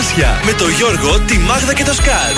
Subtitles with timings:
[0.00, 2.36] Καρδάσια με το Γιώργο, τη Μάγδα και το Σκάτ.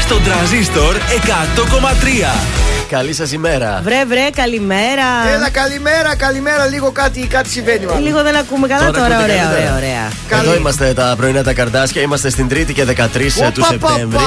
[0.00, 2.62] Στον τραζίστορ 100,3.
[2.88, 3.80] Καλή σας ημέρα.
[3.82, 5.08] Βρε, βρε, καλημέρα.
[5.34, 6.66] Έλα, καλημέρα, καλημέρα.
[6.66, 7.84] Λίγο κάτι, κάτι συμβαίνει.
[7.96, 8.92] Ε, λίγο δεν ακούμε καλά τώρα.
[8.92, 10.40] τώρα ωραία, ωραία, ωραία.
[10.40, 12.02] Εδώ είμαστε τα πρωινά τα καρδάσια.
[12.02, 14.18] Είμαστε στην 3η και 13 του Σεπτέμβρη.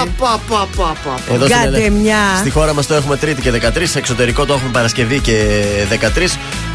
[1.33, 2.05] Εδώ στην,
[2.39, 3.95] στη χώρα μας το έχουμε 3η και 13.
[3.95, 6.05] Εξωτερικό το έχουμε Παρασκευή και 13.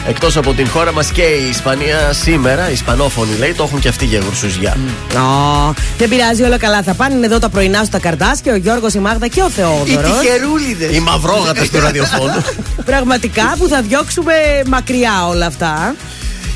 [0.06, 4.04] Εκτός από την χώρα μας και η Ισπανία σήμερα, Ισπανόφωνοι λέει, το έχουν και αυτοί
[4.04, 4.76] για γουρσουζιά.
[4.76, 5.74] Mm.
[5.98, 7.14] δεν πειράζει, όλα καλά θα πάνε.
[7.14, 9.88] Είναι εδώ τα πρωινά σου τα καρδάσια, ο Γιώργος, η Μάγδα και ο Θεόδωρος.
[9.88, 10.96] Οι τυχερούλιδες.
[10.96, 12.45] Οι μαυρόγατες του ραδιοφώνου.
[12.90, 14.32] Πραγματικά που θα διώξουμε
[14.66, 15.95] μακριά όλα αυτά.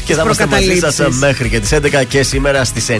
[0.05, 2.95] Και θα είμαστε μαζί σας μέχρι και τις 11 και σήμερα στις 9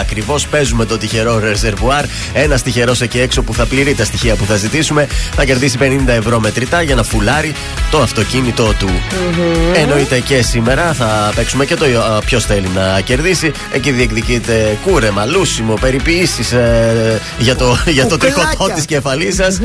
[0.00, 2.04] ακριβώς παίζουμε το τυχερό ρεζερβουάρ.
[2.32, 6.08] Ένα τυχερό εκεί έξω που θα πληρεί τα στοιχεία που θα ζητήσουμε θα κερδίσει 50
[6.08, 7.54] ευρώ μετρητά για να φουλάρει
[7.90, 8.88] το αυτοκίνητό του.
[8.88, 9.76] Mm-hmm.
[9.76, 11.86] Εννοείται και σήμερα θα παίξουμε και το
[12.24, 13.52] ποιος θέλει να κερδίσει.
[13.72, 19.60] Εκεί διεκδικείται κούρεμα, λούσιμο, περιποιήσει ε, για το, για το τριχωτό της κεφαλής σας.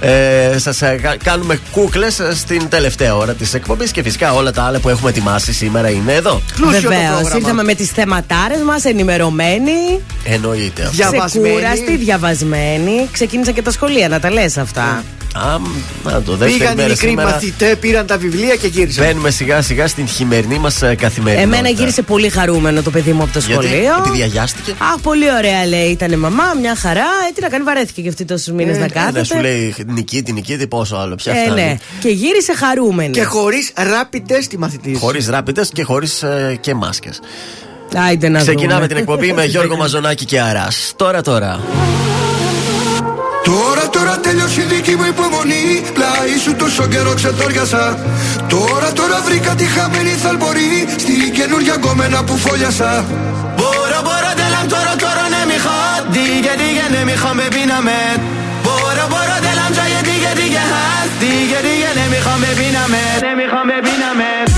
[0.00, 4.78] Ε, σας ε, κάνουμε κούκλες στην τελευταία ώρα της εκπομπής και φυσικά όλα τα άλλα
[4.78, 6.37] που έχουμε ετοιμάσει σήμερα είναι εδώ.
[6.56, 7.32] Βεβαίως.
[7.34, 10.00] Ήρθαμε με τις θεματάρες μας, ενημερωμένοι.
[10.24, 10.88] Εννοείται.
[10.92, 11.48] Διαβασμένοι.
[11.48, 13.08] Ξεκούραστοι, διαβασμένοι.
[13.12, 15.04] Ξεκίνησα και τα σχολεία να τα λες αυτά.
[15.38, 15.58] Α,
[16.02, 19.04] να το Πήγαν οι μικροί μαθητέ, πήραν τα βιβλία και γύρισαν.
[19.04, 21.56] Μπαίνουμε σιγά σιγά στην χειμερινή μας ε, καθημερινότητα.
[21.56, 23.70] Εμένα γύρισε πολύ χαρούμενο το παιδί μου από το σχολείο.
[23.70, 24.74] Γιατί, επειδή αγιάστηκε.
[24.78, 25.88] Αχ, πολύ ωραία λέει.
[25.90, 27.06] Ήταν μαμά, μια χαρά.
[27.28, 29.18] Ε, τι να κάνει, βαρέθηκε και αυτή τόσους μήνες ε, να κάθεται.
[29.18, 31.76] Ναι, σου λέει νικήτη, νικήτη, πόσο άλλο πια ε, ναι.
[32.00, 33.12] Και γύρισε χαρούμενο.
[33.12, 34.98] Και χωρίς ράπιτε τη μαθητής.
[34.98, 37.20] Χωρίς ράπιτε και χωρίς ε, και μάσκες.
[38.36, 38.86] Ξεκινάμε δούμε.
[38.86, 40.92] την εκπομπή με Γιώργο Μαζονάκη και Αράς.
[40.96, 41.60] Τώρα, τώρα.
[43.44, 45.64] Τώρα, τώρα τελειώσει η δική μου υπομονή.
[45.94, 47.84] Πλάι σου τόσο καιρό ξετόριασα.
[48.48, 50.88] Τώρα, τώρα βρήκα τη χαμένη θαλπορή.
[50.96, 53.04] Στη καινούργια γκόμενα που φόλιασα.
[53.56, 56.24] Μπορώ, μπορώ, τέλαμ τώρα, τώρα ναι, μη χάτι.
[56.44, 58.00] Γιατί διγε ναι, μη χάμε πίνα με.
[58.64, 60.64] Μπορώ, μπορώ, τέλα τώρα, διγε διγε για
[61.20, 63.04] Διγε διγε ναι, μη χάμε πίνα με.
[63.24, 63.46] Ναι, μη
[63.86, 64.57] πίνα με.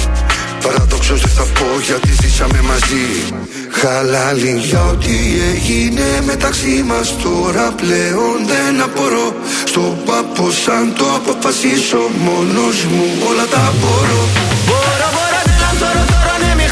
[0.63, 3.05] Παραδόξως δεν θα πω γιατί ζήσαμε μαζί.
[3.71, 4.55] Χαλάλη.
[4.57, 5.15] για ό,τι
[5.53, 9.35] έγινε μεταξύ μας τώρα πλέον δεν απορώ.
[9.65, 14.21] Στον πάπο σαν το αποφασίσω μόνος μου όλα τα μπορώ.
[14.67, 16.67] Μπορώ, μπορώ, δεν τώρα, τώρα, ναι, μη.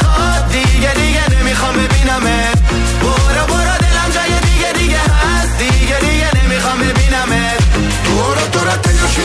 [0.82, 2.59] Γιατί, γιατί, ναι μη χάμε, πίναμε.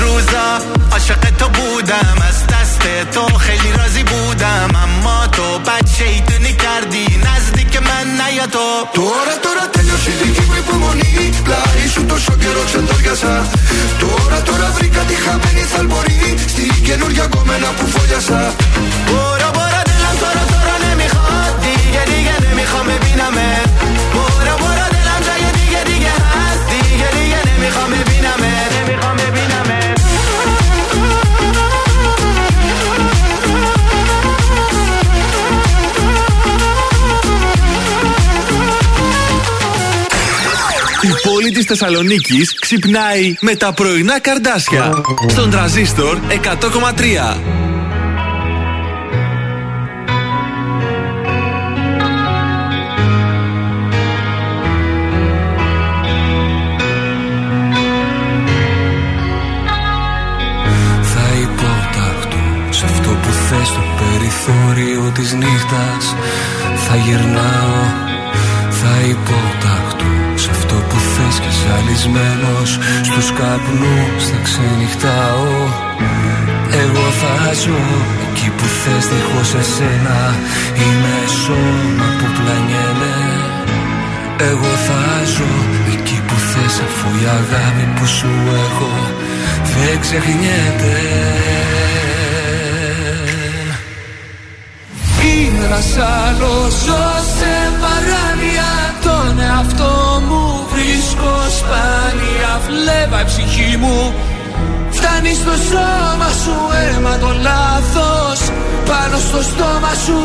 [0.00, 0.46] روزا
[0.92, 2.82] عاشق تو بودم از دست
[3.12, 4.70] تو خیلی راضی بودم.
[4.84, 8.86] اما تو بد شیطونی کردی نزدیک من نیا تو.
[8.94, 11.08] دورا تلو شیدی که mi polmoni
[11.48, 11.60] La
[11.94, 13.32] شد so quiero تو casa
[14.46, 16.18] تو را brica di jameni سال بوری
[16.86, 18.40] che non ya come la pufoya sa
[19.08, 21.60] بورا بورا دلم تو را تو را نمی‌خواد.
[21.60, 23.34] دیگه دیگه نمی‌خوام ببینم
[24.14, 26.62] بورا بورا دلم جای دیگه دیگه هست.
[26.70, 28.40] دیگه دیگه نمی‌خوام ببینم
[41.48, 44.90] πόλη της Θεσσαλονίκης ξυπνάει με τα πρωινά καρδάσια.
[45.28, 47.36] Στον τραζίστορ 100,3.
[63.64, 66.14] στο περιθώριο της νύχτας
[66.88, 67.82] Θα γυρνάω,
[68.70, 70.17] θα υπόταχτω Σε
[70.68, 72.70] αυτό που θες και ζαλισμένος
[73.08, 75.46] Στους καπνούς θα ξενυχτάω.
[76.82, 77.82] Εγώ θα ζω
[78.26, 80.18] εκεί που θες δίχως εσένα.
[80.82, 83.16] Είμαι σώμα που πλανιέμαι.
[84.50, 85.02] Εγώ θα
[85.34, 85.52] ζω
[85.94, 88.32] εκεί που θες αφού η αγάπη που σου
[88.64, 88.92] έχω
[89.74, 90.96] δεν ξεχνιέται.
[95.28, 95.90] Είμαι ένας
[96.22, 97.04] άλλος ζω
[97.38, 99.94] σε παράνοια τον εαυτό
[100.28, 102.52] μου βρίσκω σπάνια.
[102.66, 103.98] Βλέβα η ψυχή μου.
[104.96, 108.38] Φτάνει στο σώμα σου αίμα το λάθος.
[108.90, 110.20] Πάνω στο στόμα σου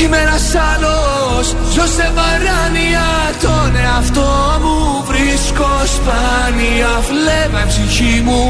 [0.00, 1.46] είμαι ένας άλλος.
[1.74, 3.08] Ζω σε παράνοια
[3.44, 4.30] τον εαυτό
[4.62, 4.78] μου
[5.10, 6.92] Βρίσκω σπάνια.
[7.08, 8.42] Φλέβα η ψυχή μου.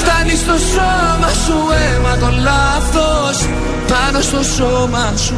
[0.00, 3.36] Φτάνει στο σώμα σου αίμα το λάθος.
[3.90, 5.36] Πάνω στο σώμα σου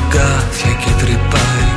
[0.00, 1.68] αγκάθια και τρυπάει.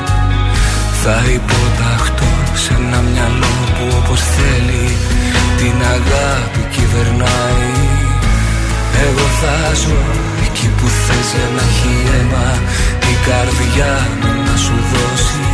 [1.04, 2.32] Θα υποταχτώ
[2.64, 4.88] σε ένα μυαλό που όπως θέλει
[5.60, 7.72] Την αγάπη κυβερνάει.
[9.08, 10.02] Εγώ θα ζω
[10.46, 12.50] εκεί που θες για να έχει αίμα
[13.12, 15.46] Η καρδιά μου να σου δώσει.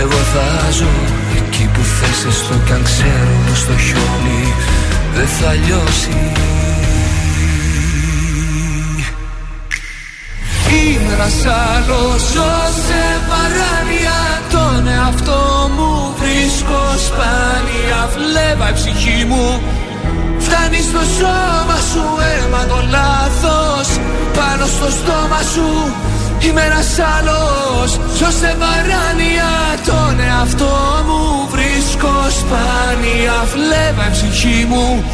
[0.00, 0.48] Εγώ θα
[0.78, 0.94] ζω
[1.38, 4.42] εκεί που θες έστω κι αν ξέρω πως το χιόνι
[5.14, 6.18] δεν θα λιώσει
[11.12, 11.38] ένας
[11.72, 12.54] άλλος Ζω
[12.86, 14.18] σε παράνοια.
[14.54, 18.00] Τον εαυτό μου βρίσκω σπάνια.
[18.14, 19.60] Βλέβα η ψυχή μου.
[20.38, 23.88] Φτάνει στο σώμα σου αίμα το λάθος.
[24.36, 25.68] Πάνω στο στόμα σου
[26.44, 27.90] Είμαι ένας άλλος.
[28.18, 29.52] Ζω σε παράνοια.
[29.88, 30.74] Τον εαυτό
[31.06, 33.36] μου βρίσκω σπάνια.
[33.52, 35.04] Βλέβα η ψυχή μου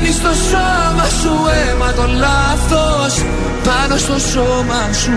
[0.00, 1.32] Φτάνεις στο σώμα σου
[1.70, 3.24] αίμα το λάθος
[3.64, 5.12] Πάνω στο σώμα σου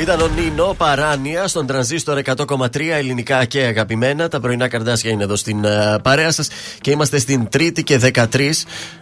[0.00, 4.28] Ήταν ο Νίνο Παράνια στον τρανζίστορ 100,3 ελληνικά και αγαπημένα.
[4.28, 6.48] Τα πρωινά καρδάσια είναι εδώ στην uh, παρέα σας
[6.80, 8.50] και είμαστε στην Τρίτη και 13.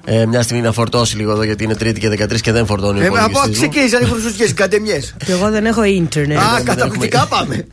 [0.05, 3.01] Ε, μια στιγμή να φορτώσει λίγο εδώ γιατί είναι Τρίτη και 13 και δεν φορτώνει
[3.01, 5.01] ε, Από ό,τι ξεκίνησαν οι χρυσουστιέ, καντεμιέ.
[5.25, 6.39] Και εγώ δεν έχω ίντερνετ.
[6.39, 7.67] Α, καταπληκτικά πάμε.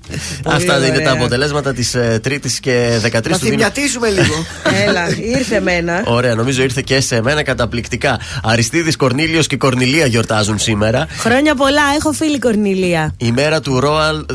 [0.45, 4.45] Αυτά είναι τα αποτελέσματα της uh, Τρίτης και 13 Να θυμιατίσουμε λίγο.
[4.87, 6.03] Έλα, ήρθε εμένα.
[6.05, 8.19] Ωραία, νομίζω ήρθε και σε μένα καταπληκτικά.
[8.43, 11.07] Αριστίδη Κορνίλιος και Κορνιλία γιορτάζουν σήμερα.
[11.17, 13.10] Χρόνια πολλά, έχω φίλη Κορνιλία.
[13.17, 14.25] Η μέρα του Ρόαλ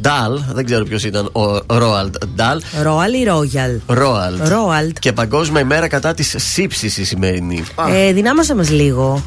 [0.00, 2.60] Ντάλ, δεν ξέρω ποιος ήταν ο Ρόαλ Ντάλ.
[2.82, 3.70] Ρόαλ ή Ρόγιαλ.
[3.86, 4.34] Ρόαλ.
[4.42, 4.98] Ρόαλτ.
[4.98, 7.64] Και παγκόσμια ημέρα κατά της σύψης η σημερινή.
[7.94, 9.22] Ε, δυνάμωσε μας λίγο.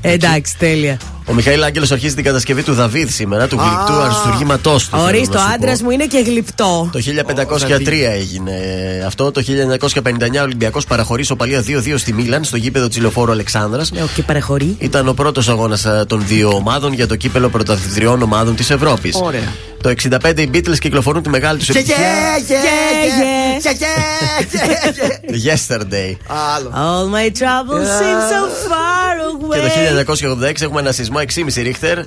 [0.00, 0.98] Εντάξει, τέλεια.
[1.30, 4.98] Ο Μιχαήλ Άγγελος αρχίζει την κατασκευή του Δαβίδ σήμερα, του γλυπτού αριστουργήματός του.
[5.00, 6.88] Ορίστε, ο άντρας μου είναι και γλυπτό.
[6.92, 8.52] Το 1503 έγινε
[9.06, 9.30] αυτό.
[9.30, 13.90] Το 1959 ο Ολυμπιακός παραχωρεί σοπαλία 2-2 στη Μίλαν, στο γήπεδο της Λεωφόρου Αλεξάνδρας.
[13.90, 14.76] Ναι, και παραχωρεί.
[14.78, 19.14] Ήταν ο πρώτος αγώνας των δύο ομάδων για το κύπελο πρωταθλητριών ομάδων της Ευρώπης.
[19.22, 19.52] Ωραία.
[19.82, 21.96] Το 65 οι Beatles κυκλοφορούν τη μεγάλη τους επιτυχία.
[25.46, 26.10] Yesterday.
[26.84, 29.56] All my troubles seem so far away.
[29.56, 31.98] Και το 1986 έχουμε ένα σεισμό 6,5 ρίχτερ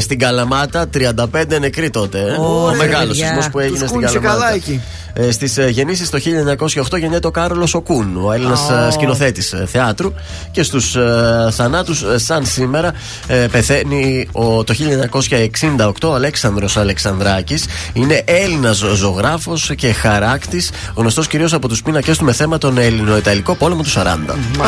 [0.00, 0.88] στην Καλαμάτα.
[0.94, 2.18] 35 νεκροί τότε.
[2.38, 4.58] Ο μεγάλος σεισμός που έγινε στην Καλαμάτα.
[5.12, 6.18] Ε, Στις γεννήσεις το
[6.90, 8.92] 1908 γεννιέται ο Κάρολο Οκούν, ο Έλληνας oh.
[8.92, 10.12] σκηνοθέτης θεάτρου.
[10.50, 10.96] Και στους
[11.50, 12.92] θανάτους, σαν σήμερα,
[13.50, 14.74] πεθαίνει ο, το
[15.78, 17.64] 1968 ο Αλέξανδρος Αλεξανδράκης.
[17.92, 23.54] Είναι Έλληνας ζωγράφος και χαράκτης, γνωστός κυρίως από τους πίνακε του με θέμα τον Ελληνοϊταλικό
[23.54, 24.16] πόλεμο του 40.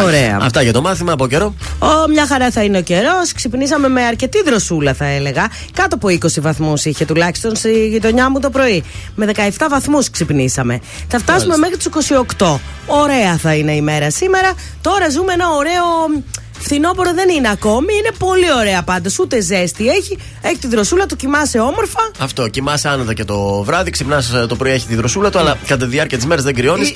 [0.05, 0.39] Ωραία.
[0.43, 1.55] Αυτά για το μάθημα από καιρό.
[1.79, 3.33] Ω, μια χαρά θα είναι ο καιρός.
[3.35, 5.51] Ξυπνήσαμε με αρκετή δροσούλα, θα έλεγα.
[5.73, 8.85] Κάτω από 20 βαθμούς είχε τουλάχιστον στη γειτονιά μου το πρωί.
[9.15, 10.32] Με 17 βαθμούς ξυπνήσαμε.
[11.09, 11.91] Θα φτάσουμε μέχρι του
[12.39, 12.59] 28.
[12.87, 14.53] Ωραία θα είναι η μέρα σήμερα.
[14.81, 15.85] Τώρα ζούμε ένα ωραίο
[16.63, 19.19] Φθινόπωρο δεν είναι ακόμη, είναι πολύ ωραία πάντως.
[19.19, 22.11] Ούτε ζέστη έχει, έχει τη δροσούλα του, κοιμάσαι όμορφα.
[22.19, 25.85] Αυτό, κοιμάσαι άνετα και το βράδυ, ξυπνάς το πρωί, έχει τη δροσούλα του, αλλά κατά
[25.85, 26.95] τη διάρκεια της μέρας δεν κρυώνεις.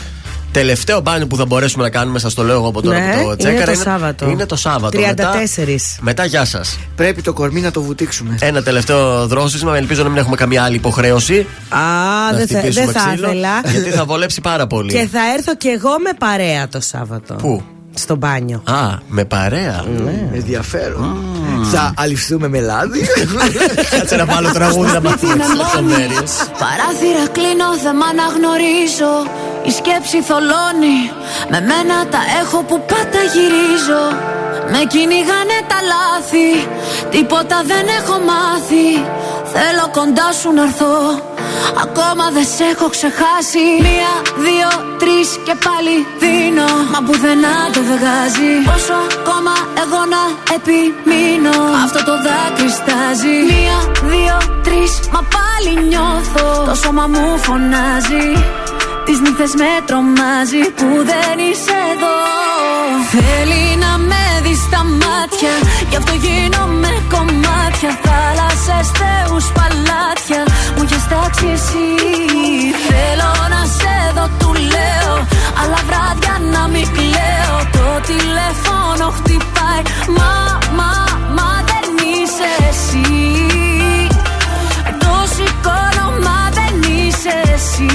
[0.57, 3.29] Τελευταίο μπάνιο που θα μπορέσουμε να κάνουμε, σας το λέω εγώ από τώρα ναι, που
[3.29, 3.73] το τσέκαρα.
[3.73, 4.29] Είναι το Σάββατο.
[4.31, 4.99] Είναι το Σάββατο.
[4.99, 5.03] 34.
[5.03, 5.33] Μετά,
[6.01, 6.79] μετά γεια σας.
[6.97, 8.37] Πρέπει το κορμί να το βουτήξουμε.
[8.41, 9.77] Ένα τελευταίο δρόσισμα.
[9.77, 11.47] Ελπίζω να μην έχουμε καμία άλλη υποχρέωση.
[11.69, 11.79] Α,
[12.37, 13.61] δεν θα, δεν θα ήθελα.
[13.73, 14.93] Γιατί θα βολέψει πάρα πολύ.
[14.93, 17.35] Και θα έρθω κι εγώ με παρέα το Σάββατο.
[17.35, 17.63] Πού;
[17.95, 18.63] Στο μπάνιο.
[18.65, 19.85] Α, με παρέα.
[20.05, 20.29] Ναι.
[20.33, 21.17] Ενδιαφέρον.
[21.73, 23.01] Θα αληφθούμε με λάδι.
[23.99, 26.23] Κάτσε να βάλω τραγούδι να μάθουμε τι λεπτομέρειε.
[26.63, 29.45] Παράθυρα κλείνω, δεν μ' αναγνωρίζω.
[29.69, 31.01] Η σκέψη θολώνει.
[31.53, 34.05] Με μένα τα έχω που πάντα γυρίζω.
[34.73, 36.51] Με κυνηγάνε τα λάθη.
[37.11, 38.89] Τίποτα δεν έχω μάθει.
[39.55, 40.97] Θέλω κοντά σου να έρθω.
[41.85, 43.65] Ακόμα δεν σε έχω ξεχάσει.
[43.87, 44.13] Μία,
[44.47, 44.71] δύο,
[45.03, 46.71] τρεις και πάλι δίνω.
[46.93, 48.53] Μα πουθενά δεν βγάζει.
[48.71, 50.23] Πόσο ακόμα εγώ να
[50.57, 51.57] επιμείνω.
[51.85, 53.37] Αυτό το δάκρυ στάζει.
[53.53, 53.79] Μία,
[54.13, 56.47] δύο, τρεις, μα πάλι νιώθω.
[56.69, 58.27] Το σώμα μου φωνάζει.
[59.07, 62.17] Τις νύχτε με τρομάζει που δεν είσαι εδώ.
[63.13, 65.55] Θέλει να με δεις στα μάτια.
[65.91, 67.91] Γι' αυτό γίνομαι κομμάτια.
[68.05, 70.43] Θάλασσες, θεούς, παλάτια.
[70.75, 71.89] Μου έχει τάξει εσύ.
[72.89, 75.15] Θέλω να σε δω, του λέω.
[75.61, 77.57] Αλλά βράδια να μην κλαίω.
[77.77, 79.83] Το τηλέφωνο χτυπάει.
[80.17, 80.33] Μα,
[80.79, 80.93] μα,
[81.37, 83.07] μα δεν είσαι εσύ.
[85.03, 87.95] Το σηκώνω, μα δεν είσαι εσύ.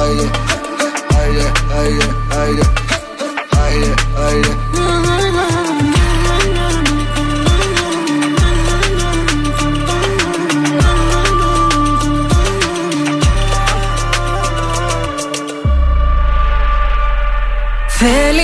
[0.00, 0.30] aile
[1.18, 1.46] aile
[1.78, 2.04] aile
[2.40, 2.64] aile
[3.64, 3.94] aile
[4.26, 5.64] aile
[17.98, 18.43] Feliz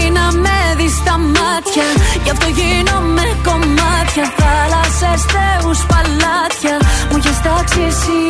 [1.51, 1.87] μάτια.
[2.23, 4.25] Γι' αυτό γίνομαι κομμάτια.
[4.39, 6.75] Θάλασσες, θεούς, παλάτια.
[7.09, 8.21] Μου έχεις τάξει εσύ.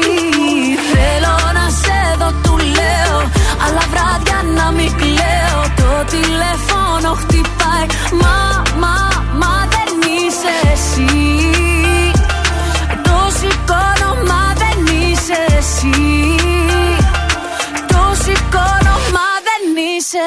[0.92, 3.18] Θέλω να σε δω, του λέω.
[3.64, 5.62] Αλλά βράδια να μην κλαίω.
[5.82, 7.86] Το τηλέφωνο χτυπάει.
[8.22, 8.38] Μα,
[8.82, 8.96] μα,
[9.42, 11.12] μα δεν είσαι εσύ.
[13.06, 16.00] Το σηκώνω, μα δεν είσαι εσύ.
[17.92, 20.26] Το σηκώνω, μα δεν είσαι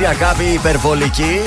[0.00, 1.40] βύση αγάπη υπερβολική.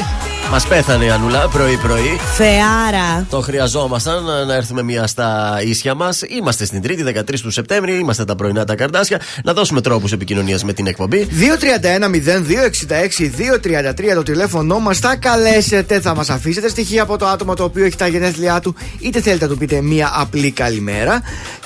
[0.52, 2.20] Μας πέθανε η Ανούλα πρωί-πρωί.
[2.38, 3.26] Θεάρα.
[3.30, 6.22] Το χρειαζόμασταν να έρθουμε μία στα ίσια μας.
[6.28, 8.00] Είμαστε στην Τρίτη, 13 του Σεπτέμβρη.
[8.00, 9.20] Είμαστε τα πρωινά τα καρδάσια.
[9.44, 11.28] Να δώσουμε τρόπους επικοινωνίας με την εκπομπή.
[11.30, 15.00] 231-0266-233 το τηλέφωνό μας.
[15.00, 18.76] Θα καλέσετε, θα μας αφήσετε στοιχεία από το άτομο το οποίο έχει τα γενέθλιά του.
[19.00, 21.22] Είτε θέλετε να του πείτε μία απλή καλημέρα.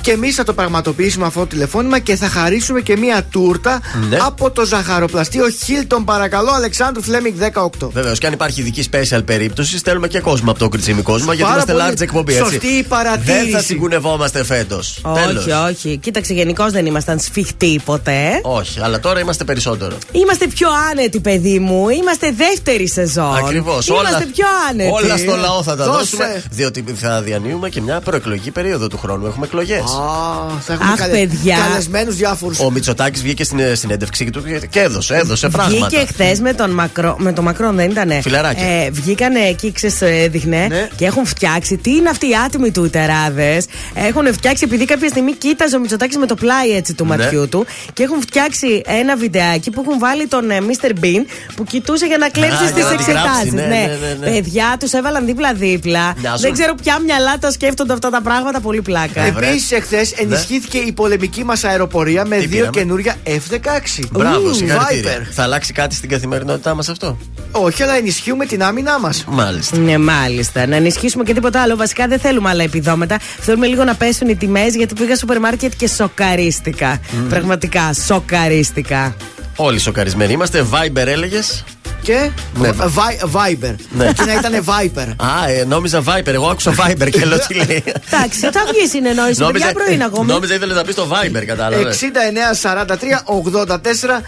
[0.07, 4.17] Και εμείς θα το πραγματοποιήσουμε αυτό το τηλεφώνημα και θα χαρίσουμε και μία τούρτα Ναι.
[4.21, 7.89] από το ζαχαροπλαστείο Χίλτον, παρακαλώ, Αλεξάνδρου Φλέμινγκ 18.
[7.91, 11.41] Βεβαίως, και αν υπάρχει ειδική special περίπτωση, στέλνουμε και κόσμο από το κριτσίμι κόσμο, γιατί
[11.51, 12.33] Πάρα είμαστε πολύ large εκπομπή.
[12.35, 12.51] Έτσι.
[12.51, 13.43] σωστή η παρατήρηση.
[13.43, 15.01] Δεν θα συγκουνευόμαστε φέτος.
[15.03, 15.97] Όχι, όχι.
[15.97, 18.39] Κοίταξε, γενικώς δεν ήμασταν σφιχτοί ποτέ.
[18.43, 19.97] Όχι, αλλά τώρα είμαστε περισσότερο.
[20.11, 21.89] Είμαστε πιο άνετοι, παιδί μου.
[21.89, 23.35] Είμαστε δεύτερη σεζόν.
[23.35, 23.87] Ακριβώς.
[23.87, 24.89] Είμαστε όλα, πιο άνετοι.
[25.05, 25.97] όλα στο λαό θα τα Δώσε.
[25.97, 26.43] δώσουμε.
[26.51, 29.25] Διότι θα διανύουμε και μια προεκλογική περίοδο του χρόνου.
[29.25, 29.83] Έχουμε εκλογές.
[29.97, 31.57] Α, θα έχουμε Αχ, παιδιά.
[31.69, 32.59] καλεσμένους διάφορους.
[32.59, 35.87] Ο Μητσοτάκης βγήκε στην ε, συνέντευξή του και- και έδωσε, έδωσε πράγματα.
[35.87, 38.21] Βγήκε χθες με τον Μακρό, με τον Μακρόν, δεν ήτανε.
[38.21, 38.65] Φιλαράκια.
[38.65, 40.87] Ε, βγήκανε εκεί, ξέρεις, ε, δείχνε Ναι.
[40.95, 41.77] και έχουν φτιάξει.
[41.77, 43.61] Τι είναι αυτοί οι άτιμοι του τεράδε.
[43.93, 47.15] Έχουν φτιάξει, επειδή κάποια στιγμή κοίταζε ο Μητσοτάκης με το πλάι έτσι του Ναι.
[47.17, 50.89] ματιού του και έχουν φτιάξει ένα βιντεάκι που έχουν βάλει τον ε, Mr.
[50.89, 51.21] Bean
[51.55, 53.51] που κοιτούσε για να κλέψει για στις να τη γράψει, εξετάσει.
[53.55, 54.31] ναι, ναι, ναι, ναι.
[54.39, 56.13] Παιδιά τους έβαλαν δίπλα-δίπλα.
[56.17, 56.41] Μοιάζουν.
[56.41, 58.59] Δεν ξέρω ποια μυαλά τα σκέφτονται αυτά τα πράγματα.
[58.59, 59.21] Πολύ πλάκα.
[59.21, 59.47] Ε, βρε.
[59.47, 64.03] Επίσης, εχθέ ενισχύθηκε η πολεμική μας αεροπορία με Τι δύο πήραμε; καινούρια F-16.
[64.11, 65.17] Μπράβο, Ου, συγχαρητήρια.
[65.17, 65.27] Viper.
[65.31, 67.17] Θα αλλάξει κάτι στην καθημερινότητά μας αυτό;
[67.51, 69.25] Όχι, αλλά ενισχύουμε την άμυνά μας.
[69.27, 69.77] Μάλιστα.
[69.77, 70.67] Ναι, μάλιστα.
[70.67, 71.75] Να ενισχύσουμε και τίποτα άλλο.
[71.75, 73.19] Βασικά δεν θέλουμε άλλα επιδόματα.
[73.39, 76.99] Θέλουμε λίγο να πέσουν οι τιμές γιατί πήγα στο σούπερ μάρκετ και σοκαρίστηκα.
[77.29, 79.15] Πραγματικά, σοκαρίστηκα.
[79.55, 80.65] Όλοι σοκαρισμένοι είμαστε.
[80.71, 81.63] Viber έλεγες.
[82.07, 82.69] Και Ναι.
[82.69, 83.75] Vi- Viber.
[83.89, 84.11] Ναι.
[84.13, 85.07] Και να ήταν Viper.
[85.17, 86.27] Α, ε, νόμιζα Viper.
[86.33, 87.83] Εγώ άκουσα Viber και λέω τι λέει.
[88.11, 89.43] Εντάξει, θα βγεις συνεννόηση.
[89.51, 90.31] Παιδιά πρωί ακόμη.
[90.31, 92.01] νόμιζα ήθελες να πεις το Viber, κατάλαβες.
[92.01, 94.21] 69-43-84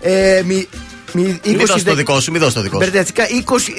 [0.00, 0.68] ε, μη- μη-
[1.12, 2.84] Μην 20 δώσει το δικό σου, μην δώσει το δικό σου.
[2.90, 3.24] Μπερδευτικά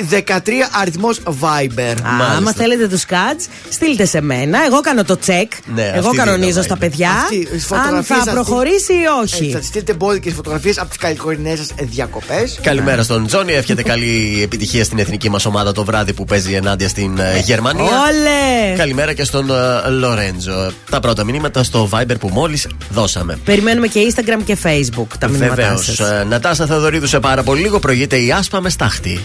[0.09, 0.49] 20-13
[0.81, 1.31] αριθμός Viber.
[1.33, 2.35] Α, Μάλιστα.
[2.37, 4.59] άμα θέλετε τους κάτ, στείλτε σε μένα.
[4.65, 5.51] Εγώ κάνω το τσεκ.
[5.75, 6.79] Ναι, Εγώ αυτή κανονίζω δίνω, στα Viber.
[6.79, 7.09] παιδιά.
[7.11, 9.51] Αυτή, οι αν φωτογραφίες θα αυτή- προχωρήσει ή Ε, όχι.
[9.51, 12.59] θα τη στείλετε μπόλικε φωτογραφίες από τις καλοκαιρινέ σας διακοπές.
[12.61, 13.53] Καλημέρα στον Τζόνι.
[13.53, 17.83] Εύχεται καλή επιτυχία στην εθνική μας ομάδα το βράδυ που παίζει ενάντια στην ε, Γερμανία.
[17.83, 18.75] Όλε!
[18.77, 19.49] Καλημέρα και στον
[19.85, 20.71] ε, Λορέντζο.
[20.89, 23.39] Τα πρώτα μηνύματα στο Viber που μόλις δώσαμε.
[23.45, 25.85] Περιμένουμε και Instagram και Facebook τα μηνύματά Βεβαίως.
[25.85, 26.25] σας.
[26.27, 29.23] Νατάσα Θεοδωρίδου σε πάρα πολύ λίγο προηγείται η άσπα με στάχτη.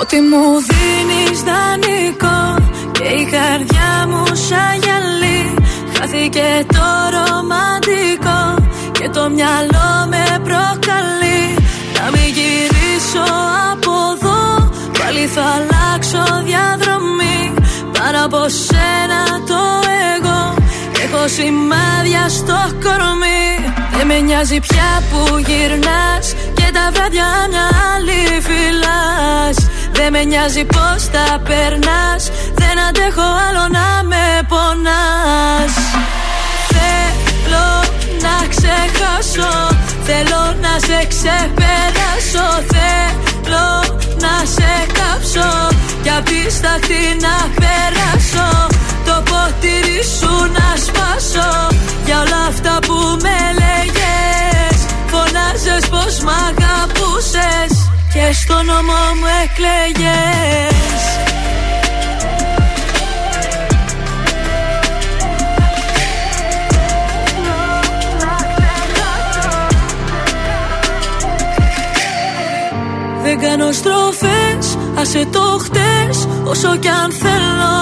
[0.00, 2.56] Ότι μου δίνεις δανεικό
[2.92, 5.54] Και η καρδιά μου σαν γυαλί
[5.98, 11.42] Χάθηκε το ρομαντικό Και το μυαλό με προκαλεί
[11.94, 13.24] Να μην γυρίσω
[13.72, 15.71] από εδώ Πάλι θα
[16.02, 17.54] αλλάξω διαδρομή
[17.92, 19.62] Πάνω από σένα το
[20.16, 20.54] εγώ
[21.04, 23.72] Έχω σημάδια στο κορμί.
[23.96, 29.56] Δεν με νοιάζει πια που γυρνάς Και τα βράδια μια άλλη φυλάς.
[29.92, 35.74] Δεν με νοιάζει πως τα περνάς Δεν αντέχω άλλο να με πονάς.
[36.74, 37.68] Θέλω
[38.24, 39.52] να ξεχάσω
[40.04, 42.46] Θέλω να σε ξεπεράσω.
[42.70, 43.31] Θέλω
[44.22, 45.50] να σε κάψω
[46.02, 48.50] Κι απ' τη στάχτη να περάσω
[49.04, 51.50] Το ποτήρι σου να σπάσω
[52.04, 54.78] Για όλα αυτά που με λέγες.
[55.10, 57.72] Φωνάζες πως μ' αγαπούσες
[58.12, 60.71] Και στο νόμο μου εκλέγες
[73.46, 77.74] κάνω στροφές, άσε το χτες Όσο κι αν θέλω.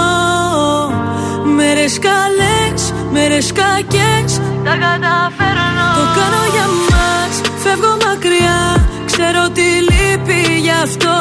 [1.56, 5.86] Μέρες καλές, μέρες κακές Τα καταφέρνω.
[5.98, 8.60] Το κάνω για μας, φεύγω μακριά.
[9.06, 11.16] Ξέρω τι λείπει γι' αυτό.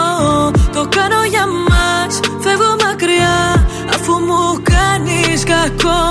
[0.74, 3.68] Το κάνω για μας, φεύγω μακριά.
[3.96, 6.02] Αφού μου κάνεις κακό.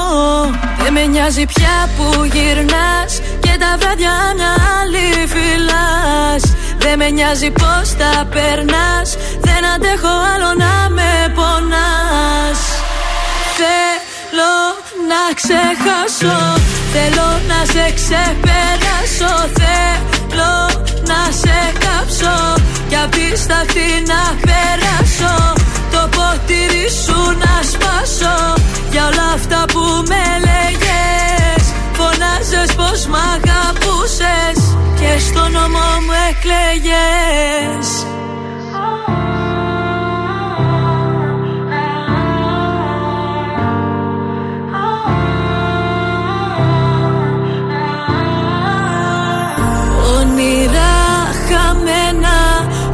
[0.83, 6.43] Δεν με νοιάζει πια που γυρνάς Και τα βράδια μια άλλη φυλάς
[6.89, 9.09] Δεν με νοιάζει πως τα περνάς.
[9.47, 12.61] Δεν αντέχω άλλο να με πονάς.
[13.59, 14.55] Θέλω
[15.11, 16.39] να ξεχάσω.
[16.95, 19.33] Θέλω να σε ξεπεράσω.
[19.59, 20.55] Θέλω
[21.11, 22.37] να σε κάψω.
[22.89, 25.35] Κι απ' τη σταχτή να περάσω.
[25.93, 28.37] Το ποτήρι σου να σπάσω.
[28.91, 31.63] Για όλα αυτά που με λέγες
[31.99, 34.59] Φωνάζες πως μ' αγαπούσες.
[35.01, 38.07] Και στο νόμο μου κλαίγες
[50.19, 50.97] Όνειρα
[51.49, 52.39] χαμένα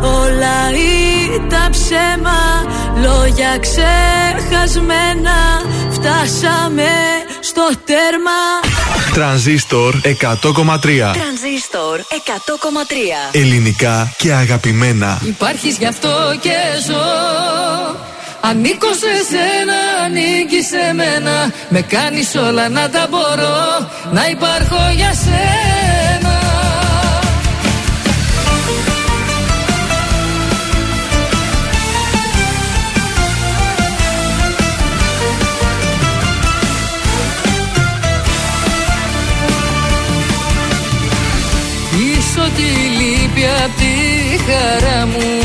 [0.02, 0.70] όλα
[1.34, 2.64] ήταν ψέμα.
[3.02, 5.38] Λόγια ξεχασμένα
[5.90, 6.92] φτάσαμε
[7.40, 8.73] στο τέρμα.
[9.14, 10.10] Τρανζίστορ 100,3
[11.12, 12.04] Τρανζίστορ 100,3
[13.32, 15.20] Ελληνικά και αγαπημένα.
[15.24, 16.08] Υπάρχεις γι' αυτό
[16.40, 17.04] και ζω.
[18.40, 21.52] Ανήκω σε σένα, ανήκει σε μένα.
[21.68, 23.88] Με κάνεις όλα να τα μπορώ.
[24.12, 26.23] Να υπάρχω για σένα
[42.56, 43.92] Είσαι ό,τι λείπει απ' τη
[44.44, 45.40] χαρά μου.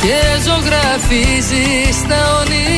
[0.00, 2.77] Και ζωγραφίζεις τα όνειρά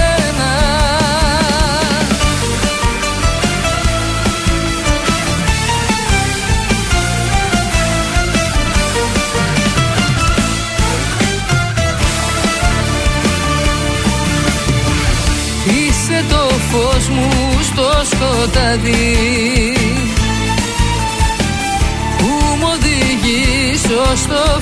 [18.21, 19.73] σκοτάδι
[22.17, 22.25] Που
[22.59, 24.61] μου οδηγείς ως το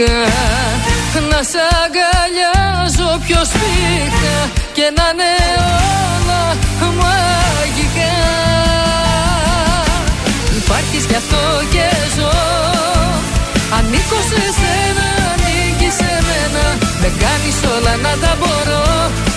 [0.00, 0.28] γλυκά
[1.30, 4.38] Να σ' αγκαλιάζω πιο σπίχα
[4.72, 5.32] Και να είναι
[6.16, 6.42] όλα
[7.00, 8.14] μαγικά.
[10.60, 11.86] Υπάρχεις γι' αυτό και
[12.16, 12.34] ζω.
[13.76, 16.64] Ανήκω σε σένα, ανήκεις σε μένα.
[17.00, 18.84] Με κάνεις όλα να τα μπορώ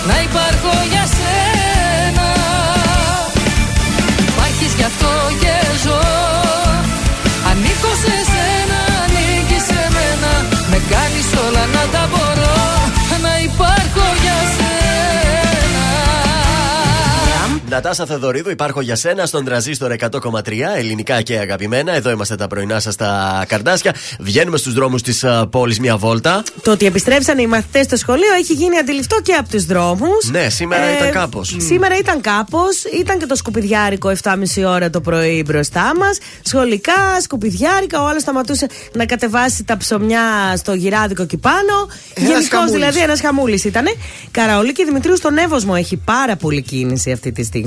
[0.08, 2.28] Να υπάρχω για σένα.
[4.30, 6.02] Υπάρχεις γι' αυτό και ζω.
[7.50, 8.33] Ανήκω σε σένα, ανήκεις σε μένα
[11.24, 12.54] Με κάνεις όλα να τα μπορώ
[13.22, 14.43] Να υπάρχω για
[17.74, 20.08] Νατάσα Θεδωρίδου, υπάρχω για σένα στον τραζίστορ 100,3
[20.76, 21.94] ελληνικά και αγαπημένα.
[21.94, 23.94] Εδώ είμαστε τα πρωινά σας στα καρδάσια.
[24.20, 26.42] Βγαίνουμε στους δρόμους της πόλης μία βόλτα.
[26.62, 30.30] Το ότι επιστρέψαν οι μαθητές στο σχολείο έχει γίνει αντιληπτό και από τους δρόμους.
[30.30, 31.56] Ναι, σήμερα ήταν κάπως.
[31.58, 32.84] Σήμερα ήταν κάπως.
[33.00, 36.18] Ήταν και το σκουπιδιάρικο 7.30 ώρα το πρωί μπροστά μας.
[36.42, 38.02] Σχολικά, σκουπιδιάρικα.
[38.02, 41.88] Ο άλλος σταματούσε να κατεβάσει τα ψωμιά στο γυράδικο εκεί πάνω.
[42.16, 43.84] Γενικώ δηλαδή ένας χαμούλης ήταν.
[44.30, 47.62] Καραολί και Δημητρίου στον Εύωσμο έχει πάρα πολύ κίνηση αυτή τη στιγμή.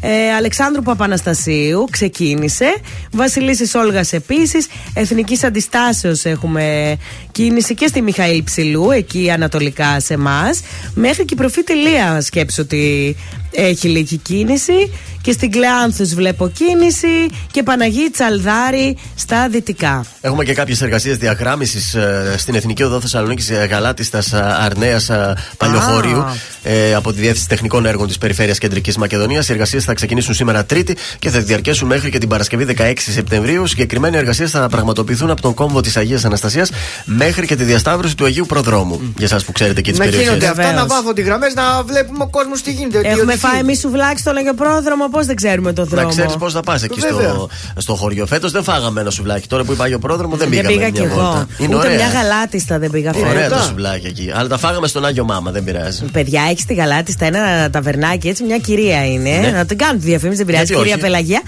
[0.00, 2.74] Ε, Αλεξάνδρου Παπαναστασίου ξεκίνησε.
[3.10, 4.66] Βασιλίση Όλγας επίσης.
[4.94, 6.96] Εθνικής Αντιστάσεως έχουμε
[7.32, 10.60] κίνηση και στη Μιχαήλ Ψηλού, εκεί ανατολικά σε εμάς.
[10.94, 13.16] Μέχρι και η προφήτη Λία σκέψω ότι
[13.54, 14.92] έχει λίγη κίνηση.
[15.22, 20.04] Και στην Κλεάνθους βλέπω κίνηση και Παναγή Τσαλδάρη στα δυτικά.
[20.20, 25.10] Έχουμε και κάποιες εργασίες διαγράμμισης ε, στην Εθνική Οδό Θεσσαλονίκης Γαλάτιστας Αρνέας
[25.56, 26.24] Παλιοχώριου
[26.62, 29.48] ε, από τη Διεύθυνση Τεχνικών Έργων της Περιφέρειας Κεντρικής Μακεδονίας.
[29.48, 33.66] Οι εργασίες θα ξεκινήσουν σήμερα Τρίτη και θα διαρκέσουν μέχρι και την Παρασκευή 16 Σεπτεμβρίου.
[33.66, 36.70] Συγκεκριμένα οι εργασίες θα πραγματοποιηθούν από τον κόμβο της Αγίας Αναστασίας
[37.04, 39.00] μέχρι και τη διασταύρωση του Αγίου Προδρόμου.
[39.02, 39.12] Mm.
[39.16, 40.26] Για εσάς που ξέρετε και τις περιοχές.
[40.26, 43.08] Να γίνονται αυτά, να βάφω τι γραμμές, να βλέπουμε ο κόσμος τι γίνεται.
[43.08, 46.02] Έχουμε φάει εμεί σουβλάκι στον Αγίο Πρόδρομο, πώς δεν ξέρουμε το δρόμο.
[46.02, 48.26] Να ξέρεις πώς θα πας εκεί στο, στο χωριό.
[48.26, 49.48] Φέτος δεν φάγαμε ένα σουβλάκι.
[49.48, 50.68] Τώρα που είπα Αγίο Πρόδρομο δεν πήγαμε.
[50.68, 51.46] Δεν πήγα κι εγώ.
[51.76, 53.30] Ούτε μια γαλάτιστα δεν πήγα φέτος.
[53.30, 54.30] Ωραία το σουβλάκι εκεί.
[54.34, 56.04] Αλλά τα φάγαμε στον Άγιο Μάμα, δεν πειράζει.
[56.04, 59.38] Παιδιά, έχεις τη γαλάτιστα ένα ταβερνάκι έτσι, μια κυρία είναι.
[59.38, 59.50] Ναι.
[59.50, 60.74] Να την κάνουν τη διαφήμιση, δεν πειράζει.
[60.74, 61.42] Κυρία Πελαγία.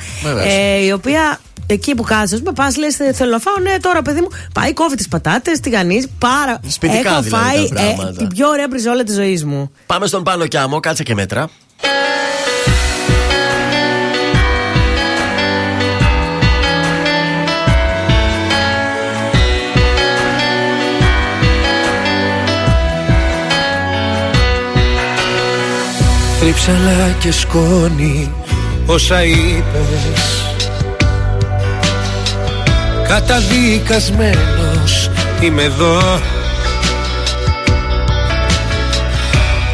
[0.47, 3.55] Ε, η οποία εκεί που κάτσε, ας πούμε, πας λες: Θέλω να φάω.
[3.63, 6.07] Ναι, τώρα παιδί μου πάει, κόβει τις πατάτες, τη γανίζει.
[6.19, 6.61] Πάρα.
[6.67, 9.71] Σπιτικά Έχω δηλαδή, φάει ε, την πιο ωραία μπριζόλα της ζωής μου.
[9.87, 11.49] Πάμε στον Πάνο Κιάμο, κάτσε και μέτρα.
[26.41, 28.33] Τρίψαλα και σκόνη
[28.87, 30.45] όσα είπες.
[33.09, 35.11] Καταδικασμένος
[35.41, 36.21] είμαι εδώ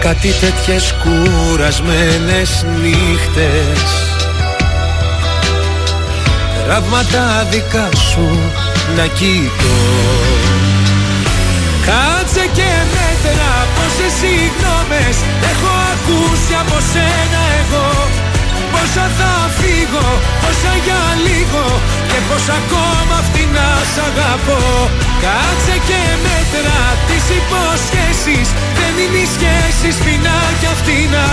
[0.02, 3.82] Κάτι τέτοιες κουρασμένες νύχτες.
[6.66, 8.38] Τραύματα δικά σου
[8.96, 9.76] να κοιτώ.
[11.86, 15.16] Κάτσε και μέτρα πόσες συγγνώμες
[15.50, 17.88] Έχω ακούσει από σένα εγώ
[18.72, 20.08] Πόσα θα φύγω,
[20.42, 21.64] πόσα για λίγο
[22.10, 24.62] Και πως ακόμα φτηνά σ' αγαπώ.
[25.24, 31.26] Κάτσε και μέτρα τις υποσχέσεις Δεν είναι οι σχέσεις φινά κι αυτήνα.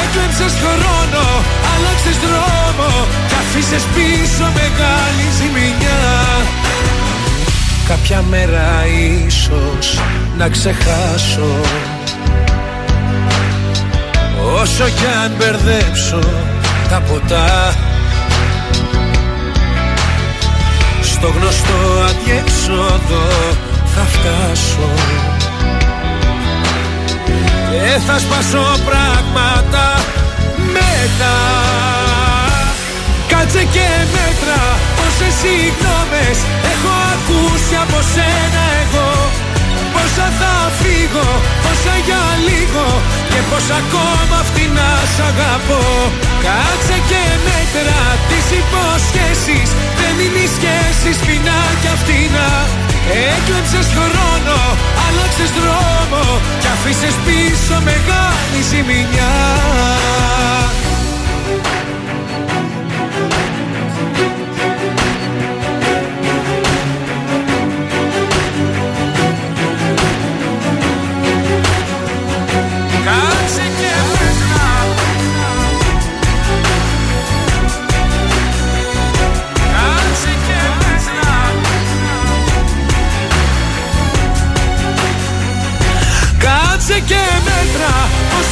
[0.00, 1.24] Έκλεψες χρόνο,
[1.72, 2.90] άλλαξες δρόμο
[3.28, 6.02] Κι αφήσες πίσω μεγάλη ζημιά.
[7.90, 8.84] Κάποια μέρα
[9.26, 10.00] ίσως
[10.38, 11.60] να ξεχάσω
[14.52, 16.18] Όσο κι αν μπερδέψω
[16.88, 17.74] τα ποτά
[21.02, 23.26] Στο γνωστό αδιέξοδο
[23.94, 24.88] θα φτάσω.
[27.70, 29.94] Και θα σπάσω πράγματα
[30.72, 31.38] μετά.
[33.28, 34.60] Κάτσε και μέτρα
[34.96, 36.38] πόσες συγγνώμες
[36.72, 38.30] έχω ακούσει από σένα.
[38.32, 38.49] εγώ
[40.12, 41.28] Πόσα θα φύγω,
[41.64, 42.86] πόσα για λίγο
[43.30, 45.82] Και πως ακόμα φτηνά σ' αγαπώ.
[46.44, 49.68] Κάτσε και μέτρα τις υποσχέσεις
[50.00, 52.48] Δεν είναι οι σχέσεις φινά κι αυτήνα.
[53.34, 54.58] Έκλεψες χρόνο,
[55.06, 56.22] άλλαξες δρόμο
[56.60, 59.34] Κι αφήσες πίσω μεγάλη ζημιά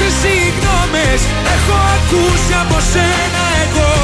[0.01, 1.21] Πόσες συγγνώμες.
[1.55, 3.95] Έχω ακούσει από σένα εγώ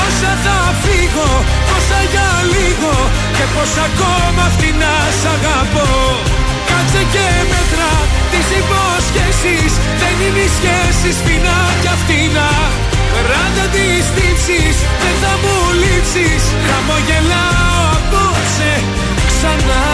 [0.00, 1.30] Όσα θα φύγω,
[1.68, 2.94] πόσα για λίγο
[3.36, 5.90] Και πως ακόμα φτηνά σ' αγαπώ.
[6.68, 7.92] Κάτσε και μέτρα
[8.32, 12.48] τις υποσχέσεις Δεν είναι οι σχέσεις φινά κι αυτήνα
[13.14, 16.42] Κράτα τις τύψεις, δεν θα μου λείψεις.
[16.66, 18.72] Χαμογελάω απόψε
[19.30, 19.84] ξανά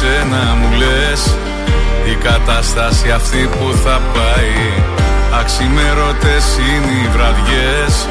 [0.00, 1.36] σένα μου λες;
[2.12, 4.54] Η κατάσταση αυτή που θα πάει.
[5.40, 8.08] Αξιμέρωτες είναι οι βραδιές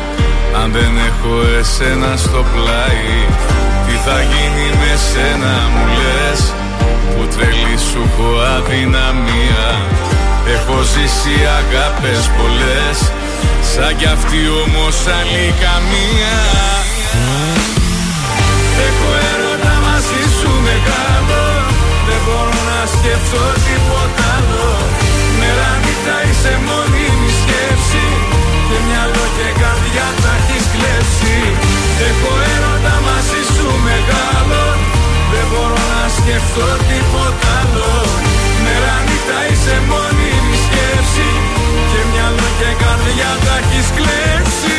[0.54, 3.12] Αν δεν έχω εσένα στο πλάι
[3.86, 6.42] Τι θα γίνει με σένα μου λες;
[7.14, 9.68] Που τρελή σου έχω αδυναμία.
[10.56, 12.98] Έχω ζήσει αγάπες πολλές
[13.72, 16.38] Σαν κι αυτή όμως άλλη καμία.
[18.88, 21.44] Έχω έρωτα μαζί σου μεγάλο
[22.08, 24.70] Δεν μπορώ να σκεφτώ τίποτα άλλο.
[25.40, 28.06] Μέρα νύχτα είσαι μόνιμη σκέψη
[28.70, 31.38] Και μυαλό και καρδιά τα έχεις κλέψει.
[32.10, 34.64] Έχω έρωτα μαζί σου μεγάλο.
[35.32, 37.92] Δεν μπορώ να σκεφτώ τίποτα άλλο.
[38.64, 41.30] Μέρα νύχτα είσαι μόνιμη σκέψη.
[41.92, 44.79] Και μυαλό και καρδιά τα έχεις κλέψει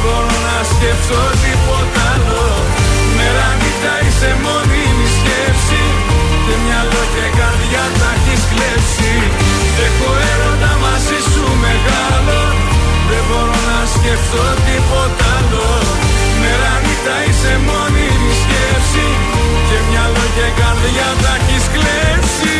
[0.00, 2.44] μπορώ να σκεφτώ τίποτα άλλο.
[3.16, 5.82] Μέρα νύχτα είσαι μόνιμη σκέψη.
[6.44, 9.12] Και μυαλό και καρδιά τα έχεις κλέψει.
[9.86, 12.40] Έχω έρωτα μαζί σου μεγάλο.
[13.10, 15.68] Δεν μπορώ να σκεφτώ τίποτα άλλο.
[16.40, 19.06] Μέρα νύχτα είσαι μόνιμη σκέψη.
[19.68, 22.59] Και μυαλό και καρδιά τα έχεις κλέψει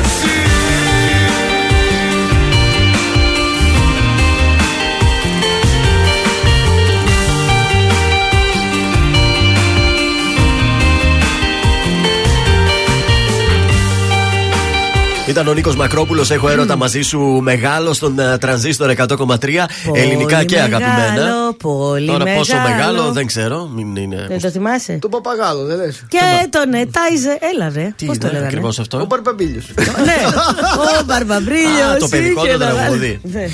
[15.31, 16.31] Ήταν ο Νίκος Μακρόπουλος.
[16.31, 19.07] Έχω έρωτα μαζί σου μεγάλο στον uh, τρανζίστορ 100,3.
[19.93, 21.53] Ελληνικά και μεγάλο, αγαπημένα.
[21.57, 22.37] Πολύ Τώρα μεγάλο.
[22.37, 23.69] πόσο μεγάλο δεν ξέρω.
[23.75, 24.25] Μην είναι.
[24.29, 26.03] Δεν το θυμάσαι; Το παπαγάλο, δεν λες.
[26.07, 26.17] Και
[26.49, 27.37] τον Ετάιζε.
[27.53, 27.93] Έλα ρε.
[27.95, 29.05] Τι Πώς το είναι λέγανε; ακριβώς Ο αυτό.
[29.05, 29.65] Μπαρμπαμπίλιος.
[29.77, 30.15] ναι,
[30.99, 31.85] ο Μπαρμπαμπρίλιο.
[31.93, 33.19] Α, το παιδικό το τραγούδι.
[33.23, 33.45] Ναι.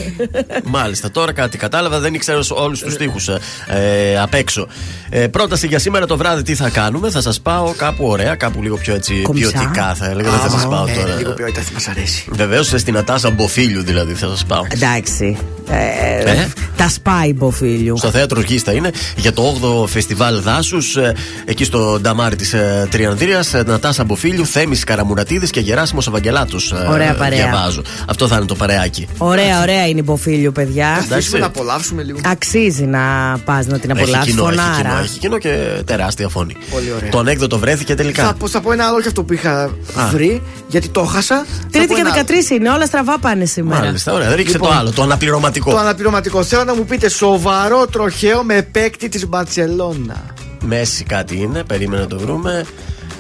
[0.64, 3.20] Μάλιστα, τώρα κάτι κατάλαβα, δεν ήξερα όλους τους τοίχου
[3.68, 4.68] ε, απ' έξω.
[5.10, 7.10] Ε, πρόταση για σήμερα το βράδυ τι θα κάνουμε.
[7.10, 9.50] Θα σας πάω κάπου ωραία, κάπου λίγο πιο έτσι Κομψά.
[9.52, 10.30] ποιοτικά θα έλεγα.
[10.30, 11.16] Δεν θα σας πάω Ε, τώρα.
[11.16, 12.26] Λίγο ποιότητα θα μα αρέσει.
[12.32, 14.64] Βεβαίω στην Ατάσα Μποφίλιου δηλαδή θα σας πάω.
[14.70, 15.38] Εντάξει.
[15.70, 16.48] Ε, Ε;
[16.78, 17.98] Τα σπάει μποφίλιου.
[17.98, 19.44] Στο θέατρο Γίστα είναι για το
[19.84, 20.98] 8ο φεστιβάλ δάσους
[21.46, 23.54] εκεί στο νταμάρι της ε, Τριανδρίας.
[23.66, 26.58] Νατάσα Μποφίλιου, Θέμης Καραμουρατίδης και Γεράσιμος Ευαγγελάτο.
[26.90, 27.38] Ωραία παρέα.
[27.50, 27.82] Διαβάζω.
[28.08, 29.08] Αυτό θα είναι το παρεάκι.
[29.18, 30.90] Ωραία, ωραία είναι η μποφίλιου, παιδιά.
[30.94, 32.20] Αφήσουμε να απολαύσουμε λίγο.
[32.26, 33.00] Αξίζει να
[33.46, 34.34] πας να την Έχει απολαύσεις.
[34.34, 35.00] κοινό, έχει κοινό, Φωνάρα.
[35.04, 36.56] έχει κοινό και τεράστια φωνή.
[36.72, 37.10] Πολύ ωραία.
[37.10, 38.24] Το ανέκδοτο βρέθηκε τελικά.
[38.24, 39.70] Θα, πω- θα πω ένα άλλο και αυτό που είχα
[40.12, 41.36] βρει, γιατί το χάσα.
[41.62, 42.24] Θα Τρίτη πω και ένα άλλο.
[42.48, 43.80] 13 είναι, όλα στραβά πάνε σήμερα.
[43.84, 44.36] Μάλιστα, ωραία.
[44.36, 45.57] Ρίξε Λοιπόν, το άλλο, το αναπληρωματικό.
[45.66, 46.44] Το αναπληρωματικό.
[46.44, 50.26] Θέλω να μου πείτε σοβαρό τροχαίο με παίκτη της Μπαρσελόνα.
[50.64, 52.66] Μέση κάτι είναι, περίμενε να το βρούμε.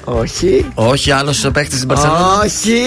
[0.04, 0.66] Όχι.
[0.74, 2.82] Όχι, άλλος παίκτης της Μπαρσελόνα; Όχι.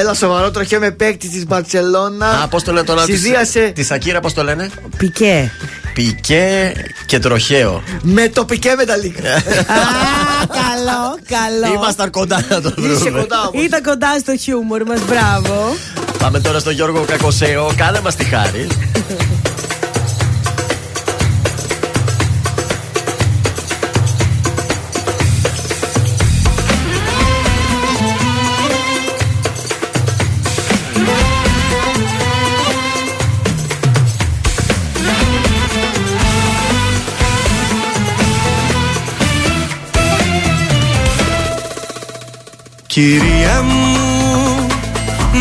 [0.00, 2.26] Ένα σοβαρό τροχαίο με παίκτη της Μπαρσελόνα.
[2.42, 3.06] Α, πώς το λένε τον άλλο.
[3.06, 5.52] Συνδύασε Τη Σακύρα, πώς το λένε; Πικέ.
[5.94, 6.72] Πικέ
[7.06, 7.82] και τροχαίο.
[8.02, 9.28] με το πικέ μεταλλίκα.
[9.28, 9.34] Ε.
[9.34, 11.74] Α, καλό, καλό.
[11.74, 13.20] Ήμασταν κοντά να το Είσαι βρούμε.
[13.20, 13.64] κοντά όμως.
[13.64, 15.74] Ήταν κοντά στο χιούμορ μας, μπράβο.
[16.18, 17.72] Πάμε τώρα στον Γιώργο Κακοσέο.
[17.76, 18.66] Κάνε μας τη χάρη.
[42.86, 44.07] Κυρία μου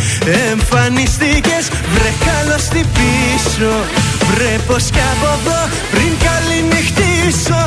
[0.51, 3.73] Εμφανιστήκες βρε καλώς τι πίσω.
[4.29, 5.61] Βρε πως κι από εδώ
[5.93, 7.61] πριν καληνυχτήσω.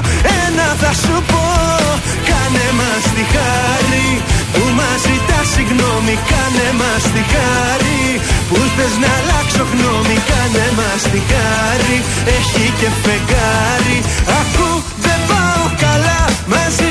[0.46, 1.46] Ένα θα σου πω
[2.30, 4.10] Κάνε μας τη χάρη.
[4.54, 8.04] Που μας ζητάς συγγνώμη Κάνε μας τη χάρη.
[8.50, 11.98] Που θες να αλλάξω γνώμη Κάνε μας τη χάρη.
[12.38, 13.98] Έχει και φεγγάρι.
[14.40, 14.70] Ακού
[15.06, 16.22] δεν πάω καλά
[16.54, 16.87] μαζί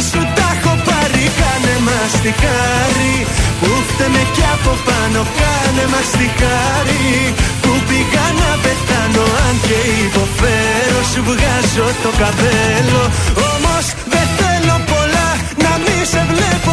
[2.06, 3.26] Κάνε μας τη χάρη
[3.60, 9.78] που φταίμε κι από πάνω Κάνε μας τη χάρη που πήγα να πεθάνω Αν και
[10.06, 13.02] υποφέρω σου βγάζω το καπέλο.
[13.50, 15.28] Όμως δεν θέλω πολλά
[15.62, 16.72] να μη σε βλέπω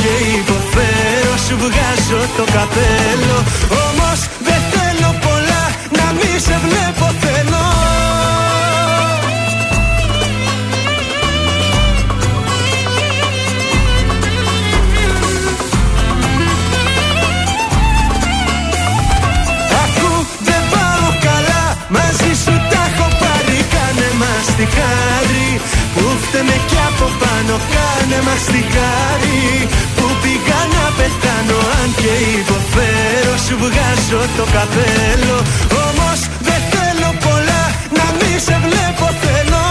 [0.00, 3.36] και υποφέρω Σου βγάζω το καπέλο.
[3.86, 5.62] Όμως δεν θέλω πολλά
[5.96, 7.70] να μη σε βλέπω θέλω.
[24.76, 25.29] Χάρη
[26.00, 29.42] Που φταίμε κι από πάνω κάνε μας τη χάρη.
[29.96, 35.36] Που πήγα να πεθάνω αν και υποφέρω Σου βγάζω το καπέλο.
[35.86, 37.62] Όμως δεν θέλω πολλά
[37.96, 39.64] να μη σε βλέπω θέλω.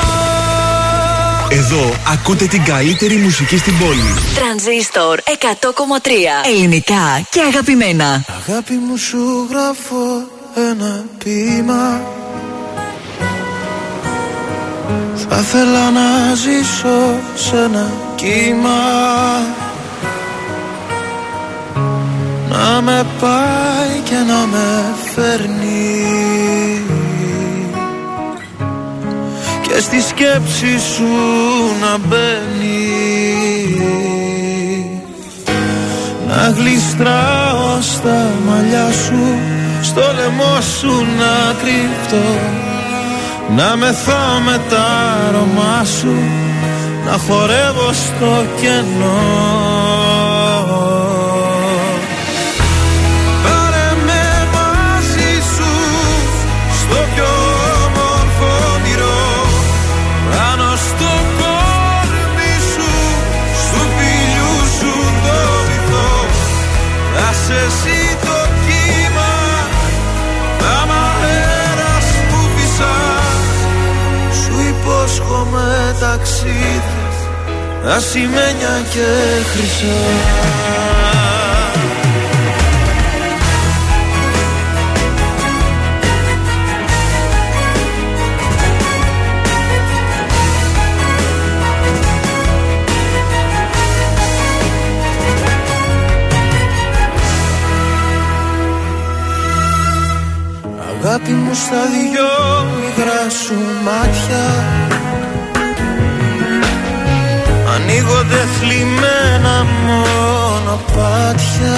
[1.51, 4.13] Εδώ ακούτε την καλύτερη μουσική στην πόλη.
[4.35, 8.23] Τρανζίστορ 100,3 Ελληνικά και αγαπημένα.
[8.47, 10.03] Αγάπη μου σου γράφω
[10.71, 12.01] ένα ποίημα
[15.29, 18.81] θα ήθελα να ζήσω σε ένα κύμα.
[22.49, 26.83] Να με πάει και να με φέρνει.
[29.61, 31.07] Και στη σκέψη σου
[31.81, 32.87] να μπαίνει.
[36.27, 39.37] Να γλιστράω στα μαλλιά σου
[39.81, 42.67] Στο λαιμό σου να κρυφτώ
[43.55, 44.85] να μεθάω με τα
[45.27, 46.15] αρώμα σου
[47.05, 49.98] Να χορεύω στο κενό
[76.39, 76.81] ταξίδι
[77.95, 79.05] ασημένια και
[79.43, 79.87] χρυσά.
[101.01, 102.29] Αγάπη μου στα δυο
[102.89, 105.08] υγρά σου μάτια
[107.89, 111.77] ανοίγονται θλιμμένα μονοπάτια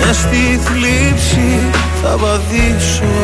[0.00, 1.70] μες στη θλίψη
[2.02, 3.14] θα βαδίσω.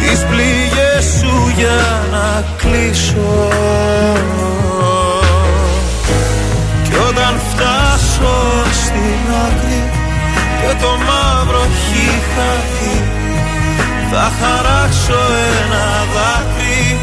[0.00, 3.48] Τις πληγές σου για να κλείσω.
[6.82, 8.34] Κι όταν φτάσω
[8.84, 9.82] στην άκρη
[10.60, 12.81] και το μαύρο έχει χαθεί
[14.12, 15.20] θα χαράξω
[15.60, 16.98] ένα δάκρυ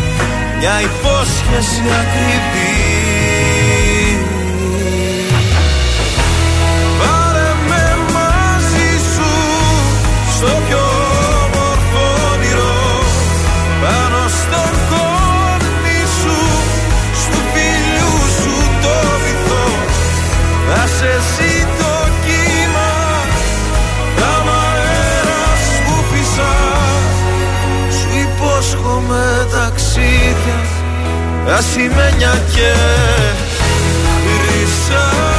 [0.60, 2.78] Μια υπόσχεση ακριβή
[30.20, 32.74] ταξίδια ασημένια και
[34.26, 35.38] χρυσά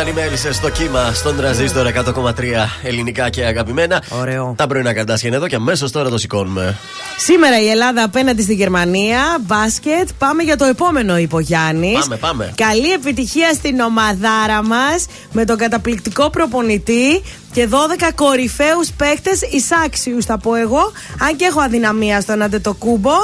[0.00, 2.32] Ήταν η Μέλισσε στο κύμα στον τραζίστορ 100,3
[2.82, 4.02] ελληνικά και αγαπημένα.
[4.08, 4.54] Ωραίο.
[4.56, 6.76] Τα πρωινά καρτάσια είναι εδώ και αμέσως τώρα το σηκώνουμε.
[7.18, 9.20] Σήμερα η Ελλάδα απέναντι στη Γερμανία.
[9.40, 10.08] Μπάσκετ.
[10.18, 11.92] Πάμε για το επόμενο υπογιάννη.
[11.92, 12.52] Πάμε, πάμε.
[12.54, 17.22] Καλή επιτυχία στην ομαδάρα μας με τον καταπληκτικό προπονητή
[17.52, 17.74] και 12
[18.14, 20.92] κορυφαίους παίκτες εισάξιους, θα πω εγώ.
[21.20, 23.16] Αν και έχω αδυναμία στον Αντετοκούμπο.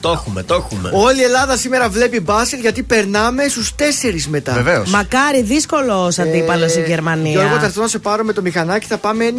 [0.00, 0.90] Το έχουμε, το έχουμε.
[0.92, 4.52] Όλη η Ελλάδα σήμερα βλέπει μπάσκετ γιατί περνάμε στου τέσσερι μετά.
[4.52, 4.82] Βεβαίω.
[4.86, 7.30] Μακάρι δύσκολο ο αντίπαλο η Γερμανία.
[7.30, 9.24] Γιώργο, θα έρθω να σε πάρω με το μηχανάκι, θα πάμε.
[9.24, 9.32] Να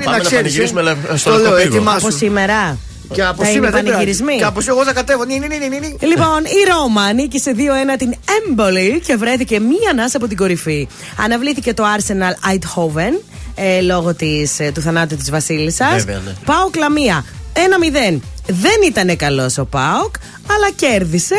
[0.00, 1.90] πάμε να πανηγυρίσουμε στο λεπτό.
[1.90, 2.78] Από σήμερα.
[3.12, 3.84] Και από σήμερα δεν
[4.38, 5.24] Και από σήμερα εγώ θα κατέβω.
[5.24, 7.60] Νι, νι, νι, λοιπόν, η Ρώμα νίκησε 2-1
[7.98, 8.14] την
[8.48, 10.88] Έμπολη και βρέθηκε μία ανάσα από την κορυφή.
[11.24, 13.20] Αναβλήθηκε το Arsenal Eindhoven
[13.54, 16.04] ε, λόγω της, του θανάτου τη Βασίλισσα.
[16.44, 17.24] Πάω κλαμία.
[18.12, 18.18] 1-0.
[18.50, 20.14] Δεν ήταν καλός ο Πάοκ,
[20.50, 21.34] αλλά κέρδισε.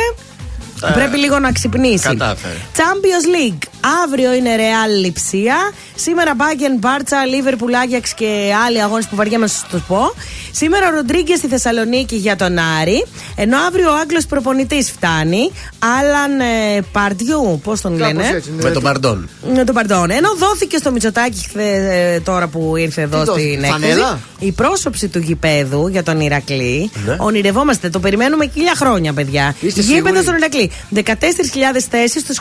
[0.89, 2.07] Ε, Πρέπει λίγο να ξυπνήσει.
[2.07, 2.53] κατάφερε.
[2.75, 3.80] Champions League.
[4.03, 5.55] Αύριο είναι Real Λιψία.
[5.95, 10.13] Σήμερα Μπάγκεν, Μπάρτσα, Λίβερπουλ, Άγιαξ και άλλοι αγώνες που βαριέμαι να σας το πω.
[10.51, 13.05] Σήμερα ο Ροντρίγκε στη Θεσσαλονίκη για τον Άρη.
[13.35, 15.51] Ενώ αύριο ο Άγγλος προπονητής φτάνει.
[15.99, 18.63] Άλαν ε, Παρντιού, πώς τον Κάπως λένε; έτσι, ναι.
[18.63, 19.29] Με τον Παντών.
[19.55, 20.09] Με τον Παντών.
[20.09, 23.71] Ενώ δόθηκε στο Μητσοτάκι χθε, ε, τώρα που ήρθε εδώ Τι δόθηκε, στην έκθεση.
[23.71, 26.91] φανέλα; Η πρόσωψη του γηπέδου για τον Ηρακλή.
[27.05, 27.15] Ναι.
[27.19, 29.55] Ονειρευόμαστε, το περιμένουμε χίλια χρόνια, παιδιά.
[29.59, 30.71] Είστε Γήπεδος σίγουροι; στον Ηρακλή.
[30.89, 32.39] 14.000 θέσεις στους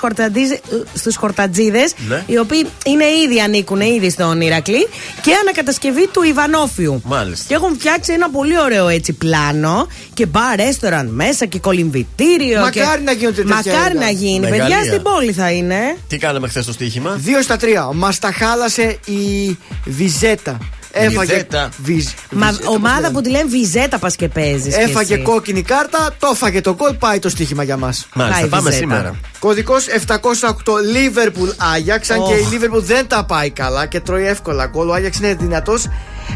[0.95, 2.22] στους χορτατζίδε, Ναι.
[2.26, 4.89] οι οποίοι είναι ήδη, ανήκουν ήδη στον Ηρακλή,
[5.22, 7.03] και ανακατασκευή του Ιβανόφιου.
[7.05, 7.45] Μάλιστα.
[7.49, 12.61] Και έχουν φτιάξει ένα πολύ ωραίο έτσι πλάνο και μπαρ, ρέστοραν μέσα και κολυμβητήριο.
[12.61, 13.05] Μακάρι και...
[13.05, 14.01] να γίνονται τέτοια Μακάρι έργα.
[14.05, 14.39] να γίνει.
[14.41, 14.76] Μεγαλεία.
[14.76, 15.97] Παιδιά στην πόλη θα είναι.
[16.09, 17.91] Τι κάναμε χθες στο στοίχημα; Δύο στα τρία.
[17.95, 20.59] Μας τα χάλασε η Βιζέτα.
[20.93, 21.32] Έφαγε.
[21.32, 21.68] Βιζέτα.
[21.82, 23.12] Βυζ, Μα Βιζέτα, πώς ομάδα λένε.
[23.12, 24.76] που τη λένε; Βιζέτα πας και παίζεις.
[24.76, 28.09] Έφαγε κόκκινη κάρτα, το έφαγε το γκολ, πάει το στοίχημα για μας.
[28.14, 28.86] Μάλιστα, Πάει πάμε Βιζέτα.
[28.86, 29.14] σήμερα.
[29.38, 32.11] Κωδικός 708 Λίβερπουλ Άγιαξ.
[32.11, 32.41] Αν και Οχ.
[32.41, 34.88] η Λίβερπουλ δεν τα πάει καλά και τρώει εύκολα γκολ.
[34.88, 35.86] Ο Άγιαξ είναι δυνατός.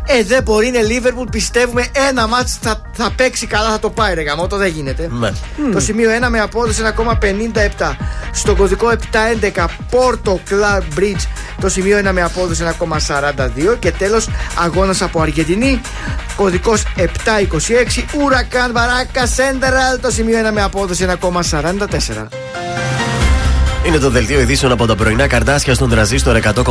[0.07, 1.29] Ε, δεν μπορεί, είναι Λίβερπουλ.
[1.29, 5.11] Πιστεύουμε ένα μάτς θα, θα παίξει καλά, θα το πάει ρε γαμό, το δεν γίνεται.
[5.13, 5.33] Ναι.
[5.73, 6.83] Το σημείο 1 με απόδοση
[7.79, 7.93] 1,57.
[8.33, 8.93] Στο κωδικό
[9.55, 11.27] 711 Porto Club Bridge
[11.61, 13.77] το σημείο 1 με απόδοση 1,42.
[13.79, 15.81] Και τέλος αγώνας από Αργεντινή.
[16.37, 17.05] Κωδικός 726
[18.23, 22.29] Ουρακάν Βαράκα Σέντεραλ το σημείο 1 με απόδοση 1,44.
[23.87, 26.63] Είναι το δελτίο ειδήσεων από τα πρωινά καρτάσια στον τραζίστορ 100,3.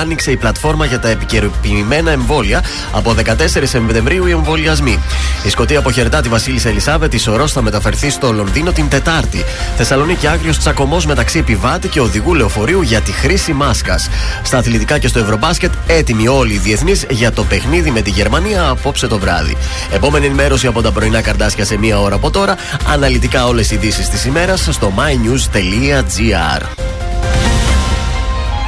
[0.00, 2.64] Άνοιξε η πλατφόρμα για τα επικαιροποιημένα εμβόλια.
[2.92, 4.98] Από 14 Σεπτεμβρίου οι εμβολιασμοί.
[5.44, 7.14] Η Σκωτία αποχαιρετά τη Βασίλισσα Ελισάβετ.
[7.14, 9.44] Η Σωρός θα μεταφερθεί στο Λονδίνο την Τετάρτη.
[9.76, 14.08] Θεσσαλονίκη άγριο τσακωμός μεταξύ επιβάτη και οδηγού λεωφορείου για τη χρήση μάσκας.
[14.42, 18.68] Στα αθλητικά και στο Ευρωμπάσκετ έτοιμοι όλοι οι διεθνείς για το παιχνίδι με τη Γερμανία
[18.68, 19.56] απόψε το βράδυ.
[19.92, 22.56] Επόμενη ενημέρωση από τα πρωινά καρτάσια σε μία ώρα από τώρα.
[22.92, 26.45] Αναλυτικά όλες οι ειδήσεις της ημέρας στο mynews.gr.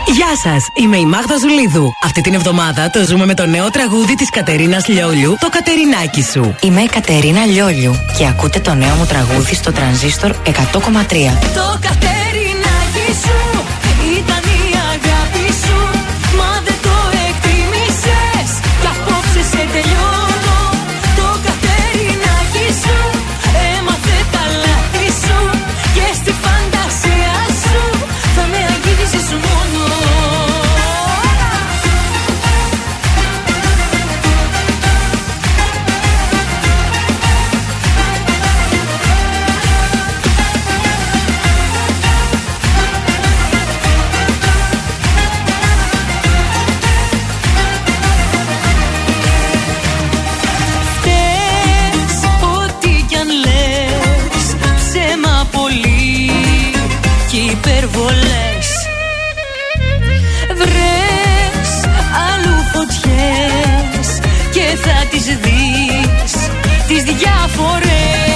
[0.07, 1.93] Γεια σας, είμαι η Μάγδα Ζουλίδου.
[2.05, 6.55] Αυτή την εβδομάδα το ζούμε με το νέο τραγούδι της Κατερίνας Λιόλιου, το Κατερινάκι σου.
[6.61, 10.53] Είμαι η Κατερίνα Λιόλιου και ακούτε το νέο μου τραγούδι στο τρανζίστορ 100,3.
[11.55, 13.39] Το Κατερινάκι σου
[14.19, 15.79] ήταν η αγάπη σου
[16.37, 16.97] Μα δεν το
[17.29, 18.51] εκτίμησες
[18.81, 20.18] Κι απόψε σε τελειώνω
[64.77, 66.51] θα τις δεις
[66.87, 68.28] Τις διάφορες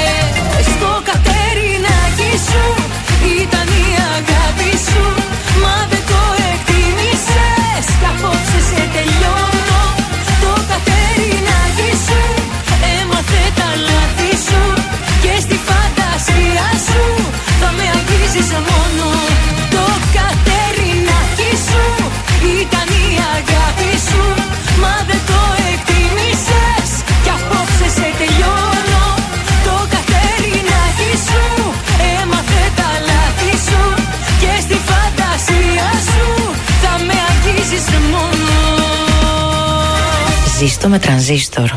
[40.63, 41.71] Ζήστο με τρανζίστορ.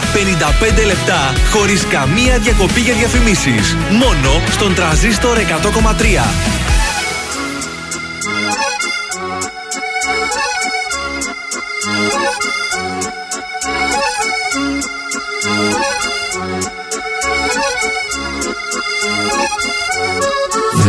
[0.84, 3.78] 55 λεπτά χωρίς καμία διακοπή για διαφημίσεις.
[3.92, 6.61] Μόνο στον τραζίστορ 100,3.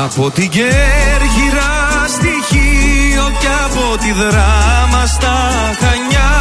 [0.00, 1.72] Από την Κέρκυρα
[2.08, 5.36] στοιχείο και από τη δράμα στα
[5.80, 6.32] Χανιά.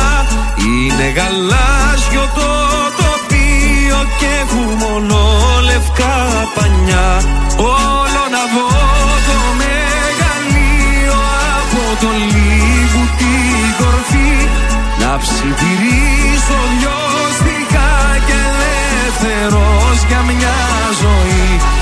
[0.65, 2.51] Είναι γαλάζιο το
[2.99, 5.17] τοπίο και έχουμε μόνο
[5.63, 6.17] λευκά
[6.55, 7.09] πανιά.
[7.57, 8.69] Όλο να δω
[9.27, 11.19] το μεγαλείο
[11.59, 14.33] από το λίγο την κορφή.
[15.01, 16.99] Να ψιθυρίσω δυο
[18.27, 20.57] και ελεύθερος για μια
[21.01, 21.81] ζωή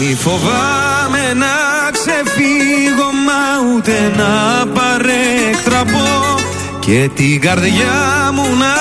[0.00, 6.38] Μη φοβάμαι να ξεφύγω μα ούτε να παρέκτραπω.
[6.78, 8.74] Και την καρδιά μου να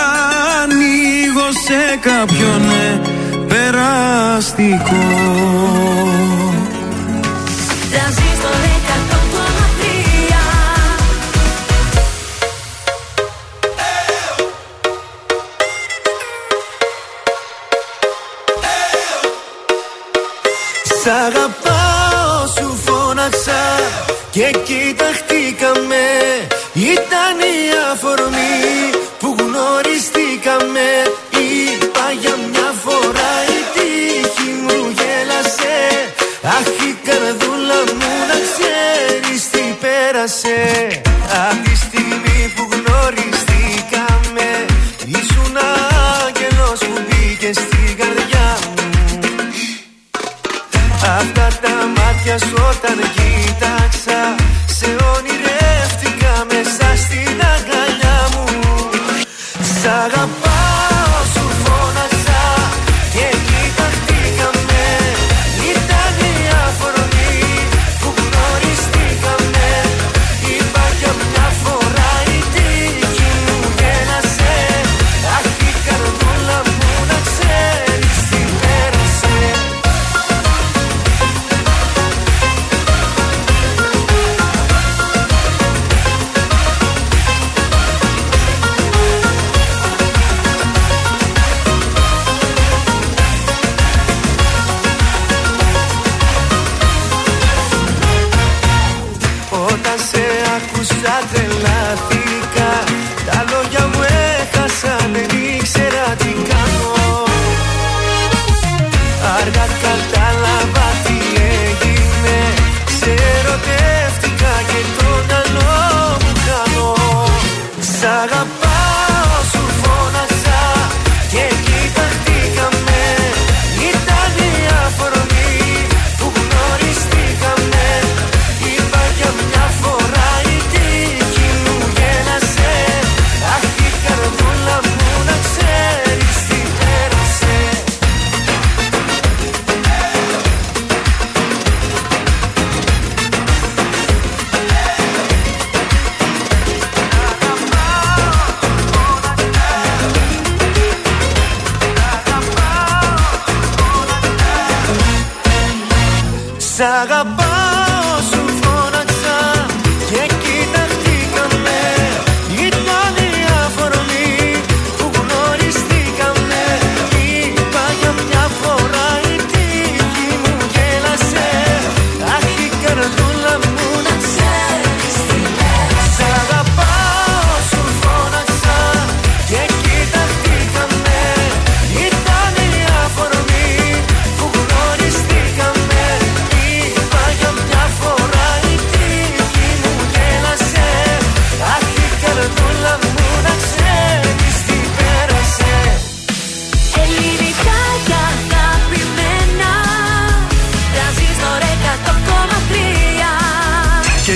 [0.61, 3.01] ανοίγω σε κάποιον ναι,
[3.47, 5.05] περαστικό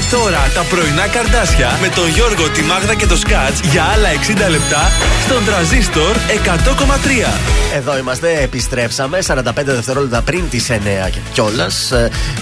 [0.01, 3.83] 100,3 Και τώρα τα πρωινά καρδάσια με τον Γιώργο, τη Μάγδα και το Σκάτς για
[3.83, 4.09] άλλα
[4.47, 4.91] 60 λεπτά
[5.25, 7.33] στον τραζίστορ 100,3.
[7.75, 11.91] Εδώ είμαστε, επιστρέψαμε 45 δευτερόλεπτα πριν τις 9 κιόλας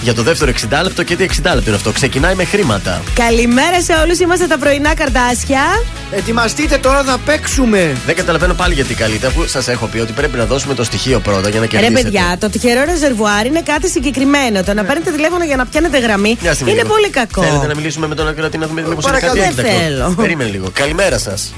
[0.02, 1.02] για το δεύτερο 60 λεπτό.
[1.02, 3.02] Και τι 60 λεπτό είναι αυτό, ξεκινάει με χρήματα.
[3.14, 5.62] Καλημέρα σε όλους, είμαστε τα πρωινά καρδάσια.
[6.10, 7.96] Ετοιμαστείτε τώρα να παίξουμε.
[8.06, 11.20] Δεν καταλαβαίνω πάλι γιατί καλείτε, αφού σας έχω πει ότι πρέπει να δώσουμε το στοιχείο
[11.20, 12.02] πρώτα για να Ρε κερδίσετε.
[12.02, 14.62] παιδιά, το τυχερό ρεζερβουάρ είναι κάτι συγκεκριμένο.
[14.62, 16.94] Το να παίρνετε τηλέφωνο για να πιάνετε γραμμή Μια στιγμή είναι λίγο.
[16.94, 17.40] πολύ κακό.
[17.50, 19.40] Θέλετε να μιλήσουμε με τον ακροατή να δούμε μήπως είναι Παρακαλώ.
[19.42, 19.82] κάτι Δεν έκτακτο.
[19.84, 20.14] θέλω.
[20.16, 20.70] Περίμενε λίγο.
[20.72, 21.52] Καλημέρα σας.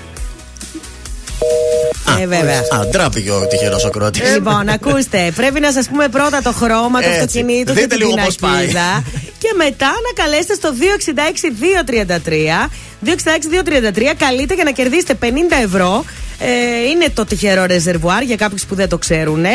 [2.20, 2.58] Ε, βέβαια.
[2.58, 4.32] Α, ντράπηκε ο τυχερός ακροατής.
[4.32, 7.18] Λοιπόν, ακούστε, πρέπει να σας πούμε πρώτα το χρώμα του Έτσι.
[7.20, 8.50] αυτοκινήτου και Δείτε την λίγο πώς πάει.
[8.52, 9.02] πινακίδα.
[9.38, 12.68] Και μετά να καλέσετε στο 266-233.
[13.04, 15.26] 266-233 καλείτε για να κερδίσετε 50
[15.62, 16.04] ευρώ.
[16.44, 19.44] Ε, είναι το τυχερό ρεζερβουάρ για κάποιους που δεν το ξέρουν.
[19.44, 19.46] 9,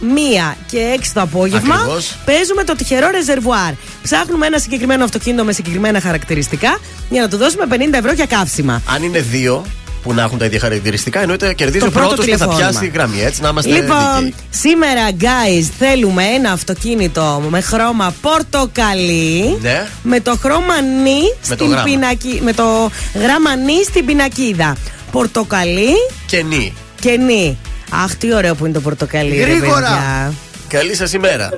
[0.00, 1.74] 1 και 6 το απόγευμα.
[1.74, 2.16] Ακριβώς.
[2.24, 3.72] Παίζουμε το τυχερό ρεζερβουάρ.
[4.02, 6.78] Ψάχνουμε ένα συγκεκριμένο αυτοκίνητο με συγκεκριμένα χαρακτηριστικά
[7.10, 8.82] για να του δώσουμε 50 ευρώ για καύσιμα.
[8.94, 9.64] Αν είναι δύο
[10.02, 12.70] που να έχουν τα ίδια χαρακτηριστικά, εννοείται κερδίζει Το ο πρώτο πρώτος και θα τηλεφώνημα.
[12.70, 13.22] πιάσει γραμμή.
[13.22, 14.34] Έτσι, να είμαστε Λοιπόν, δίκαιοι.
[14.50, 19.58] σήμερα, guys, θέλουμε ένα αυτοκίνητο με χρώμα πορτοκαλί.
[19.60, 19.86] Ναι.
[20.02, 21.82] Με το χρώμα νη Με το στην γράμμα.
[21.82, 24.76] πινακί- Με το γράμμα νη στην πινακίδα.
[25.12, 25.88] Πορτοκαλί
[26.26, 26.72] Και νη.
[27.00, 27.58] και νη.
[28.04, 29.36] Αχ, τι ωραίο που είναι το πορτοκαλί.
[29.36, 29.74] ρε Γρήγορα.
[29.80, 30.32] παιδιά.
[30.68, 31.48] Καλή σας ημέρα.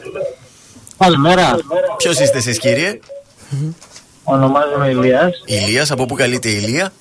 [0.99, 1.57] Καλημέρα.
[1.97, 3.01] Ποιος είστε εσείς, κύριε;
[4.25, 6.93] Ονομάζομαι Ηλίας Ηλίας, από πού καλείτε η Ηλία;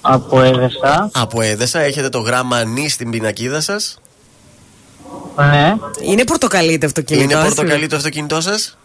[0.00, 1.10] από Έδεσα.
[1.14, 3.98] Από Έδεσα, έχετε το γράμμα νη στην πινακίδα σας;
[5.36, 7.24] Ναι, Είναι πορτοκαλί το αυτοκίνητο.
[7.24, 7.46] Είναι σου.
[7.54, 8.78] πορτοκαλί το αυτοκίνητό σας;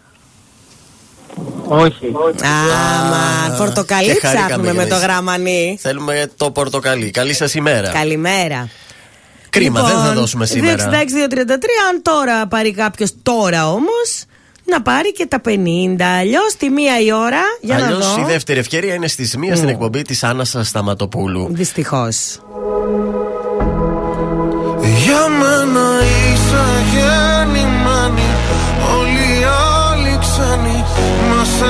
[1.68, 2.12] Όχι.
[2.44, 5.78] Άμα, πορτοκαλί και χαρήκαμε ψάχνουμε με για το να- γράμμα νη.
[5.80, 7.10] Θέλουμε το πορτοκαλί.
[7.10, 7.88] Καλή σας ημέρα.
[7.90, 8.68] Καλημέρα.
[9.50, 10.74] Κρίμα, δεν θα Λοιπόν, δώσουμε σήμερα.
[10.76, 14.24] 266-233, αν τώρα πάρει κάποιος τώρα όμως,
[14.64, 16.04] να πάρει και τα 50.
[16.20, 17.40] Αλλιώς τη μία η ώρα.
[17.60, 18.20] Για να Αλλιώς δω.
[18.20, 21.48] η δεύτερη ευκαιρία είναι στις μία στην εκπομπή της Άννας Σταματοπούλου.
[21.50, 22.38] Δυστυχώς.
[25.04, 25.97] Για μένα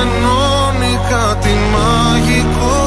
[0.03, 2.77] ενώνει κάτι μαγικό.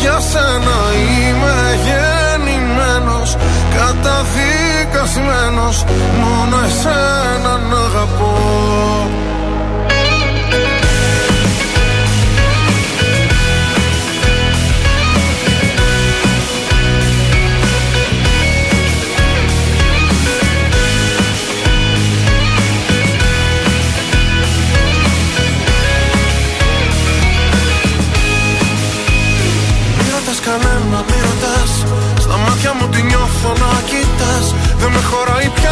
[0.00, 0.78] Για σένα
[1.10, 1.56] είμαι
[1.86, 3.30] γεννημένος
[3.76, 5.76] Καταδικασμένος.
[6.20, 8.99] Μόνο εσένα να αγαπώ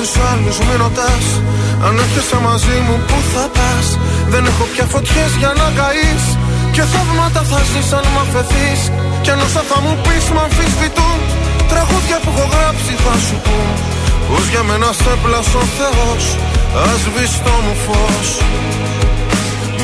[0.00, 1.26] Μη ρωτάς τους άλλους, μη ρωτάς.
[1.86, 3.86] Αν έρχεσαι μαζί μου που θα πας;
[4.32, 6.24] Δεν έχω πια φωτιές για να καείς.
[6.74, 8.80] Και θαύματα θα ζεις αν μ' αφαιθείς.
[9.22, 11.18] Κι αν όσα θα μου πεις μ' αμφισβητούν.
[11.72, 13.58] Τραγούδια που έχω γράψει θα σου πω
[14.28, 16.22] Πως για μένα σε πλάσω ο Θεός.
[16.90, 17.00] Ας
[17.44, 18.28] το μου φως.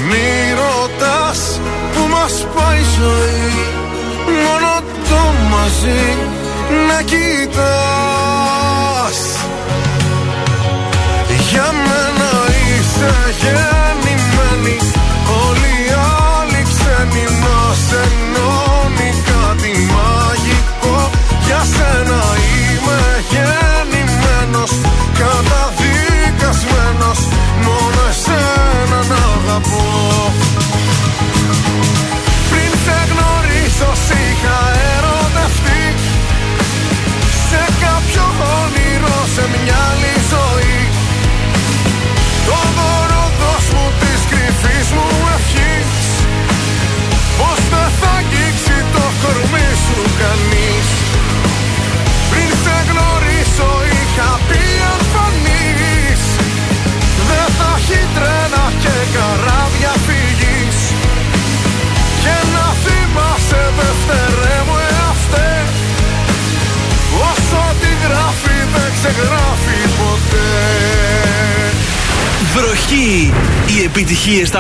[0.09, 0.29] Μη
[0.61, 1.41] ρωτάς
[1.93, 3.53] που μας πάει η ζωή.
[4.45, 4.73] Μόνο
[5.09, 6.05] το μαζί
[6.89, 7.95] να κοιτάς
[11.55, 12.31] Για μένα
[12.69, 14.77] είσαι γεννημένη.
[15.47, 15.91] Όλοι οι
[16.31, 19.11] άλλοι ξένοι μας ενώνει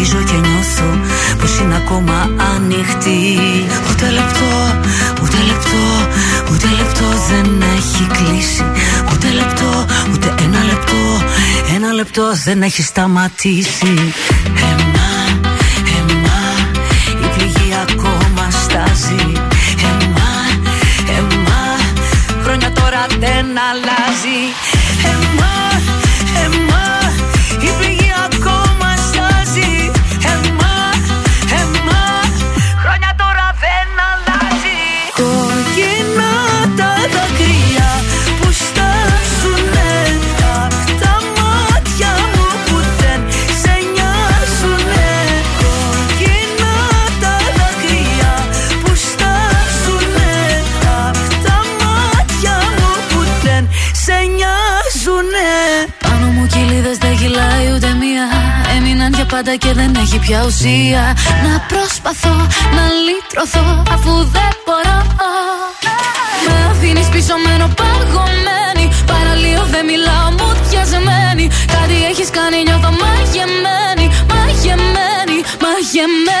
[0.00, 0.98] Αγγίζω και νιώθω
[1.40, 3.38] πως είναι ακόμα ανοιχτή.
[3.90, 4.50] Ούτε λεπτό,
[5.22, 5.84] ούτε λεπτό,
[6.50, 8.64] ούτε λεπτό δεν έχει κλείσει.
[9.12, 10.96] Ούτε λεπτό, ούτε ένα λεπτό,
[11.74, 14.12] ένα λεπτό δεν έχει σταματήσει.
[14.70, 15.12] Εμά,
[15.98, 16.42] εμά,
[17.24, 19.32] η πληγή ακόμα στάζει.
[19.90, 20.32] Εμά,
[21.18, 21.64] εμά,
[22.42, 24.40] χρόνια τώρα δεν αλλάζει
[59.42, 61.04] πάντα και δεν έχει πια ουσία.
[61.44, 62.36] Να προσπαθώ
[62.76, 64.98] να λύτρωθώ αφού δεν μπορώ.
[66.46, 68.84] Με αφήνεις πίσω μένω παγωμένη.
[69.10, 76.39] Παραλίω δεν μιλάω μου διασμένη Κάτι έχεις κάνει νιώθω μαγεμένη Μαγεμένη, μαγεμένη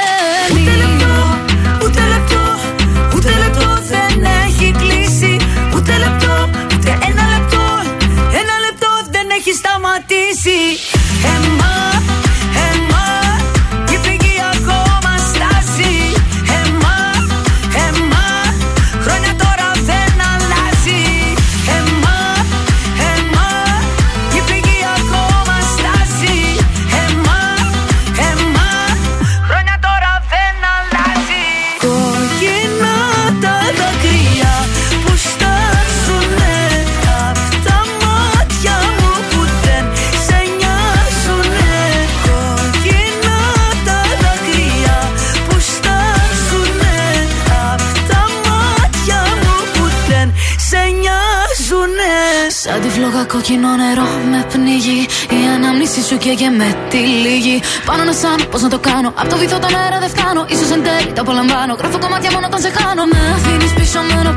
[53.40, 55.00] κόκκινο νερό με πνίγει.
[55.38, 57.56] Η ανάμνηση σου καίγε με τη λίγη.
[57.84, 59.08] Πάνω να σαν, πώς να το κάνω.
[59.20, 60.40] Απ' το βυθό τον αέρα δεν φτάνω.
[60.58, 61.72] σω εν τέλει το απολαμβάνω.
[61.80, 63.04] Γράφω κομμάτια μόνο όταν σε χάνω.
[63.12, 64.32] Με αφήνεις πίσω με ένα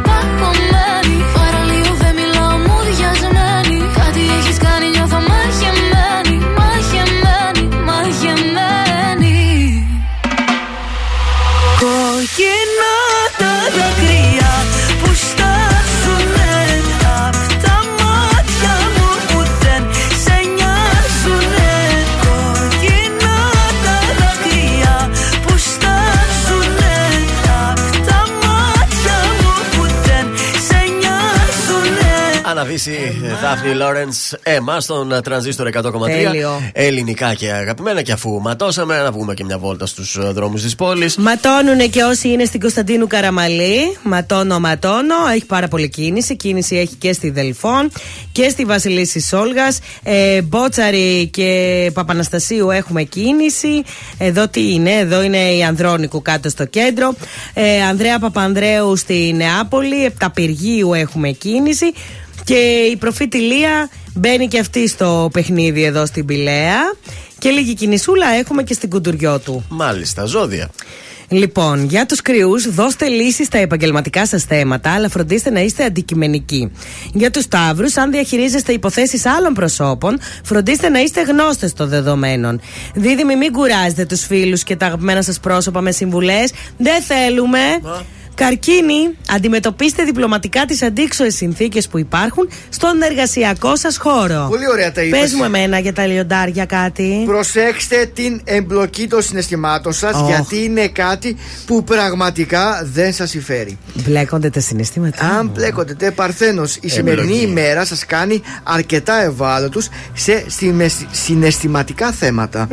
[32.74, 35.82] Αναβήσει Δάφνη Λόρενς, εμά στον τρανζίστορ 100,3.
[36.05, 36.61] Τέλειο.
[36.74, 38.01] Ελληνικά και αγαπημένα.
[38.01, 41.17] Και αφού ματώσαμε, να βγούμε και μια βόλτα στους δρόμους της πόλης.
[41.17, 43.97] Ματώνουν και όσοι είναι στην Κωνσταντίνου Καραμαλή.
[44.03, 45.15] Ματώνω, ματώνω.
[45.36, 46.36] Έχει πάρα πολύ κίνηση.
[46.36, 47.91] Κίνηση έχει και στη Δελφών
[48.32, 49.80] και στη Βασιλίση Σόλγας.
[50.03, 53.84] Ε, Μπότσαρη και Παπαναστασίου έχουμε κίνηση.
[54.17, 57.13] Εδώ τι είναι, εδώ είναι η Ανδρώνικου κάτω στο κέντρο.
[57.53, 60.05] Ε, Ανδρέα Παπανδρέου στη Νεάπολη.
[60.05, 61.93] Επταπηργίου έχουμε κίνηση.
[62.43, 66.79] Και η προφήτη Λία μπαίνει και αυτή στο παιχνίδι εδώ στην Πηλαία.
[67.39, 69.65] Και λίγη κινησούλα έχουμε και στην Κουντουριό του.
[69.69, 70.69] Μάλιστα, ζώδια.
[71.34, 76.71] Λοιπόν, για τους κρυούς, δώστε λύσεις στα επαγγελματικά σας θέματα, αλλά φροντίστε να είστε αντικειμενικοί.
[77.13, 82.61] Για τους Ταύρους, αν διαχειρίζεστε υποθέσεις άλλων προσώπων, φροντίστε να είστε γνώστες των δεδομένων.
[82.95, 86.51] Δίδυμοι, μην κουράζετε τους φίλους και τα αγαπημένα σας πρόσωπα με συμβουλές.
[86.77, 87.59] Δεν θέλουμε.
[88.36, 94.47] Καρκίνη, αντιμετωπίστε διπλωματικά τις αντίξωες συνθήκες που υπάρχουν στον εργασιακό σας χώρο.
[94.49, 95.31] Πολύ ωραία τα είπες.
[95.31, 97.23] Πε μου εμένα για τα λιοντάρια κάτι.
[97.25, 100.27] Προσέξτε την εμπλοκή των συναισθημάτων σας, Οχ.
[100.27, 103.77] γιατί είναι κάτι που πραγματικά δεν σας συμφέρει.
[103.93, 105.25] Μπλέκονται τα συναισθήματα.
[105.25, 107.43] Αν μπλέκονται, τε παρθένος, η σημερινή Εμπλοκή.
[107.45, 112.67] ημέρα σας κάνει αρκετά ευάλωτους σε συναισθη- συναισθηματικά θέματα.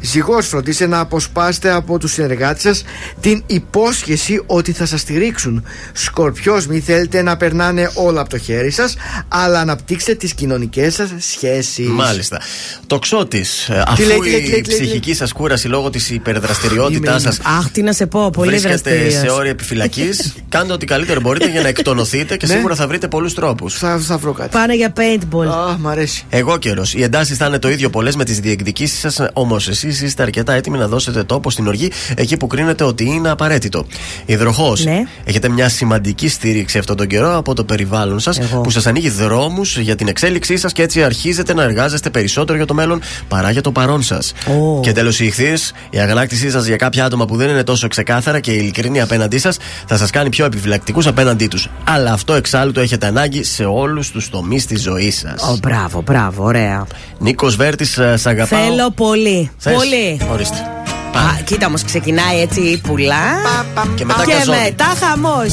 [0.00, 2.84] Ζυγός, φροντίστε να αποσπάσετε από τους συνεργάτες σας
[3.20, 5.64] την υπόσχεση ότι θα σας στηρίξουν.
[5.92, 8.94] Σκορπιός, μην θέλετε να περνάνε όλα από το χέρι σας,
[9.28, 11.86] αλλά αναπτύξτε τις κοινωνικές σας σχέσεις.
[11.88, 12.40] Μάλιστα.
[12.86, 15.90] Το ξώτης, αφού λέει, τι λέει, τι η λέει, τι λέει, ψυχική σας κούραση λόγω
[15.90, 19.20] της υπερδραστηριότητάς Είμαι, σας Αχ, τι να σε πω, πολύ βρίσκεται δραστηρία.
[19.20, 22.52] σε όρια επιφυλακής, κάντε ό,τι καλύτερο μπορείτε για να εκτονωθείτε και Ναι.
[22.54, 23.74] σίγουρα θα βρείτε πολλούς τρόπους.
[23.78, 24.48] Θα, θα βρω κάτι.
[24.52, 25.46] Πάνε για paintball.
[25.46, 26.24] Αχ, μ' αρέσει.
[26.28, 26.94] Εγώ καιρός.
[26.94, 30.52] Οι εντάσεις θα είναι το ίδιο πολλές με τις διεκδικήσεις σας, όμως εσείς είστε αρκετά
[30.52, 33.86] έτοιμοι να δώσετε τόπο στην οργή εκεί που κρίνετε ότι είναι απαραίτητο.
[34.26, 34.84] Υδροχός.
[34.84, 34.95] Ναι.
[35.24, 38.60] Έχετε μια σημαντική στήριξη αυτόν τον καιρό από το περιβάλλον σας Εγώ.
[38.60, 42.66] που σας ανοίγει δρόμους για την εξέλιξή σας και έτσι αρχίζετε να εργάζεστε περισσότερο για
[42.66, 44.32] το μέλλον παρά για το παρόν σας.
[44.46, 44.80] Ω.
[44.80, 45.52] Και τέλος, η ηχθή,
[45.90, 49.56] η αγανάκτησή σας για κάποια άτομα που δεν είναι τόσο ξεκάθαρα και ειλικρινή απέναντί σας
[49.86, 51.68] θα σας κάνει πιο επιφυλακτικούς απέναντί τους.
[51.84, 55.42] Αλλά αυτό εξάλλου το έχετε ανάγκη σε όλους τους τομείς της ζωής σας.
[55.42, 56.86] Ω, μπράβο, μπράβο, ωραία.
[57.18, 58.60] Νίκος Βέρτης, σ' αγαπάω.
[58.60, 59.50] Θέλω πολύ.
[59.58, 60.20] Θες; Πολύ.
[60.32, 60.56] Ορίστε.
[61.14, 63.24] Α, κοίτα όμως ξεκινάει έτσι πουλά.
[63.94, 64.58] Και μετά και καζόνι.
[64.58, 65.52] μετά χαμός.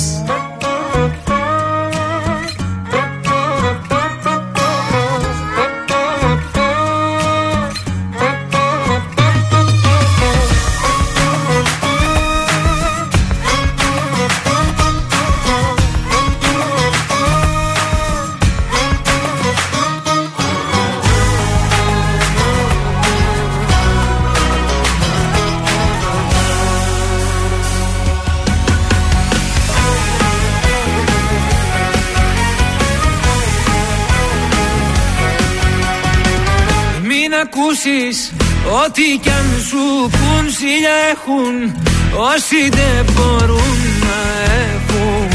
[37.44, 38.18] Ακούσεις
[38.84, 39.84] ό,τι κι αν σου
[40.16, 41.56] πουν Σιλιά έχουν
[42.32, 44.20] όσοι δεν μπορούν να
[44.72, 45.28] έχουν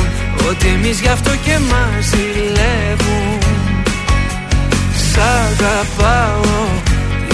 [0.49, 3.39] Ότι εμείς γι' αυτό και μας ζηλεύουν.
[5.09, 6.67] Σ' αγαπάω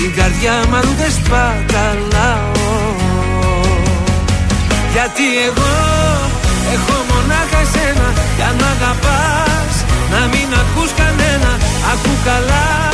[0.05, 2.53] η καρδιά μου αλλού δεν σπαταλάω.
[4.95, 5.75] Γιατί εγώ
[6.75, 9.75] έχω μονάχα εσένα Για να αγαπάς
[10.13, 11.51] να μην ακούς κανένα
[11.93, 12.94] Ακού καλά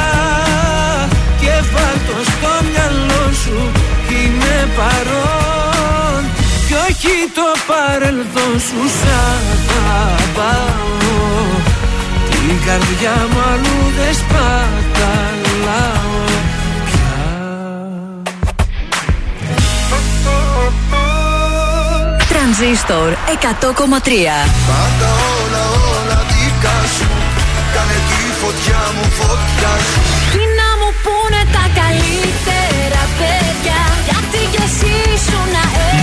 [4.77, 6.21] παρόν
[6.67, 9.07] κι όχι το παρελθόν σου σ'
[10.01, 10.89] αγαπάω.
[12.31, 16.11] Την καρδιά μου αλλού δεν σπαταλάω
[22.29, 23.15] Τρανζίστορ 100,3
[24.69, 25.63] Πάντα όλα
[25.95, 27.07] όλα δικά σου.
[27.73, 29.99] Κάνε τη φωτιά μου φωτιά σου.
[30.33, 32.60] Τι να μου πούνε τα καλύτερα;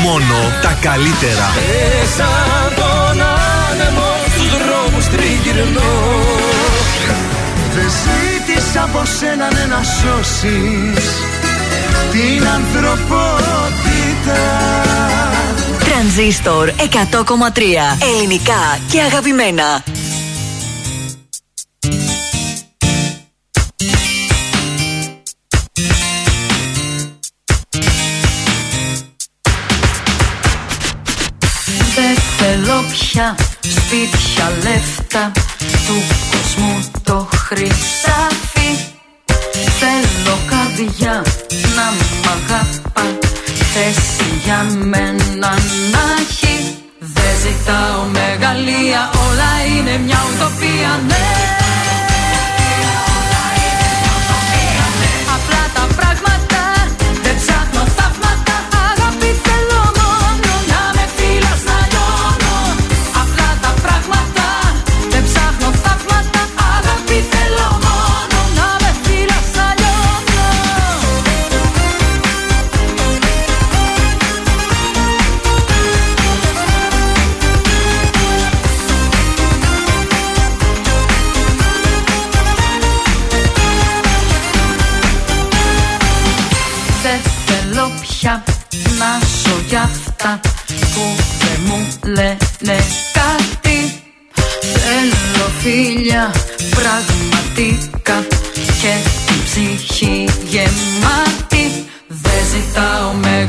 [0.02, 1.46] Μόνο τα καλύτερα.
[1.54, 2.28] Μέσα
[2.76, 3.22] τον
[3.70, 5.92] άνεμο στους δρόμους τριγυρνώ
[7.74, 11.06] Δεν ζήτησα από σένα ναι, να σώσεις
[12.12, 14.40] την ανθρωπότητα
[15.78, 16.82] Τρανζίστορ 100,3
[18.14, 19.82] Ελληνικά και αγαπημένα.
[33.88, 35.32] Σπίτια λεφτά
[35.86, 38.70] του κόσμου το χρυσάφι.
[39.78, 41.22] Θέλω καρδιά
[41.76, 43.18] να μ' αγαπά
[43.72, 45.50] θέση για μένα
[45.92, 46.76] να έχει.
[46.98, 51.47] Δεν ζητάω μεγαλεία όλα είναι μια ουτοπία ναι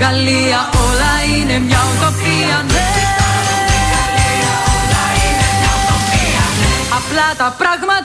[0.09, 2.87] ζητάω μεγαλεία, όλα είναι μια ουτοπία ναι.
[6.97, 7.98] Απλά τα πράγματα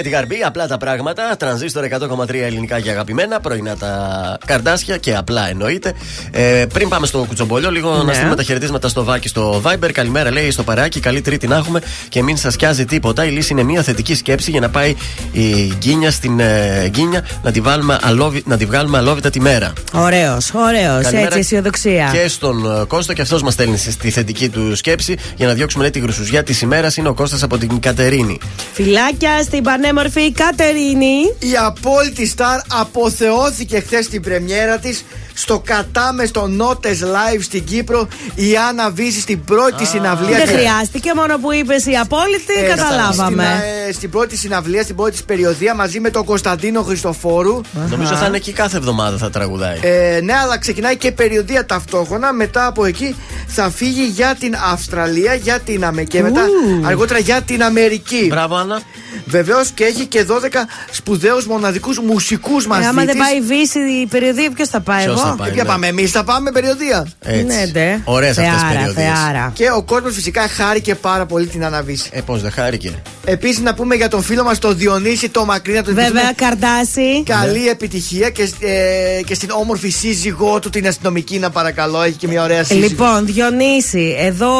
[0.00, 1.36] Και τη γαρμπή, απλά τα πράγματα.
[1.38, 3.40] Τρανζίστορ 100,3 ελληνικά και αγαπημένα.
[3.40, 5.92] Πρωινά τα καρδάσια και απλά εννοείται.
[6.30, 8.02] Ε, πριν πάμε στο κουτσομπολιό, λίγο Ναι.
[8.02, 9.90] να στείλουμε τα χαιρετίσματα στο βάκι στο Viber.
[9.92, 11.00] Καλημέρα, λέει στο παράκι.
[11.00, 13.24] Καλή Τρίτη να έχουμε και μην σας σκιάζει τίποτα.
[13.24, 14.94] Η λύση είναι μια θετική σκέψη για να πάει
[15.32, 19.72] η γκίνια στην ε, γκίνια να τη, βάλουμε αλόβη, να τη βγάλουμε αλόβητα τη μέρα.
[19.92, 21.02] Ωραίος, ωραίος.
[21.02, 22.10] Καλημέρα Έτσι, αισιοδοξία.
[22.12, 25.82] Και στον ε, Κώστα και αυτός μας στέλνει στη θετική του σκέψη για να διώξουμε
[25.82, 26.96] λέει, τη γρουσουζιά της ημέρας.
[26.96, 28.38] Είναι ο Κώστας από την Κατερίνη.
[28.72, 29.62] Φιλάκια στην
[29.94, 31.34] πανέμορφη Κατερίνη.
[31.38, 35.04] Η απόλυτη στάρ αποθεώθηκε χθες στην πρεμιέρα της
[35.34, 38.08] στο κατάμε στο Νότες Live στην Κύπρο.
[38.34, 40.36] Η Άννα Βύση στην πρώτη συναυλία.
[40.36, 43.42] Δεν της- χρειάστηκε, μόνο που είπες η απόλυτη, Ε, καταλάβαμε.
[43.44, 47.60] Στην, ε, στην πρώτη συναυλία, στην πρώτη της περιοδία μαζί με τον Κωνσταντίνο Χριστοφόρου.
[47.90, 49.78] Νομίζω θα είναι εκεί κάθε εβδομάδα θα τραγουδάει.
[49.82, 52.32] Ε, ναι, αλλά ξεκινάει και περιοδία ταυτόχρονα.
[52.32, 53.14] Μετά από εκεί
[53.46, 56.86] θα φύγει για την Αυστραλία, για την Αμε και μετά Ου.
[56.86, 58.26] αργότερα για την Αμερική.
[58.30, 58.80] Μπράβο, Άννα.
[59.26, 62.82] Βεβαίως και έχει και 12 σπουδαίους μοναδικούς μουσικούς μαζί.
[62.84, 63.20] Ε, άμα δεν της.
[63.24, 65.68] πάει η Βύση η περιοδία, ποιος θα πάει Ποιος εγώ; Θα πάει, Ε, ποια ναι.
[65.68, 67.06] πάμε, εμείς θα πάμε περιοδία.
[67.20, 67.44] Έτσι.
[67.44, 68.00] Ναι, ντε.
[68.04, 69.06] Ωραίες αυτές τις Θεάρα, περιοδίες.
[69.18, 69.50] θεάρα.
[69.54, 72.08] Και ο κόσμος φυσικά χάρηκε πάρα πολύ την αναβίση.
[72.12, 75.72] Ε, πώς δεν χάρηκε; Επίσης να πούμε για τον φίλο μας τον Διονύση το μακρύ
[75.72, 77.22] να τον Βέβαια, ευχηθούμε Καρδάση.
[77.22, 82.02] Καλή επιτυχία και, ε, και στην όμορφη σύζυγό του την αστυνομική να παρακαλώ.
[82.02, 82.86] Έχει και μια ωραία σύζυγο.
[82.88, 84.50] Λοιπόν, Διονύση, εδώ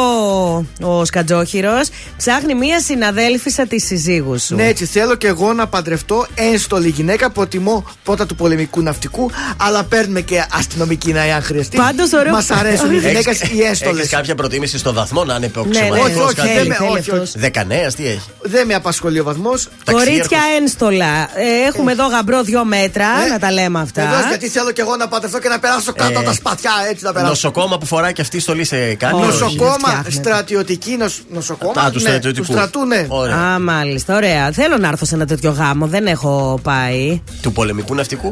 [0.81, 4.55] ο Σκατζόχυρος ψάχνει μία συναδέλφισσα τη συζύγου σου.
[4.55, 7.29] Ναι, έτσι θέλω και εγώ να παντρευτώ ένστολη γυναίκα.
[7.31, 11.77] Προτιμώ πρώτα του πολεμικού ναυτικού, αλλά παίρνουμε και αστυνομική να αν χρειαστεί.
[11.77, 13.99] Πάντως, ωραίο- Μας αρέσουν οι γυναίκες οι ένστολε.
[13.99, 16.07] Έχεις κάποια προτίμηση στο βαθμό να είναι Ναι, υποξεματικό.
[16.07, 17.19] ναι, όχι, θέλει, δεν με- θέλει όχι, αυτός.
[17.29, 17.39] όχι.
[17.39, 19.67] Δεκανέας, τι έχει; Δεν με απασχολεί ο βαθμός.
[19.91, 21.05] Κορίτσια ένστολα.
[21.35, 24.01] Ε, έχουμε εδώ γαμπρό δύο μέτρα, Ε, να τα λέμε αυτά.
[24.01, 26.71] Βεβαίως, γιατί θέλω και εγώ να παντρευτώ και να περάσω κάτω Ε, από τα σπαθιά
[26.89, 27.29] έτσι να περάσω.
[27.29, 29.13] Νοσοκόμα που φοράει και αυτή η στολή σε κάτι.
[29.15, 29.25] Όχι.
[29.25, 30.11] Νοσοκόμα, φτιάχνετε.
[30.11, 31.81] στρατιωτική νοσ, νοσοκόμα.
[31.81, 32.45] Α, του ναι, στρατιωτικού.
[32.45, 33.05] Του στρατού, ναι.
[33.07, 33.35] Ωραία.
[33.35, 34.51] Α, μάλιστα, ωραία.
[34.51, 37.21] Θέλω να έρθω σε ένα τέτοιο γάμο, δεν έχω πάει.
[37.41, 38.31] Του πολεμικού ναυτικού;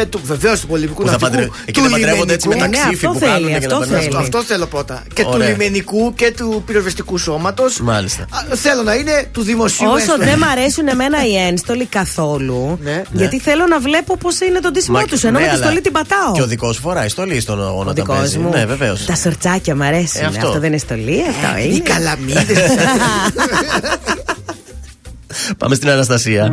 [0.00, 1.32] Ε, του, βεβαίως του πολεμικού Που θα ναυτικού.
[1.32, 3.58] παντρε- εκεί δεν παντρεύονται έτσι με τα Ναι, ναι, ξύφη αυτό που θέλει, κάνουν για
[3.58, 4.02] αυτό να περνάνε.
[4.02, 4.16] θέλει.
[4.16, 5.02] Αυτό θέλω πρώτα.
[5.14, 5.46] Και Ωραία.
[5.46, 7.80] του λιμενικού και του πυροσβεστικού σώματος.
[7.80, 8.26] Μάλιστα.
[8.54, 10.24] Θέλω να είναι του δημοσίου Όσο ένστολα.
[10.24, 13.02] δεν μ' αρέσουν εμένα οι ένστολοι καθόλου, Ναι.
[13.12, 15.24] γιατί θέλω να βλέπω πώς είναι το ντύσιμό Μα- τους.
[15.24, 16.32] Ενώ ναι, με τη αλλά στολή την πατάω.
[16.34, 18.38] Και ο δικός σου φοράει στολή στον αγώνα Ο όταν δικός παίζει.
[18.38, 18.48] μου.
[18.50, 19.04] Ναι, βεβαίως.
[19.04, 20.20] Τα σορτσάκια μ' αρέσουν.
[20.22, 20.46] Ε, αυτό.
[20.46, 20.58] αυτό.
[20.60, 21.78] δεν είναι στολή, αυτό Οι είναι.
[21.78, 22.58] καλαμίδες.
[25.58, 26.52] Πάμε στην Αναστασία.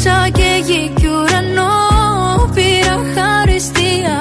[0.00, 1.74] Σου δώσα και γη κι ουρανό
[2.54, 4.16] Πήρα χαριστία.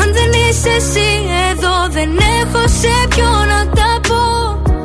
[0.00, 1.08] Αν δεν είσαι εσύ
[1.50, 4.22] εδώ Δεν έχω σε ποιο να τα πω.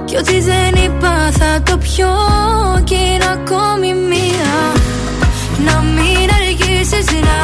[0.06, 2.14] Κι ό,τι δεν είπα θα το πιω
[2.84, 4.54] Κι είναι ακόμη μία.
[5.66, 7.38] Να μην αργήσεις να,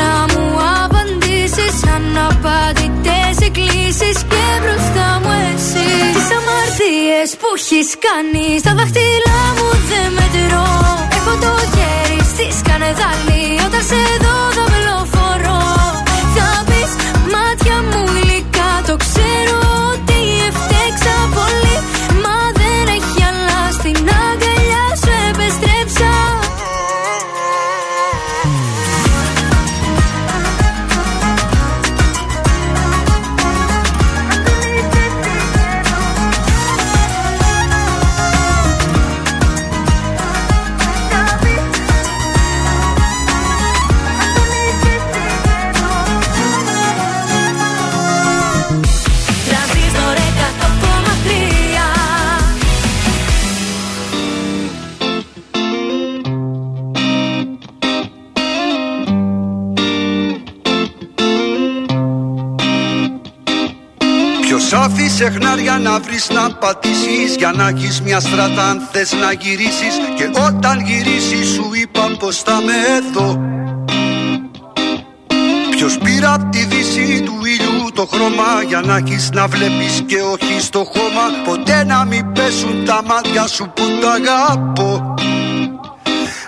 [0.00, 0.44] να μου
[0.82, 1.74] απαντήσεις.
[1.96, 5.88] Αναπαντητές εκκλήσεις και μπροστά μου εσύ.
[6.14, 10.68] Τις αμαρτίες που έχεις κάνει Στα δάχτυλά μου δεν μετρώ.
[11.16, 11.71] Έχω το
[12.82, 14.01] χέρι στη σκανεδάλη Όταν σε
[65.26, 69.94] άφησε χνάρια να βρεις να πατήσεις Για να έχεις μια στράτα αν θες να γυρίσεις.
[70.16, 73.40] Και όταν γυρίσεις σου είπα πως θα με εδώ
[75.70, 80.20] Ποιος πήρε απ' τη δύση του ήλιου το χρώμα Για να έχεις να βλέπεις και
[80.32, 81.24] όχι στο χώμα.
[81.44, 85.14] Ποτέ να μην πέσουν τα μάτια σου που τα αγαπώ.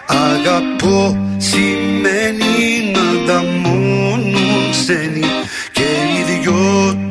[0.06, 5.24] Αγαπώ σημαίνει να δαμώνουν ξένοι
[5.72, 7.03] Και οι δυο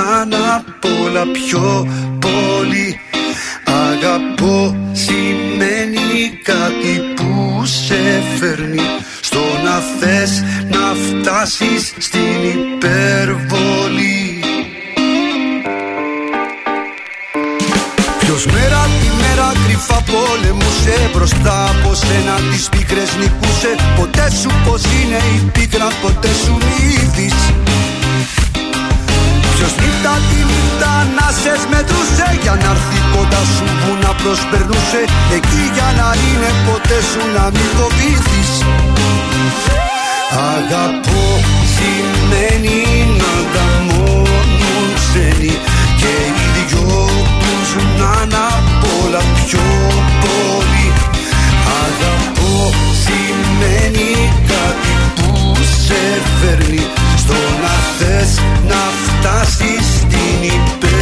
[0.00, 3.00] τους να είναι απ' όλα πιο πολύ.
[3.88, 8.80] Αγαπώ σημαίνει κάτι που σε φέρνει
[9.20, 14.44] Στο να θες να φτάσεις στην υπερβολή.
[18.18, 23.74] Ποιος μέρα τη μέρα κρυφά πολεμούσε Μπροστά από σένα τις πίκρες νικούσε.
[23.96, 27.89] Ποτέ σου πως είναι η πίκρα ποτέ σου μη
[29.62, 35.00] Ποιος νύχτα τη νύχτα να σες μετρούσε Για να έρθει κοντά σου που να προσπερνούσε.
[35.36, 38.50] Εκεί για να είναι ποτέ σου να μην φοβήθεις
[40.54, 41.24] Αγαπώ
[41.74, 42.78] σημαίνει
[43.20, 45.54] να τα μόνον ξένοι
[46.00, 47.00] Και οι δυο
[47.42, 47.70] τους
[48.00, 49.66] να είναι απ' όλα πιο
[50.24, 50.86] πολύ
[51.82, 52.54] Αγαπώ
[53.02, 54.10] σημαίνει
[54.52, 55.30] κάτι που
[55.84, 56.02] σε
[56.38, 56.84] φέρνει
[57.22, 58.32] Στο να θες
[58.68, 60.99] να φτάσεις στην υπερβολή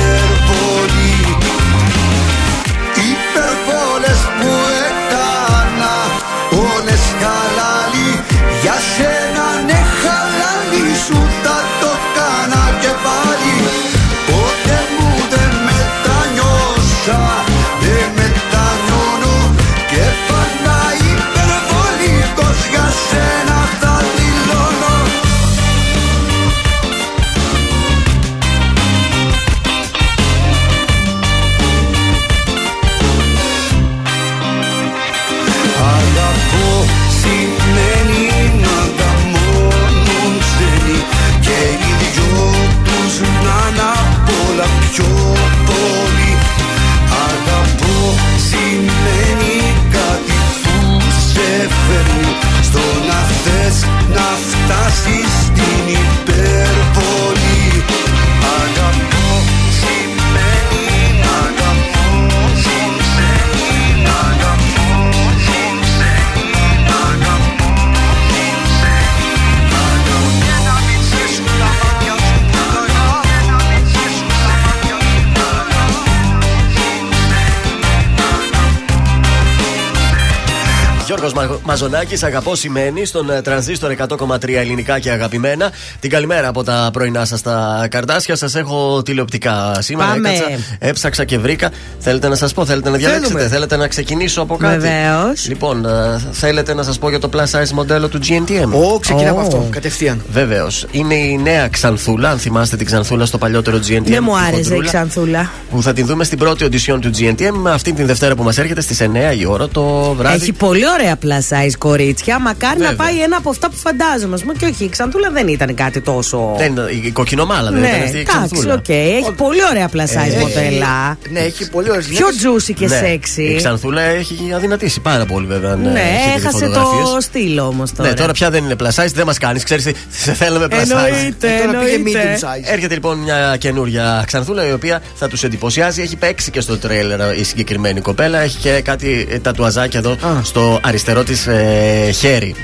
[81.68, 81.88] Γιώργος Μα...
[81.88, 85.70] Μαζονάκης, αγαπώ σημαίνει στον ε, τρανζίστορ 100,3 ελληνικά και αγαπημένα.
[86.00, 88.36] Την καλημέρα από τα πρωινά σας τα καρδάσια.
[88.36, 90.10] Σας έχω τηλεοπτικά σήμερα.
[90.10, 90.28] Πάμε.
[90.28, 91.70] Έκατσα, έψαξα και βρήκα.
[91.98, 93.48] Θέλετε να σας πω, θέλετε να διαλέξετε, Θέλουμε.
[93.48, 95.48] θέλετε να ξεκινήσω από κάτι; Βεβαίως.
[95.48, 98.70] Λοιπόν, ε, θέλετε να σας πω για το plus size μοντέλο του GNTM.
[98.72, 99.42] Ω, ξεκινά από Ω.
[99.42, 100.22] αυτό, κατευθείαν.
[100.32, 100.86] Βεβαίως.
[100.90, 104.02] Είναι η νέα Ξανθούλα, αν θυμάστε την Ξανθούλα στο παλιότερο GNTM.
[104.04, 105.50] Δεν μου τη άρεσε η χοντρούλα, Ξανθούλα.
[105.70, 108.80] Που θα την δούμε στην πρώτη οντισιόν του GNTM αυτή την Δευτέρα που μας έρχεται
[108.80, 109.06] στις 9
[109.38, 110.34] η ώρα το βράδυ.
[110.42, 112.38] Έχει πολύ ωραία plus size κορίτσια.
[112.38, 113.06] Μακάρι να Βέβαια.
[113.06, 114.34] πάει ένα από αυτά που φαντάζομαι.
[114.34, 114.52] ας πούμε.
[114.58, 116.54] Και όχι, η Ξανθούλα δεν ήταν κάτι τόσο.
[116.58, 118.74] Δεν, η η κοκκινομάλλα δεν ναι, ήταν αυτή η εντάξει, Ξανθούλα.
[118.74, 118.88] οκ.
[118.88, 121.18] Έχει πολύ ωραία plus size Ε, μοντέλα.
[121.30, 123.00] Ναι, έχει πολύ ωραία Πιο juicy και Ναι.
[123.04, 123.38] sexy.
[123.52, 125.72] Η Ξανθούλα έχει αδυνατήσει πάρα πολύ βέβαια.
[125.72, 127.10] αν, ε, Ναι, έχετε δει έχασε φωτογραφίες.
[127.14, 128.08] το στυλ όμως τώρα.
[128.08, 129.62] Ναι, τώρα πια δεν είναι plus size, δεν μας κάνεις.
[129.64, 130.80] Ξέρεις, σε θέλουμε plus size.
[130.80, 132.38] Εννοείται, Ε, τώρα πήγε εννοείται.
[132.40, 132.72] medium size.
[132.72, 136.02] Έρχεται λοιπόν μια καινούρια ξανθούλα η οποία θα τους εντυπωσιάζει.
[136.02, 138.38] Έχει παίξει και στο τρέιλερ η συγκεκριμένη κοπέλα.
[138.38, 142.54] Έχει και κάτι ε, τατουαζάκια εδώ στο αριστερό της ε, χέρι.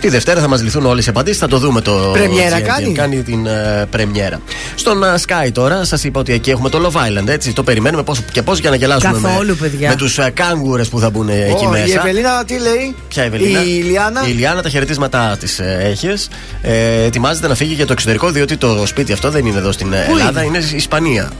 [0.00, 1.38] Τη Δευτέρα θα μας λυθούν όλες οι απαντήσεις.
[1.38, 2.10] Θα το δούμε το.
[2.12, 2.62] Πρεμιέρα GNTM.
[2.62, 4.40] κάνει; Κάνει την ε, πρεμιέρα.
[4.74, 7.28] Στον ε, Sky τώρα, σας είπα ότι εκεί έχουμε το Love Island.
[7.28, 9.88] Έτσι, το περιμένουμε πώς και πώς για να γελάσουμε Καθόλου, με, παιδιά.
[9.88, 11.86] με τους ε, κάγκουρε που θα μπουν εκεί Ω, μέσα.
[11.86, 14.26] Η Ευελίνα τι λέει; Ποια Ευελίνα; Η Ιλιάνα.
[14.26, 16.28] Η Ιλιάνα τα χαιρετίσματά της ε, έχεις.
[16.62, 19.92] Ε, ετοιμάζεται να φύγει για το εξωτερικό, διότι το σπίτι αυτό δεν είναι εδώ στην
[19.92, 21.30] ε, Ελλάδα, είναι; στην Ισπανία.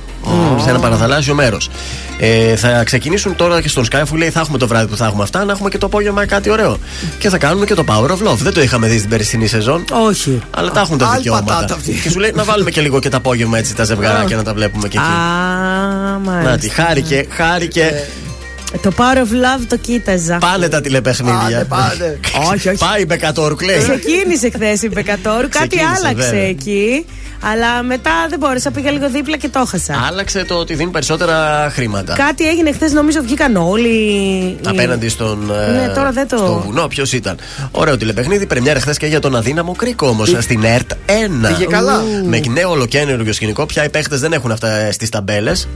[0.63, 1.71] Σε ένα παραθαλάσσιο μέρος.
[2.21, 5.07] Ε, θα ξεκινήσουν τώρα και στον Sky που λέει θα έχουμε το βράδυ που θα
[5.07, 6.79] έχουμε αυτά, να έχουμε και το απόγευμα κάτι ωραίο.
[7.19, 8.37] Και θα κάνουμε και το Power of Love.
[8.37, 9.85] Δεν το είχαμε δει στην περσινή σεζόν.
[10.09, 10.41] Όχι.
[10.51, 11.53] Αλλά τα έχουν τα Άλλη δικαιώματα.
[11.55, 11.93] πατάτα αυτή.
[11.93, 14.55] Και σου λέει να βάλουμε και λίγο και το απόγευμα έτσι τα ζευγαράκια να τα
[14.55, 15.07] βλέπουμε και εκεί.
[15.07, 16.57] Α, Να μάλιστα.
[16.59, 18.05] τη, χάρηκε, χάρηκε.
[18.83, 20.39] Το Power of Love το κοίταζα.
[20.39, 21.39] Πάνε τα τηλεπαιχνίδια.
[21.41, 22.19] Πάνε, πάνε.
[22.55, 22.79] Όχι, όχι.
[22.79, 23.79] Πάει η Μπεκατόρου, λέει.
[23.79, 26.49] Ξεκίνησε χθες η Μπεκατόρου, κάτι Ξεκίνησε, άλλαξε βέβαια.
[26.49, 27.05] εκεί.
[27.43, 30.05] Αλλά μετά δεν μπόρεσα, πήγα λίγο δίπλα και το έχασα.
[30.09, 32.15] Άλλαξε το ότι δίνει περισσότερα χρήματα.
[32.15, 33.89] Κάτι έγινε χθες, νομίζω βγήκαν όλοι.
[33.89, 35.51] οι- Απέναντι στον.
[35.51, 37.37] ε, Ναι, τώρα δεν το- Στο βουνό, ποιος ήταν;
[37.71, 38.47] Ωραίο τηλεπαιχνίδι.
[38.47, 40.35] Πρεμιέρα χθες και για τον αδύναμο κρίκο όμως.
[40.39, 41.49] Στην ΕΡΤ 1.
[41.49, 42.03] Πήγε καλά.
[42.25, 43.67] Με νέο ολοκένουργιο σκηνικό.
[43.67, 45.69] Πια οι παίχτες δεν έχουν αυτά στις ταμπέλες.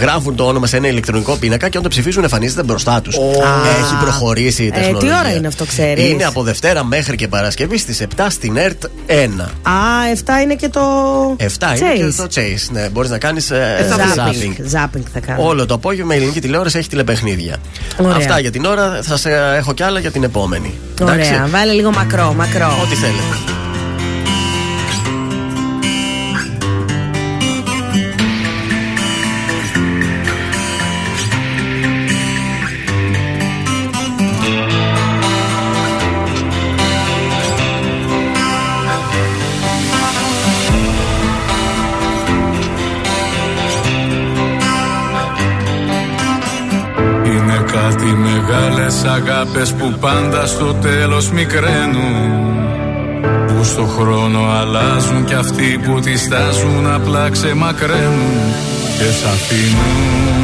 [0.00, 3.16] Γράφουν το όνομα σε ένα ηλεκτρονικό πίνακα και όταν το ψηφίζουν εμφανίζεται μπροστά τους.
[3.16, 5.18] Έχει προχωρήσει η Ε, τι τεχνολογία.
[5.18, 9.50] ώρα είναι αυτό, ξέρεις; Είναι από Δευτέρα μέχρι και Παρασκευή στις 7 στην ΕΡΤ 1.
[9.62, 9.72] Α,
[10.12, 10.80] 7 είναι και το.
[11.36, 12.14] 7 είναι και Chase.
[12.16, 12.70] το Chase.
[12.70, 14.20] Ναι, μπορείς να κάνεις Zapping.
[14.20, 14.76] zapping.
[14.76, 15.46] Zapping θα κάνω.
[15.46, 17.56] Όλο το απόγευμα η ελληνική τηλεόραση έχει τηλεπαιχνίδια.
[17.96, 18.16] Ωραία.
[18.16, 18.98] Αυτά για την ώρα.
[19.02, 20.74] Θα σε έχω κι άλλα για την επόμενη.
[21.00, 22.78] Εντάξει; Ωραία, βάλε λίγο μακρό, μακρό.
[22.82, 23.71] Ό,τι θέλετε.
[48.62, 52.14] Μεγάλες αγάπες που πάντα στο τέλος μικραίνουν.
[53.46, 58.36] Που στο χρόνο αλλάζουν κι αυτοί που τις στάζουν απλά ξεμακραίνουν
[58.98, 60.36] και σ' αφήνουν.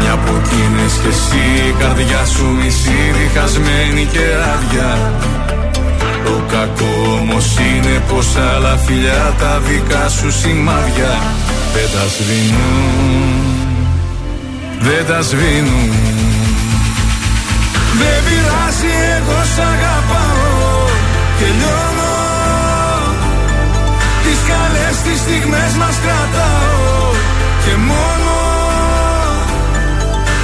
[0.00, 5.12] Μια που εκείνες κι εσύ η καρδιά σου μισή διχασμένη και άδεια.
[6.24, 11.12] Το κακό όμως είναι πως άλλα φιλιά τα δικά σου σημάδια
[11.74, 13.73] δεν τα σβήνουν
[14.80, 15.92] δεν τα σβήνουν.
[18.00, 20.86] Δεν πειράζει εγώ σ' αγαπάω
[21.38, 22.16] και λιώνω
[24.24, 27.12] Τις καλές τις στιγμές μας κρατάω
[27.64, 28.36] και μόνο.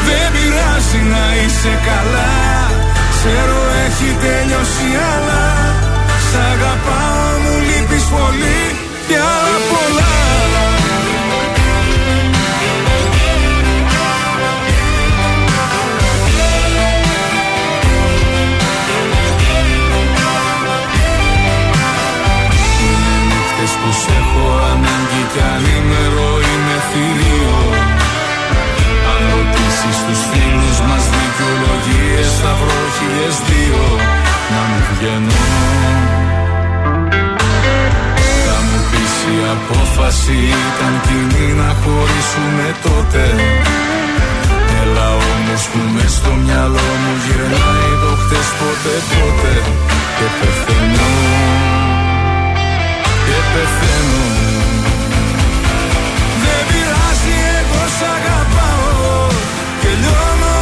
[0.06, 2.34] Δεν πειράζει να είσαι καλά.
[3.14, 5.44] Ξέρω έχει τελειώσει αλλά
[6.28, 8.62] Σ' αγαπάω μου λείπεις πολύ.
[9.08, 10.19] Και άλλα πολλά
[25.30, 27.58] ανάγκη κι ανήμερο είμαι θηρίο.
[29.12, 33.84] Αν ρωτήσεις τους φίλους μας δικαιολογίες θα βρω χιλιές δύο.
[34.52, 35.40] Να μην βγαίνω
[38.44, 40.36] Θα μου πεις η απόφαση
[40.68, 43.24] ήταν κοινή να χωρίσουμε τότε.
[44.82, 49.56] Έλα όμως που μες στο μυαλό μου γυρνάει το χτες ποτέ ποτέ
[50.16, 51.10] και πεθαίνω.
[53.26, 54.49] Και πεθαίνω
[58.00, 59.26] σ' αγαπάω
[59.80, 60.58] και λιώνω.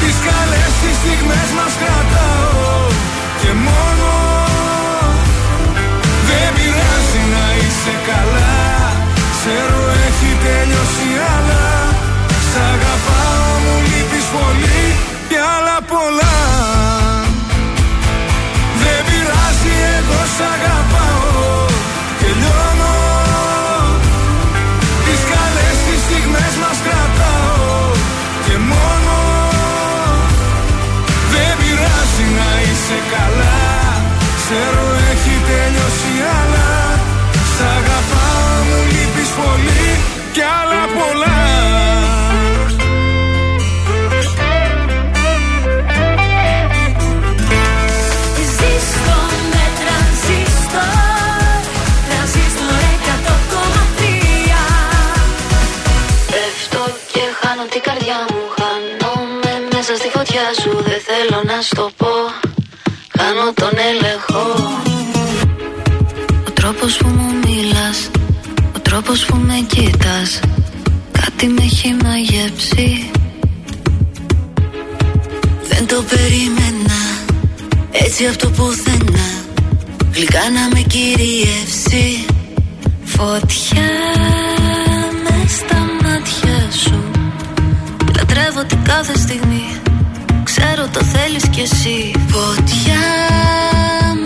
[0.00, 2.78] Τις καλές τις στιγμές μας κρατάω
[3.40, 4.10] και μόνο.
[6.28, 8.56] Δεν πειράζει να είσαι καλά.
[9.36, 11.66] Ξέρω έχει τελειώσει αλλά
[12.50, 14.84] Σ' αγαπάω μου λείπεις πολύ
[15.30, 16.36] και άλλα πολλά.
[18.82, 20.83] Δεν πειράζει εγώ σ' αγαπάω
[60.24, 62.14] μέσα στη φωτιά σου Δεν θέλω να στο πω.
[63.18, 64.72] Χάνω τον έλεγχο.
[66.46, 68.10] Ο τρόπος που μου μιλάς
[68.76, 70.40] Ο τρόπος που με κοίτας
[71.12, 73.10] Κάτι με έχει μαγεύσει
[75.68, 77.00] Δεν το περίμενα
[77.92, 79.28] έτσι από το πουθενά.
[80.12, 82.24] Γλυκά να με κυριεύσει.
[83.04, 84.03] Φωτιά
[91.26, 92.12] θέλεις κι εσύ.
[92.28, 93.04] Φωτιά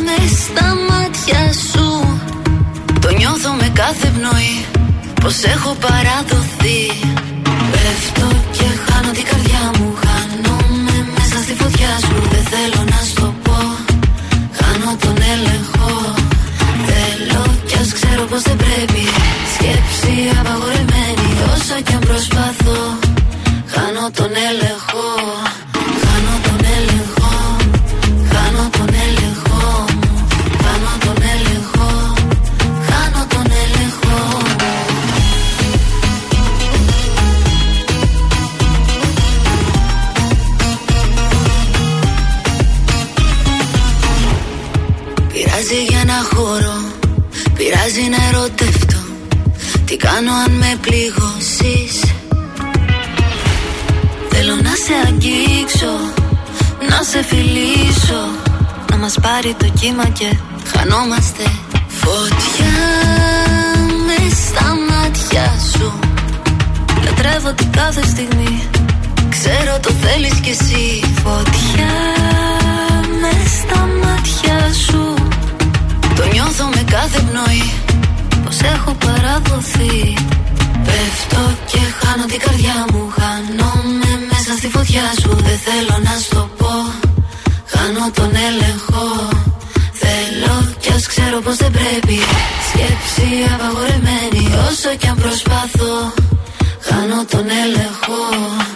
[0.05, 2.19] με στα μάτια σου.
[3.01, 4.65] Το νιώθω με κάθε πνοή.
[5.21, 6.91] Πως έχω παραδοθεί
[98.09, 98.68] έλεγχο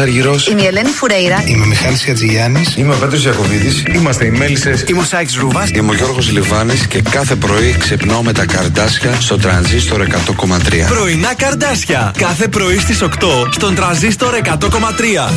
[0.00, 0.46] Αργυρός.
[0.46, 1.42] Είμαι η Ελένη Φουρέιρα.
[1.46, 2.62] Είμαι ο Μιχάλης Ατζηγιάννη.
[2.76, 3.82] Είμαι ο Πέτρος Ιακοβίδη.
[3.94, 4.84] Είμαστε οι Μέλισσες.
[4.88, 5.68] Είμαι ο Σάιξ Ρούβα.
[5.74, 10.86] Είμαι ο Γιώργος Λιβάνης και κάθε πρωί ξυπνάω με τα καρδάσια στο τρανζίστορ 100,3.
[10.88, 12.14] Πρωινά καρδάσια.
[12.18, 13.08] Κάθε πρωί στις 8
[13.50, 15.30] στον τραζίστορ 100,3.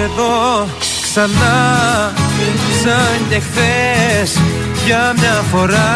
[0.00, 0.68] Θέλω να σε δω
[1.02, 2.12] ξανά
[2.82, 4.40] σαν και χθες
[4.84, 5.92] για μια φορά.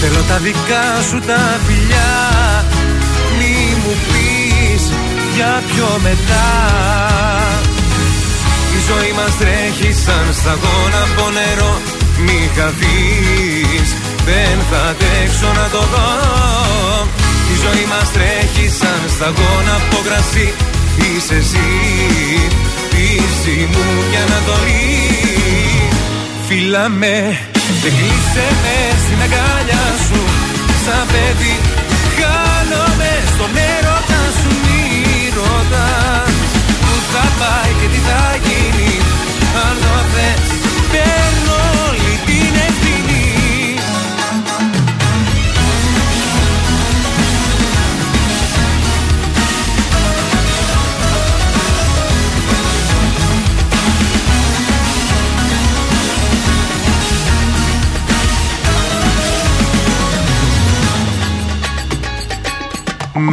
[0.00, 2.14] Θέλω τα δικά σου τα φιλιά
[3.38, 4.82] μη μου πεις
[5.34, 6.50] για πιο μετά.
[8.76, 11.80] Η ζωή μας τρέχει σαν σταγόνα από νερό
[12.24, 13.88] μη χαθείς
[14.28, 16.10] δεν θα αντέξω να το δω.
[17.52, 20.54] Η ζωή μας τρέχει σαν σταγόνα από κρασί
[20.98, 21.68] Είσαι εσύ,
[22.90, 25.12] δύση μου και ανατολή
[26.46, 27.38] Φίλα με
[27.82, 30.20] και κλείσε με στην αγκάλια σου.
[30.84, 31.56] Σαν παιδί
[32.16, 34.82] χάνομαι στον έρωτα σου Μη
[35.36, 36.34] ρωτάς.
[36.82, 38.92] Που θα πάει και τι θα γίνει
[39.64, 40.61] Αν το θες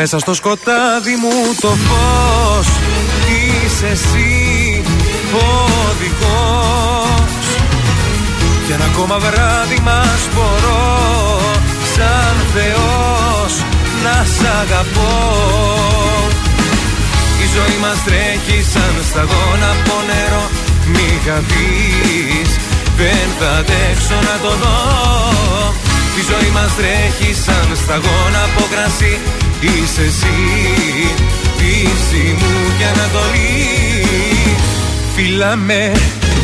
[0.01, 2.67] Μέσα στο σκοτάδι μου το φως
[3.27, 4.83] Είσαι εσύ
[5.33, 5.45] ο
[5.89, 7.43] οδηγός
[8.65, 11.39] Κι ένα ακόμα βράδυ μας μπορώ
[11.95, 13.53] Σαν Θεός
[14.03, 15.17] να σ' αγαπώ.
[17.43, 20.49] Η ζωή μας τρέχει σαν σταγόνα από νερό
[20.85, 22.51] Μη χαθείς
[22.97, 25.88] δεν θα αντέξω να το δω
[26.19, 29.15] η ζωή μας τρέχει σαν σταγόνα από κρασί.
[29.67, 30.37] Είσαι εσύ,
[31.59, 33.57] δύση μου και ανατολή.
[35.13, 35.83] Φίλα με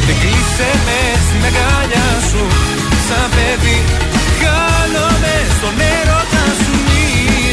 [0.06, 2.44] και κλείσε με στην αγκάλια σου.
[3.08, 3.80] Σαν παιδί
[4.40, 6.74] χάνομαι στον έρωτα σου.
[6.88, 7.06] Μη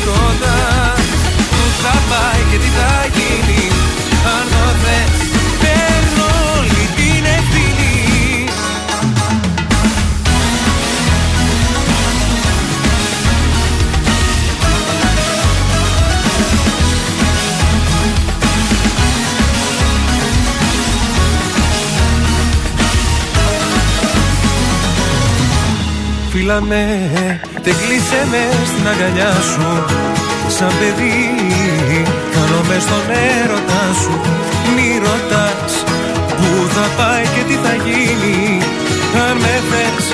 [0.09, 1.05] ρωτάς
[1.51, 3.72] που θα πάει και τι θα γίνει
[26.44, 27.10] Φίλα με
[27.62, 29.69] και κλείσε με στην αγκαλιά σου.
[30.48, 31.19] Σαν παιδί
[32.35, 33.05] Κάνομαι στον
[33.40, 34.20] έρωτα σου.
[34.74, 35.73] Μη ρωτάς
[36.36, 38.59] Πού θα πάει και τι θα γίνει.
[39.28, 40.05] Αν με θες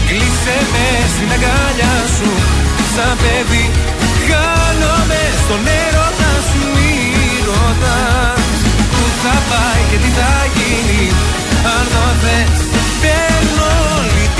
[0.00, 2.30] Και κλείσε με στην αγκαλιά σου.
[2.94, 3.70] Σαν παιδί
[4.26, 6.94] Χάνομαι στον έρωτα σου Μη
[7.48, 8.56] ρωτάς
[8.92, 11.02] Πού θα πάει και τι θα γίνει
[11.74, 12.58] Αν το θες
[13.02, 14.39] Παίρνω όλη την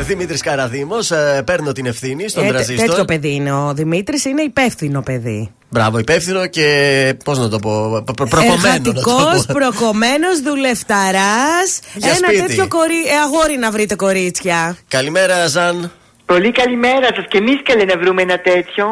[0.00, 0.96] Δημήτρης Καραδήμο,
[1.44, 2.88] παίρνω την ευθύνη στον Ε, τε- τραζίστορ.
[2.88, 5.50] τέτοιο παιδί είναι ο Δημήτρης, είναι υπεύθυνο παιδί.
[5.70, 7.14] Μπράβο, υπεύθυνο και.
[7.24, 8.02] Πώς να το πω.
[8.04, 8.56] προ- προ- Προκομμένο.
[8.56, 9.52] να το Εργατικός, πω.
[9.54, 11.80] προκομμένος, δουλευταράς.
[11.94, 12.40] Για Ένα σπίτι.
[12.46, 12.94] τέτοιο κορί...
[13.06, 14.76] ε, αγόρι να βρείτε κορίτσια.
[14.88, 15.92] Καλημέρα, Ζαν.
[16.32, 18.86] Πολύ καλημέρα σας και εμείς καλέ να βρούμε ένα τέτοιο.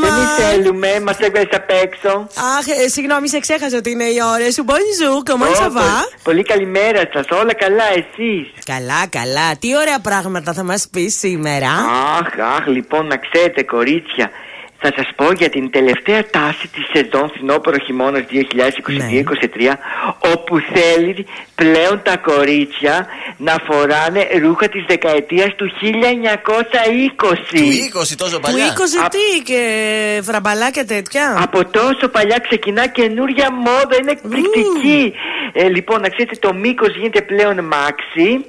[0.00, 2.26] και εμείς θέλουμε, μας έβγαλε απ' έξω.
[2.58, 4.64] Αχ, ε, συγγνώμη, σε ξέχασα ότι είναι η ώρα σου.
[4.68, 5.72] Bonjour, comment Ω, ça va?
[5.72, 8.46] πο- Πολύ καλημέρα σας, όλα καλά, εσείς.
[8.64, 9.56] Καλά, καλά.
[9.60, 11.70] Τι ωραία πράγματα θα μας πεις σήμερα.
[12.18, 14.30] Αχ, αχ, λοιπόν, να ξέρετε, κορίτσια,
[14.78, 18.34] θα σας πω για την τελευταία τάση της σεζόν φθινόπωρο χειμώνας 2022-2023
[20.34, 25.84] όπου θέλει πλέον τα κορίτσια να φοράνε ρούχα της δεκαετίας του 1920
[27.50, 28.74] Του 20 τόσο Που παλιά.
[29.06, 29.60] 20 τι και
[30.22, 31.38] φραμπαλά και τέτοια.
[31.42, 35.12] Από τόσο παλιά ξεκινά καινούρια μόδα, είναι εκπληκτική.
[35.58, 38.44] Ε, λοιπόν, να ξέρετε, το μήκος γίνεται πλέον μάξι.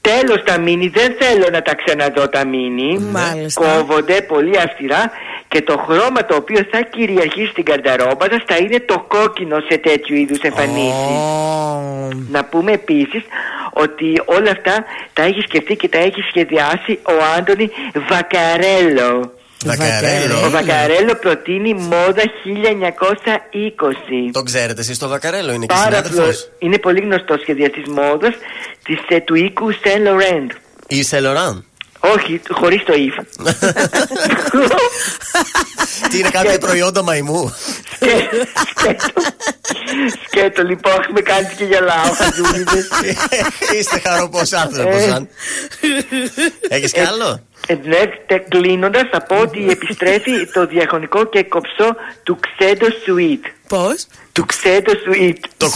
[0.00, 2.98] Τέλος τα μίνι, δεν θέλω να τα ξαναδώ τα μίνι.
[2.98, 3.60] Μάλιστα.
[3.64, 5.10] Κόβονται πολύ αυστηρά
[5.48, 9.78] και το χρώμα το οποίο θα κυριαρχεί στην καρδαρόμπα σας θα είναι το κόκκινο σε
[9.78, 11.18] τέτοιου είδους εμφανίσεις.
[12.30, 13.22] Να πούμε επίσης
[13.72, 17.70] ότι όλα αυτά τα έχει σκεφτεί και τα έχει σχεδιάσει ο Άντωνη
[18.08, 19.32] Βακαρέλο.
[19.64, 20.44] Βακαρέλο.
[20.46, 24.30] Ο Βακαρέλο προτείνει μόδα 1920.
[24.32, 28.34] Το ξέρετε εσείς το Βακαρέλο, είναι και Πάρα συνάδελφος; προ- Είναι πολύ γνωστός σχεδιαστής μόδας
[28.84, 30.50] της, ε, του οίκου Saint Laurent.
[30.86, 31.64] Η Σελοράν.
[32.16, 33.24] Όχι, χωρίς το if.
[36.10, 37.54] Τι είναι κάποια προϊόντα μαϊμού.
[40.26, 42.88] Σκέτο λοιπόν, με κάνει και γελάω, χαζούλιδες.
[43.78, 45.06] Είστε χαροπός άνθρωπος, Ε.
[45.08, 45.28] Ζαν.
[46.68, 48.02] Έχεις κι άλλο; Ε, ναι,
[48.48, 53.50] κλείνοντας, θα πω ότι επιστρέφει το διαχρονικό και κοψό του Ξέντο Suite.
[53.68, 55.44] Πώς; Του Ξέντο Suite.
[55.56, 55.66] Το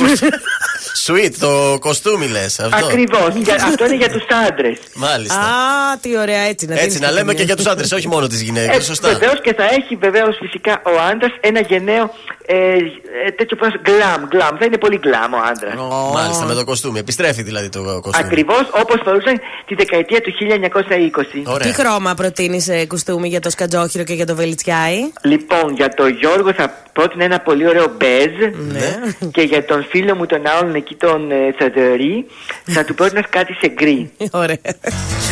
[1.07, 2.61] Sweet, το κοστούμι λες.
[2.61, 3.29] Ακριβώς.
[3.65, 4.79] Αυτό είναι για τους άντρες.
[4.95, 5.39] Μάλιστα.
[5.39, 7.93] Α, τι ωραία, έτσι να Έτσι, δίνεις να και λέμε την και για τους άντρες,
[7.93, 8.85] όχι μόνο τις γυναίκες.
[8.85, 9.09] Σωστά.
[9.09, 12.15] Βεβαίως Ε, και θα έχει βεβαίως φυσικά ο άντρας ένα γενναίο
[12.47, 13.77] ε, ε, τέτοιο πράγμα.
[13.83, 14.57] Γκλαμ, γκλαμ.
[14.59, 15.75] Θα είναι πολύ γκλαμ ο άντρας.
[16.13, 16.99] Μάλιστα, με το κοστούμι.
[16.99, 18.27] Επιστρέφει δηλαδή το κοστούμι.
[18.27, 21.63] Ακριβώς όπως φορούσαν τη δεκαετία του 1920.
[21.63, 26.53] Τι χρώμα προτείνεις κουστούμι για το σκατζόχυρο και για το βελιτσιάι; Λοιπόν, για τον Γιώργο
[26.53, 28.33] θα πρότεινα ένα πολύ ωραίο μπέζ.
[28.73, 29.29] Ναι.
[29.31, 32.27] Και για τον φίλο μου τον άλλον εκεί τον ε, Θαδωρή
[32.65, 34.11] θα του πρότεινα κάτι σε γκρι.
[34.43, 34.59] Ωραία.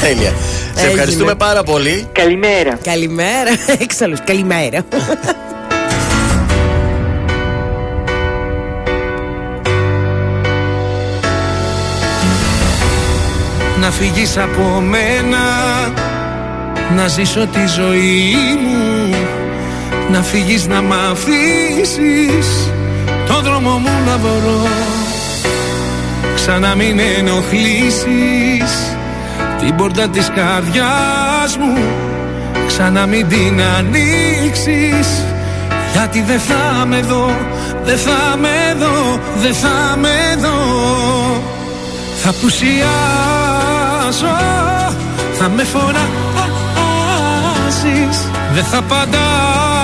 [0.00, 0.32] Τέλεια.
[0.74, 0.92] Σε Έγινε.
[0.92, 2.08] ευχαριστούμε πάρα πολύ.
[2.12, 2.78] Καλημέρα.
[2.82, 3.50] Καλημέρα.
[3.84, 4.84] Εξάλλου, καλημέρα.
[13.80, 15.38] Να φύγεις από μένα
[16.96, 19.43] Να ζήσω τη ζωή μου
[20.10, 22.70] Να φύγεις να μ' αφήσεις.
[23.26, 24.68] Το δρόμο μου να βρω.
[26.34, 28.96] Ξανά μην ενοχλήσεις.
[29.58, 31.78] Την πόρτα της καρδιάς μου.
[32.66, 35.24] Ξανά μην την ανοίξεις.
[35.92, 37.30] Γιατί δεν θα με δω
[37.84, 40.58] Δεν θα με δω Δεν θα με δω.
[42.22, 42.84] Θα πουσιάσω
[45.38, 46.08] Θα με φωνάζεις
[48.54, 49.83] Δεν θα απαντάω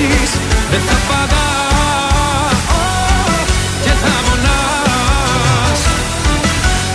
[0.00, 0.32] σκέψεις
[0.70, 1.48] δεν θα παγά
[3.84, 5.80] και θα μονάς.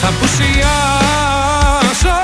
[0.00, 2.18] θα πουσιάσω.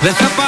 [0.00, 0.41] Δεν θα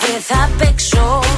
[0.00, 1.29] Κι άλλο δεν θα παίξω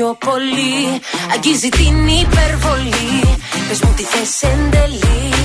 [0.00, 0.76] πιο πολύ.
[1.34, 3.20] Αγγίζει την υπερβολή.
[3.68, 5.00] Πες μου τι θες εν τέλει.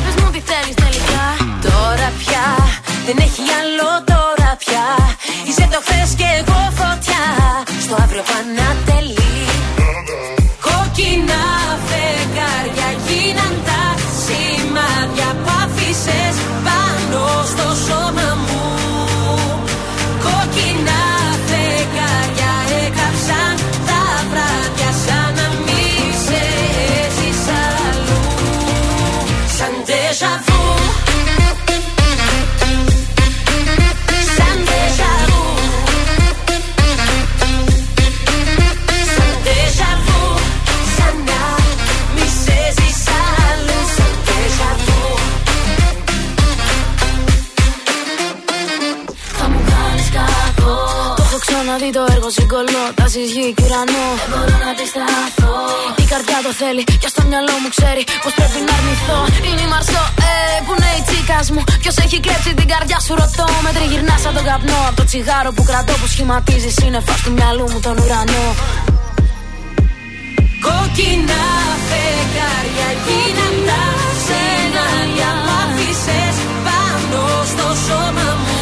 [0.06, 1.26] Πες μου τι θέλεις τελικά.
[1.68, 2.45] Τώρα πια,
[3.06, 4.86] δεν έχει άλλο τώρα πια.
[5.48, 7.23] Είσαι το χθες και εγώ φωτιά.
[7.84, 8.45] Στο αύριο πανατελεί
[51.86, 54.06] έχω ξαναδεί το έργο συγκολώ Τα γη και ουρανό.
[54.22, 55.56] Δεν μπορώ να αντισταθώ.
[56.03, 59.20] Η καρδιά το θέλει και στο μυαλό μου ξέρει Πως πρέπει να αρνηθώ.
[59.48, 60.34] Είναι η Μαρσό, ε,
[60.66, 61.62] που είναι η τσίκας μου.
[61.84, 63.48] Ποιος έχει κλέψει την καρδιά σου ρωτώ.
[63.66, 64.80] Με τριγυρνάς σαν τον καπνό.
[64.90, 68.45] Από το τσιγάρο που κρατώ που σχηματίζει σύννεφα του μυαλού μου τον ουρανό.
[70.66, 71.44] Κόκκινα
[71.88, 73.82] φεγγάρια γίναν τα
[74.26, 75.30] σενάρια.
[75.45, 77.22] Που άφησες πάνω
[77.52, 78.55] στο σώμα μου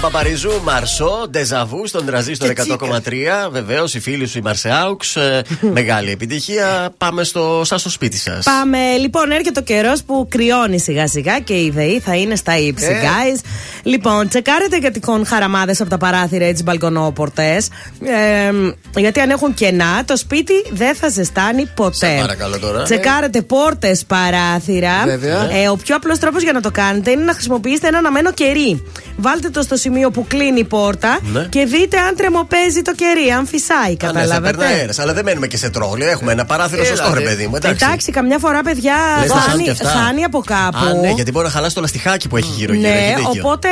[0.00, 3.50] Έλα Παπαρίζου, Μαρσό, Ντεζαβού στον τραζίστορ 100,3.
[3.50, 5.16] Βεβαίως η φίλη σου η Μαρσεάουξ.
[5.16, 5.42] ε,
[5.78, 6.90] μεγάλη επιτυχία.
[6.98, 8.44] Πάμε στο, σας στο σπίτι σας.
[8.44, 8.78] Πάμε.
[9.00, 12.86] Λοιπόν, έρχεται ο καιρός που κρυώνει σιγά σιγά και η ΔΕΗ θα είναι στα ύψη,
[12.86, 13.00] Ε.
[13.02, 13.40] guys.
[13.82, 17.56] Λοιπόν, τσεκάρετε για τυχόν χαραμάδες από τα παράθυρα ή τι μπαλκονόπορτε.
[18.04, 21.96] Ε, γιατί αν έχουν κενά, το σπίτι δεν θα ζεστάνει ποτέ.
[22.06, 22.82] Σε παρακαλώ τώρα.
[22.82, 25.02] Τσεκάρετε πόρτες, παράθυρα.
[25.04, 25.50] Βέβαια.
[25.52, 28.82] Ε, ο πιο απλός τρόπος για να το κάνετε είναι να χρησιμοποιήσετε ένα αναμένο κερί.
[29.16, 31.44] Βάλτε το στο σημείο που κλείνει η πόρτα Ναι.
[31.48, 33.90] και δείτε αν τρεμοπαίζει το κερί, αν φυσάει.
[33.90, 34.64] Ναι, θα περνάει Καταλάβατε.
[34.66, 36.04] αέρας, αλλά δεν μένουμε και σε τρόλι.
[36.04, 37.24] Έχουμε ένα παράθυρο Έλα, σωστό, ρε ρε.
[37.24, 37.56] παιδί μου.
[37.56, 37.84] Εντάξει.
[37.84, 39.88] Εντάξει, καμιά φορά, παιδιά, Λες να χάνει χάνει, και αυτά.
[39.88, 40.84] χάνει από κάπου.
[40.88, 42.88] Α, ναι, γιατί μπορεί να χαλάσει το λαστιχάκι που έχει γύρω-γύρω.
[42.88, 43.42] Ναι, έχει δίκιο.
[43.44, 43.68] οπότε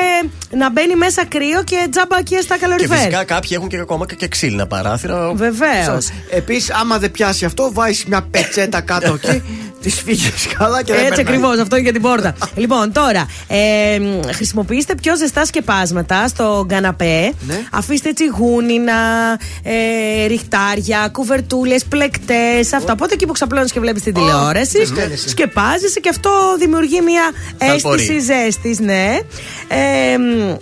[0.57, 2.97] να μπαίνει μέσα κρύο και τζάμπα εκεί στα Και καλοριφέρ.
[2.97, 5.33] φυσικά κάποιοι έχουν και ακόμα και, και ξύλινα παράθυρα.
[5.35, 6.09] Βεβαίως.
[6.31, 9.43] Επίσης, άμα δεν πιάσει αυτό, βάζεις μια πετσέτα κάτω εκεί,
[9.83, 11.35] τη φύγεις καλά και δεν Έτσι περνάει.
[11.37, 12.35] ακριβώς, αυτό είναι για την πόρτα.
[12.63, 17.33] λοιπόν, τώρα, ε, μ, χρησιμοποιήστε πιο ζεστά σκεπάσματα στο καναπέ.
[17.47, 17.63] Ναι.
[17.73, 18.95] Αφήστε έτσι γούνινα,
[19.63, 22.93] ε, ριχτάρια, κουβερτούλες, πλεκτές, αυτά.
[22.93, 25.29] Οπότε εκεί που ξαπλώνεις και βλέπεις την τηλεόραση, στέλνεσαι.
[25.29, 27.23] σκεπάζεσαι και αυτό δημιουργεί μια
[27.57, 28.01] Θαλπορεί.
[28.03, 29.19] αίσθηση ζέστης, ναι.
[29.69, 30.55] Ε, μ,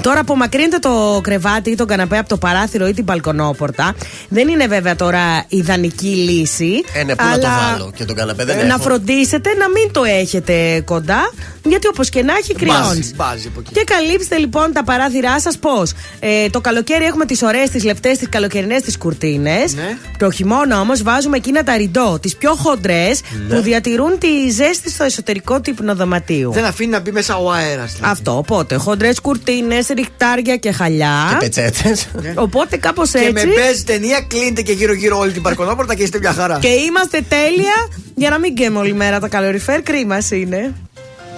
[0.00, 3.94] Τώρα απομακρύνετε το κρεβάτι ή τον καναπέ από το παράθυρο ή την μπαλκονόπορτα.
[4.28, 6.84] Δεν είναι βέβαια τώρα ιδανική λύση.
[6.94, 7.92] Ε, ναι, πού να το βάλω.
[7.96, 8.82] Και τον καναπέ δεν ε, να έχω.
[8.82, 11.32] φροντίσετε να μην το έχετε κοντά,
[11.68, 12.86] γιατί όπως και να έχει κρυώνεις.
[12.86, 13.72] Μπάζει, μπάζει από εκεί.
[13.72, 15.92] Και καλύψτε λοιπόν τα παράθυρά σας πώς.
[16.20, 19.74] Ε, το καλοκαίρι έχουμε τις ωραίες, τις λεπτές, τις καλοκαιρινές, τις κουρτίνες.
[19.74, 19.96] Ναι.
[20.18, 23.08] Το χειμώνα όμως βάζουμε εκείνα τα ριντό, τις πιο χοντρέ,
[23.48, 23.54] Ναι.
[23.54, 26.52] που διατηρούν τη ζέστη στο εσωτερικό του υπνοδωματίου.
[26.52, 27.96] Δεν αφήνει να μπει μέσα ο αέρας.
[28.00, 31.26] Αυτό, οπότε χοντρέ κουρτίνες, ριχτάρια και χαλιά.
[31.30, 32.06] Και πετσέτες.
[32.34, 33.54] Οπότε κάπως Και με έτσι.
[33.54, 36.58] παίζει ταινία, κλείνετε και γύρω-γύρω όλη την παρκονόπορτα και είστε μια χαρά.
[36.58, 39.82] Και είμαστε τέλεια για να μην γκέμε όλη μέρα τα καλοριφέρ.
[39.82, 40.74] Κρίμα είναι.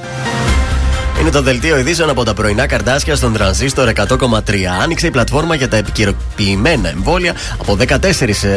[0.02, 0.39] Thank you.
[1.20, 4.38] Είναι το δελτίο ειδήσεων από τα πρωινά καρδάσια στον τρανζίστορ 100,3.
[4.82, 7.34] Άνοιξε η πλατφόρμα για τα επικαιροποιημένα εμβόλια.
[7.58, 7.98] Από 14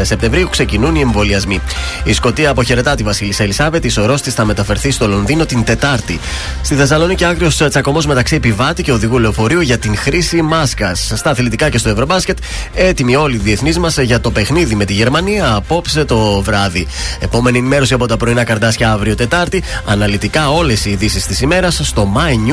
[0.02, 1.62] Σεπτεμβρίου ξεκινούν οι εμβολιασμοί.
[2.04, 3.86] Η Σκωτία αποχαιρετά τη Βασίλισσα Ελισάβετ.
[3.86, 6.20] Η σωρό της θα μεταφερθεί στο Λονδίνο την Τετάρτη.
[6.62, 11.12] Στη Θεσσαλονίκη, άγριος τσακωμός μεταξύ επιβάτη και οδηγού λεωφορείου για την χρήση μάσκας.
[11.16, 12.38] Στα αθλητικά και στο Ευρωμπάσκετ,
[12.74, 16.88] έτοιμοι όλοι οι διεθνείς μας για το παιχνίδι με τη Γερμανία απόψε το βράδυ.
[17.20, 19.64] Επόμενη ενημέρωση από τα πρωινά καρδάσια αύριο Τετάρτη.
[19.86, 22.52] Αναλυτικά όλες οι ειδήσεις της ημέρας στο mynews.gr.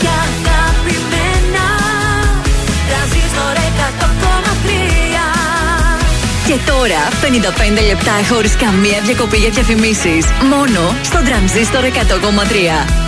[0.00, 1.66] και αγαπημένα
[2.88, 4.68] Τρανζίστορ 100,3
[6.46, 7.02] Και τώρα
[7.80, 10.26] 55 λεπτά χωρίς καμία διακοπή για διαφημίσεις.
[10.50, 13.07] Μόνο στο τρανζίστορ 100,3.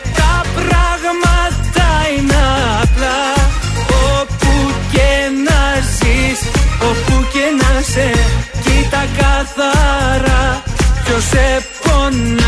[11.29, 11.45] σε
[11.83, 12.41] πονάει.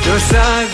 [0.00, 0.73] Ποιος αγαπάει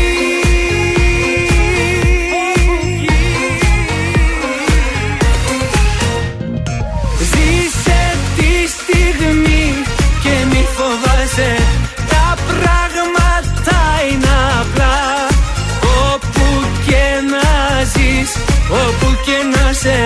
[19.31, 20.05] και να σε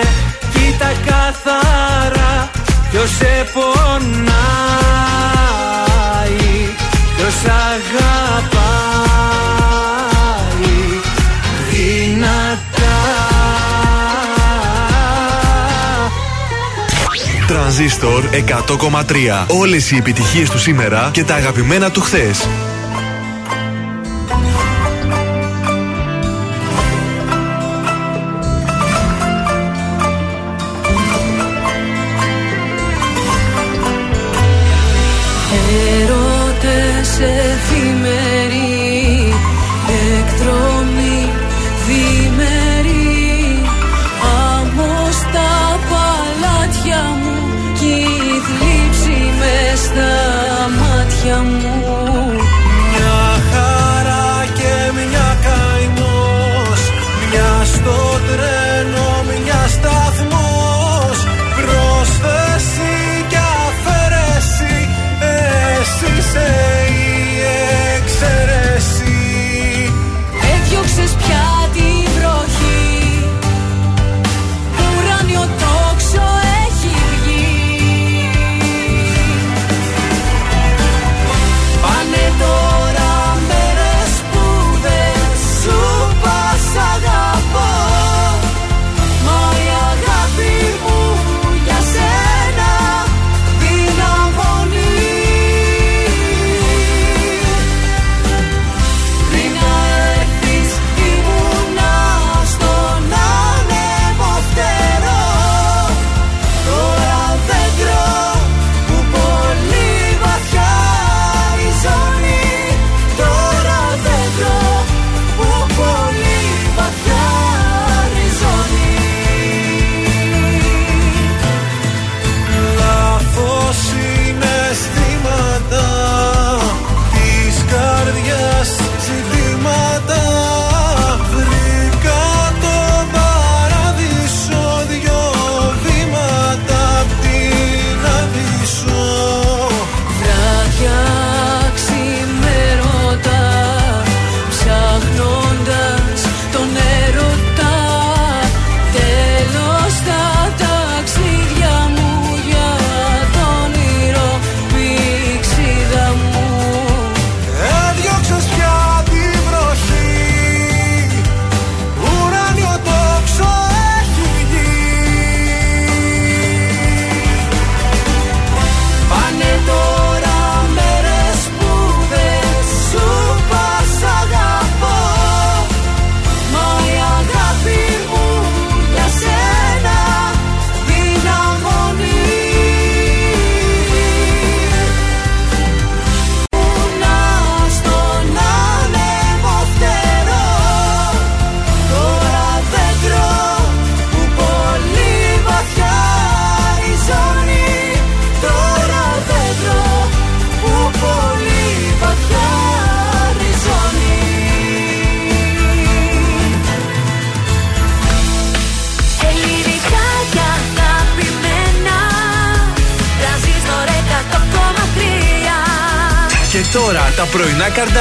[0.52, 2.50] Κοίτα καθαρά
[2.90, 4.26] ποιος σε πονάει
[7.16, 7.96] Ποιος αγαπάει
[11.70, 12.96] δυνατά
[17.46, 19.46] Τρανζίστορ 100,3.
[19.46, 22.48] Όλες οι επιτυχίες του σήμερα και τα αγαπημένα του χθες.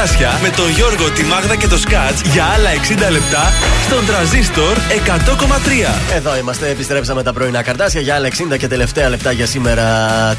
[0.06, 2.70] Καρδάσια με τον Γιώργο, τη Μάγδα και το Σκάτς για άλλα
[3.08, 3.54] 60 λεπτά
[3.86, 6.16] στον τραζίστορ 100,3.
[6.16, 9.86] Εδώ είμαστε, επιστρέψαμε τα πρωινά καρτάσια για άλλα 60 και τελευταία λεπτά για σήμερα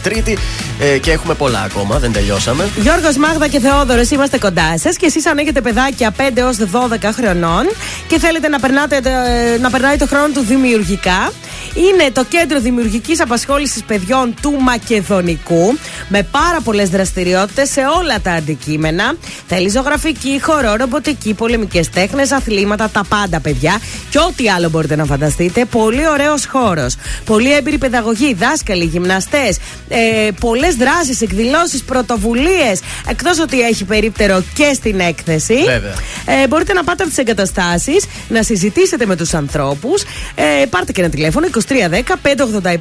[0.03, 0.39] Τρίτη.
[0.81, 2.69] Ε, και έχουμε πολλά ακόμα, δεν τελειώσαμε.
[2.77, 7.13] Γιώργος Μάγδα και Θεόδωρος, είμαστε κοντά σας και εσείς αν έχετε παιδάκια 5 έως 12
[7.13, 7.67] χρονών
[8.07, 11.33] και θέλετε να, περνάτε, ε, να περνάει το χρόνο του δημιουργικά,
[11.75, 18.33] είναι το κέντρο δημιουργικής απασχόλησης παιδιών του Μακεδονικού με πάρα πολλές δραστηριότητες σε όλα τα
[18.33, 19.15] αντικείμενα.
[19.47, 23.81] Θέλει ζωγραφική, χορό, ρομποτική, πολεμικές τέχνες, αθλήματα, τα πάντα παιδιά
[24.11, 25.65] και ό,τι άλλο μπορείτε να φανταστείτε.
[25.65, 26.95] Πολύ ωραίος χώρος.
[27.25, 29.59] Πολύ έμπειρη παιδαγωγή, δάσκαλοι, γυμναστές,
[29.89, 32.81] ε, πολλές δράσεις, εκδηλώσεις, πρωτοβουλίες.
[33.09, 35.55] Εκτός ότι έχει περίπτερο και στην έκθεση.
[35.55, 35.95] Βέβαια.
[36.27, 40.03] Ε, μπορείτε να πάτε από τις εγκαταστάσεις, να συζητήσετε με τους ανθρώπους.
[40.35, 42.77] Ε, πάρτε και ένα τηλέφωνο 2310 587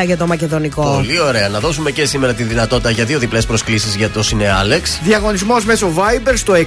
[0.00, 0.82] 870 για το μακεδονικό.
[0.82, 1.48] Πολύ ωραία.
[1.48, 4.98] Να δώσουμε και σήμερα τη δυνατότητα για δύο διπλές προσκλήσεις για το Σινέ Άλεξ.
[5.02, 6.58] Διαγωνισμός μέσω Viber στο 6943842013.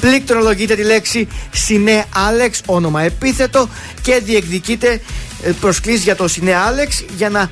[0.00, 3.68] Πληκτρολογείτε τη λέξη Σινέ Άλεξ, όνομα επίθετο
[4.02, 5.00] και διεκδικείτε
[5.42, 7.48] ε, προσκλήσεις για το Σινέ Άλεξ για να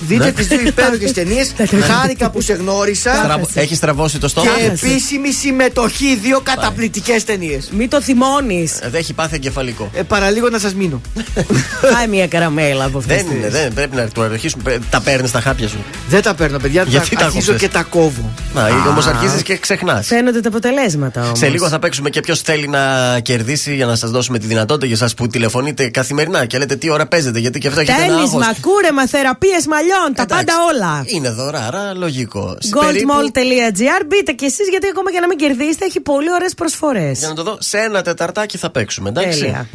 [0.00, 0.32] δείτε Ναι.
[0.32, 1.52] τις δύο υπέροχες ταινίες.
[1.82, 3.40] Χάρηκα που σε γνώρισα.
[3.54, 4.50] Έχεις στραβώσει το στόμα.
[4.50, 7.70] Και επίσημη συμμετοχή, δύο καταπληκτικές ταινίες.
[7.76, 8.72] Μην το θυμώνεις.
[8.80, 9.90] Ε, Δεν έχει πάθει εγκεφαλικό.
[9.94, 11.00] Ε, παραλίγο να σας μείνω.
[11.94, 13.22] Πάει μια καραμέλα από αυτές.
[13.22, 14.62] Δεν είναι, δεν πρέπει να το αρχίσουν.
[14.90, 15.84] Τα παίρνεις τα χάπια σου.
[16.08, 16.84] Δεν τα παίρνω, παιδιά.
[16.88, 18.32] Γιατί τα τα αρχίζω ακούσες; και τα κόβω.
[18.54, 20.06] Να, όμως αρχίζεις και ξεχνάς.
[20.06, 21.38] Φαίνονται τα αποτελέσματα όμως.
[21.38, 22.80] Σε λίγο θα παίξουμε και ποιος θέλει να
[23.20, 26.90] κερδίσει για να σας δώσουμε τη δυνατότητα για εσάς που τηλεφωνείτε καθημερινά και λέτε τι
[26.90, 27.38] ώρα παίζετε.
[27.38, 28.30] Γιατί και αυτό έχετε ένα άγχος.
[28.30, 29.56] Τέλισμα, κούρεμα, θεραπείε
[29.86, 31.02] μαλλιών, τα πάντα όλα.
[31.06, 32.56] Είναι δωράρα, λογικό.
[32.58, 36.54] Σε περίπου- Goldmall.gr Μπείτε κι εσείς γιατί ακόμα και να μην κερδίσετε έχει πολύ ωραίες
[36.54, 37.18] προσφορές.
[37.18, 39.68] Για να το δω, σε ένα τεταρτάκι θα παίξουμε, εντάξει; Τέλεια.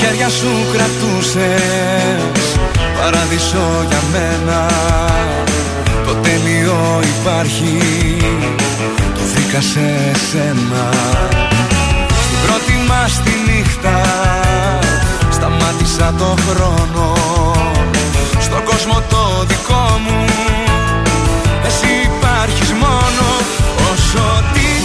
[0.00, 2.58] Χέρια σου κρατούσες
[3.00, 4.66] Παράδεισο για μένα
[6.10, 7.78] Το Το τέλειο υπάρχει.
[9.14, 10.88] Το βρήκα σε σένα.
[12.24, 14.00] Στην πρώτη μας τη νύχτα
[15.30, 17.14] Σταμάτησα το χρόνο.
[18.40, 20.24] Στον κόσμο το δικό μου
[21.66, 23.26] Εσύ υπάρχεις μόνο.
[23.92, 24.79] Όσο τίποτα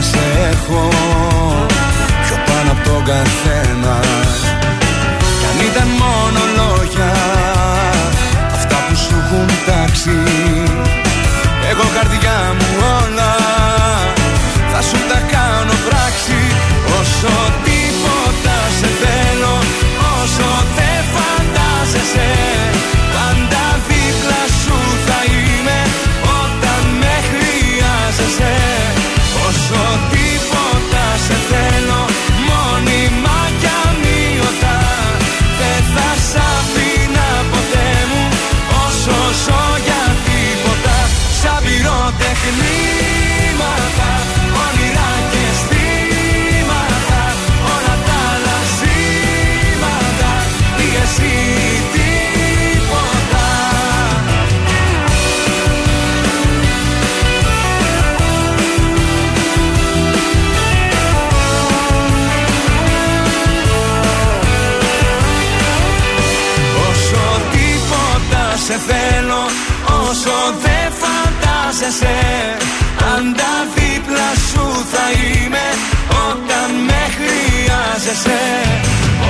[0.00, 0.18] σε
[0.50, 0.88] έχω
[2.24, 4.56] Πιο πάνω από τον καθένας.
[5.38, 6.19] Κι αν ήταν μόνο
[71.80, 72.56] φαντάζεσαι
[72.98, 75.66] Πάντα δίπλα σου θα είμαι
[76.28, 78.42] Όταν με χρειάζεσαι.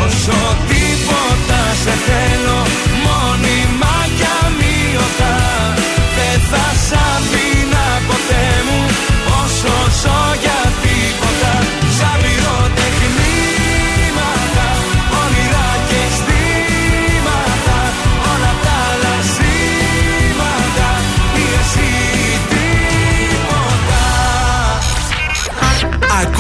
[0.05, 2.61] Όσο τίποτα σε θέλω
[3.07, 5.37] Μόνιμα κι αμύωτα
[6.17, 8.90] Δεν θα σ' αφήνα ποτέ μου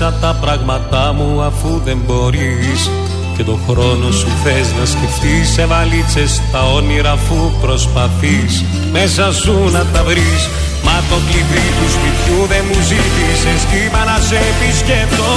[0.00, 2.90] Μάζεψα τα πράγματά μου αφού δεν μπορείς.
[3.36, 5.52] Και το χρόνο σου θες να σκεφτείς.
[5.52, 8.64] Σε βαλίτσες τα όνειρα αφού προσπαθείς.
[8.92, 10.42] Μέσα σου να τα βρεις.
[10.84, 13.60] Μα το κλειδί του σπιτιού δεν μου ζήτησες.
[13.70, 15.32] Κι είπα να σε επισκεφτώ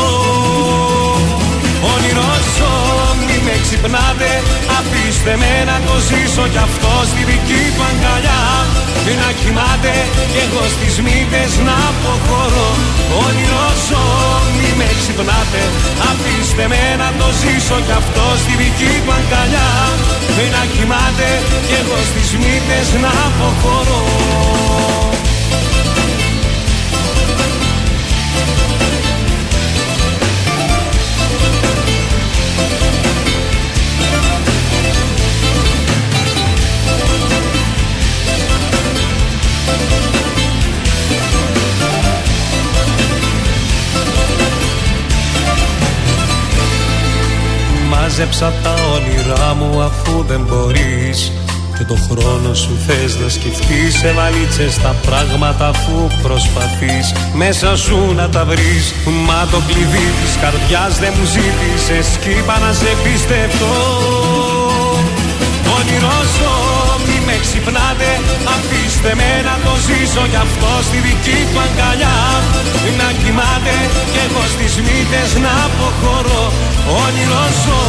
[1.94, 3.03] Όνειρο ζω, μη
[3.46, 4.32] με ξυπνάτε
[4.78, 8.42] Αφήστε με να το ζήσω κι αυτό στη δική του αγκαλιά.
[9.22, 9.94] Να κοιμάται
[10.32, 12.72] κι εγώ στις μύτες να αποχωρώ.
[13.26, 14.06] Όνειρο ζω,
[14.58, 15.64] μη με ξυπνάτε
[16.10, 19.72] Αφήστε με να το ζήσω κι αυτό στη δική του αγκαλιά.
[20.56, 21.30] Να κοιμάται
[21.68, 24.04] κι εγώ στις μύτες να αποχωρώ
[48.16, 51.32] Μάζεψα τα όνειρά μου αφού δεν μπορείς.
[51.78, 57.14] Και το χρόνο σου θες να σκεφτείς Σε βαλίτσες τα πράγματα αφού προσπαθείς.
[57.34, 58.94] Μέσα σου να τα βρεις
[59.28, 62.18] Μα το κλειδί της καρδιάς δεν μου ζήτησες.
[62.22, 63.76] Κι είπα να σε πιστευτώ
[65.78, 66.73] Όνειρο ζω, μη
[67.28, 68.12] με ξυπνάτε
[68.56, 72.18] Αφήστε Αφήστε με να το ζήσω κι αυτό στη δική του αγκαλιά.
[73.00, 73.76] Να κοιμάται
[74.14, 76.46] κι εγώ στις μύτες να αποχωρώ.
[77.04, 77.82] Όνειρο ζω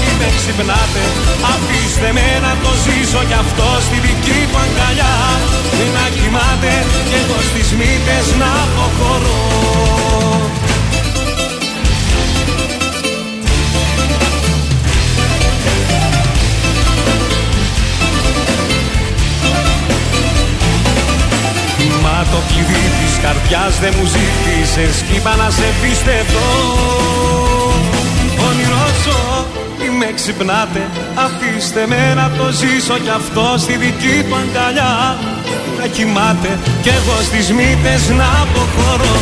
[0.00, 1.04] μην με ξυπνάτε
[1.52, 5.14] Αφήστε με να το ζήσω κι αυτό στη δική του αγκαλιά.
[5.96, 6.72] Να κοιμάται
[7.08, 10.37] κι εγώ στις μύτες να αποχωρώ
[23.80, 26.48] δεν μου ζήτησες Σκύπα να σε πιστευτώ.
[28.48, 29.20] Όνειρο ζω
[29.78, 30.82] μη με ξυπνάτε
[31.26, 34.92] Αφήστε με να το ζήσω κι αυτό στη δική του αγκαλιά.
[35.78, 36.50] Να κοιμάται
[36.82, 39.16] κι εγώ στις μύτες να αποχωρώ.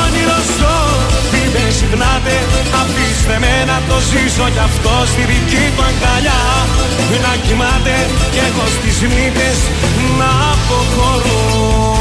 [0.00, 0.78] Όνειρο ζω
[1.32, 2.36] μη με ξυπνάτε
[2.80, 6.40] Αφήστε με να το ζήσω κι αυτό στη δική του αγκαλιά.
[7.24, 7.96] Να κοιμάται
[8.32, 9.58] κι εγώ στις μύτες
[10.18, 11.93] να αποχωρώ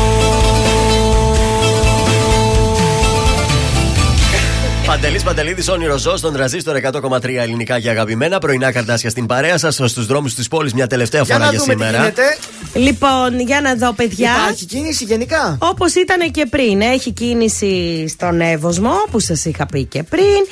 [4.94, 8.40] Παντελής Παντελίδης, όνειρο ζώο στον τραζίστορ 100,3 ελληνικά και αγαπημένα.
[8.40, 11.60] Πρωινά καρτάσια στην παρέα σας στου δρόμους της πόλης μια τελευταία Για φορά να για
[11.60, 11.98] δούμε τι σήμερα.
[11.98, 12.38] γίνεται.
[12.74, 14.32] Λοιπόν, για να δω, παιδιά.
[14.44, 16.82] Υπάρχει κίνηση γενικά; Όπως ήταν και πριν.
[16.82, 20.46] Έχει κίνηση στον Εύωσμο, που σας είχα πει και πριν.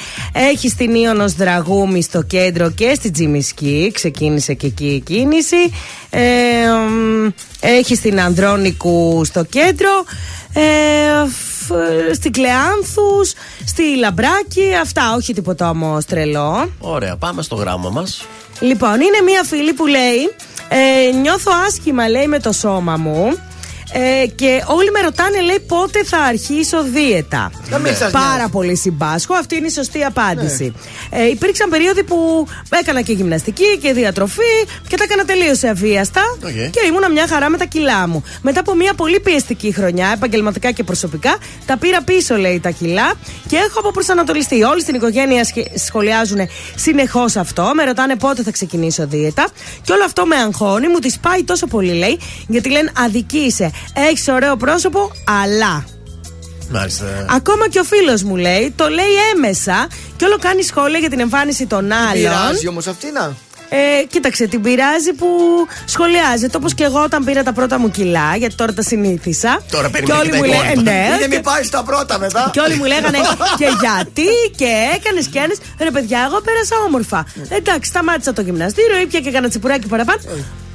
[0.52, 3.92] Έχει στην Ήωνο Δραγούμη στο κέντρο και στη Τζιμισκή.
[3.94, 5.72] Ξεκίνησε και εκεί η κίνηση.
[6.10, 6.20] Ε,
[6.90, 7.28] μ,
[7.60, 9.90] έχει στην Ανδρώνικου στο κέντρο.
[10.54, 10.62] Ε,
[11.66, 13.34] φ- στην Κλεάνθους,
[13.66, 16.70] στη Λαμπράκη, αυτά, όχι τίποτα όμω τρελό.
[16.80, 18.26] Ωραία, πάμε στο γράμμα μας.
[18.60, 20.30] Λοιπόν, είναι μία φίλη που λέει
[20.70, 23.38] ε, Νιώθω άσχημα, λέει, με το σώμα μου.
[23.94, 27.52] Ε, και όλοι με ρωτάνε, λέει, πότε θα αρχίσω δίαιτα.
[27.70, 28.52] Να μην σας Πάρα νοιάζει.
[28.52, 29.34] πολύ συμπάσχω.
[29.34, 30.74] Αυτή είναι η σωστή απάντηση.
[31.10, 34.54] Ε, υπήρξαν περίοδοι που έκανα και γυμναστική και διατροφή
[34.88, 36.22] και τα έκανα τελείως αβίαστα.
[36.44, 36.50] Οκ.
[36.50, 38.24] Και ήμουνα μια χαρά με τα κιλά μου.
[38.42, 43.14] Μετά από μια πολύ πιεστική χρονιά, επαγγελματικά και προσωπικά, τα πήρα πίσω, λέει, τα κιλά
[43.48, 44.64] και έχω αποπροσανατολιστεί.
[44.64, 46.40] Όλοι στην οικογένεια σχε- σχολιάζουν
[46.76, 47.72] συνεχώς αυτό.
[47.76, 49.48] Με ρωτάνε πότε θα ξεκινήσω δίαιτα.
[49.82, 53.72] Και όλο αυτό με αγχώνει, μου τη σπάει τόσο πολύ, λέει, γιατί λένε αδικείσαι.
[53.94, 55.12] Έχεις ωραίο πρόσωπο,
[55.44, 55.86] αλλά.
[56.72, 57.06] Μάλιστα.
[57.30, 59.88] Ακόμα και ο φίλος μου λέει, το λέει έμμεσα
[60.18, 62.14] και όλο κάνει σχόλια για την εμφάνιση των άλλων.
[62.14, 63.34] Πειράζει όμως αυτή να.
[63.74, 65.28] Ε, κοίταξε, την πειράζει που
[65.86, 69.62] σχολιάζεται όπως και εγώ όταν πήρα τα πρώτα μου κιλά, γιατί τώρα τα συνήθισα.
[69.72, 70.92] Τώρα και περιμένει όλοι και τα μου λένε, υπόλοιπα.
[70.92, 72.50] ναι, Είναι και- μην πάει στα πρώτα μετά.
[72.54, 73.18] και όλοι μου λέγανε
[73.60, 75.54] και γιατί και έκανες και έκανε.
[75.80, 77.26] Ρε παιδιά, εγώ πέρασα όμορφα.
[77.50, 80.20] Εντάξει, σταμάτησα το γυμναστήριο, ήπια και έκανα τσιπουράκι παραπάνω.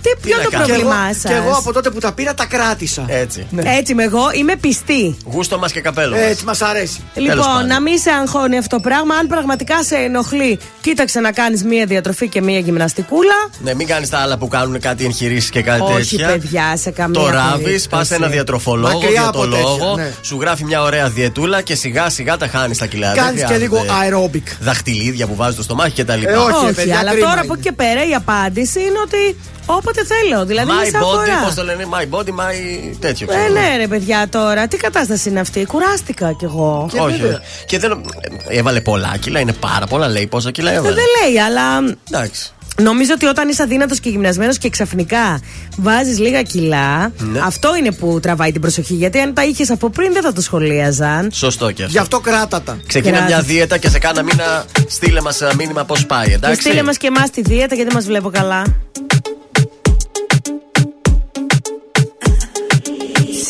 [0.07, 0.65] Τι, ποιο να το κάνω.
[0.65, 3.05] Και εγώ, πρόβλημά σας; και εγώ από τότε που τα πήρα τα κράτησα.
[3.09, 3.47] Έτσι.
[3.65, 5.17] Έτσι είμαι εγώ, είμαι πιστή.
[5.25, 6.17] Γούστο μας και καπέλο.
[6.17, 6.25] μας.
[6.25, 7.01] Έτσι μας αρέσει.
[7.15, 7.67] Τέλος Λοιπόν, πάντων.
[7.67, 9.15] να μην σε αγχώνει αυτό το πράγμα.
[9.15, 13.35] Αν πραγματικά σε ενοχλεί, κοίταξε να κάνεις μία διατροφή και μία γυμναστικούλα.
[13.63, 16.27] Ναι, μην κάνεις τα άλλα που κάνουν κάτι εγχειρήσεις και κάτι Όχι, τέτοια.
[16.27, 17.89] παιδιά, σε καμία Το ράβεις, περίπτωση.
[17.89, 20.13] πας σε ένα διατροφολόγο, Μακριά από διατολόγο, τέτοια, ναι.
[20.23, 23.13] σου γράφει μια ωραία διαιτούλα και σιγά σιγά τα χάνεις τα κιλά.
[23.13, 23.85] Δεν Κάνεις και χρειάζεται λίγο
[24.31, 24.43] aerobic.
[24.61, 26.31] Δαχτυλίδια που βάζεις στο στομάχι και τα λοιπά.
[26.33, 27.41] Ε, όχι, Όχι, παιδιά, αλλά κρίμα τώρα είναι.
[27.51, 29.37] από εκεί και πέρα η απάντηση είναι ότι
[29.67, 30.45] όποτε θέλω.
[30.45, 31.43] Δηλαδή my μη σε body, αφορά.
[31.45, 32.55] πώς το λένε, my body, my
[33.01, 33.27] τέτοιο.
[33.31, 33.53] Ε, ξέρω.
[33.53, 36.89] ναι, ρε παιδιά τώρα, τι κατάσταση είναι αυτή; Κουράστηκα κι εγώ.
[36.93, 37.17] Και Όχι.
[37.21, 37.41] βέβαια.
[37.67, 38.01] Και δεν.
[38.49, 40.09] Έβαλε πολλά κιλά, είναι πάρα πολλά.
[40.09, 40.95] Λέει πόσα κιλά Ε, έβαλε.
[40.95, 42.51] δεν λέει, αλλά Εντάξει.
[42.83, 45.41] νομίζω ότι όταν είσαι αδύνατος και γυμνασμένος και ξαφνικά
[45.77, 47.41] βάζεις λίγα κιλά, Ναι.
[47.45, 48.95] αυτό είναι που τραβάει την προσοχή.
[48.95, 51.31] Γιατί αν τα είχες από πριν δεν θα το σχολίαζαν.
[51.33, 52.17] Σωστό και Γι' αυτό.
[52.17, 53.33] αυτό κράτα Ξεκινά Κράτη.
[53.33, 56.61] μια δίαιτα και σε κάνα μήνα στείλε μας μήνυμα πώς πάει, Και εντάξει.
[56.61, 58.63] στείλε μας και εμάς τη δίαιτα γιατί μας βλέπω καλά.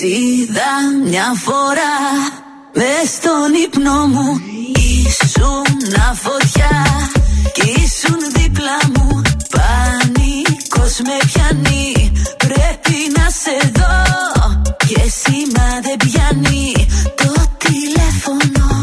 [0.01, 0.73] Είδα
[1.05, 1.97] μια φορά
[2.74, 4.40] μες στον ύπνο μου.
[4.74, 5.64] Ήσουν
[6.14, 6.85] φωτιά
[7.52, 9.23] κι ήσουν δίπλα μου.
[9.51, 14.05] Πανικός με πιάνει πρέπει να σε δω.
[14.86, 18.82] Και σήμα δεν πιάνει το τηλέφωνο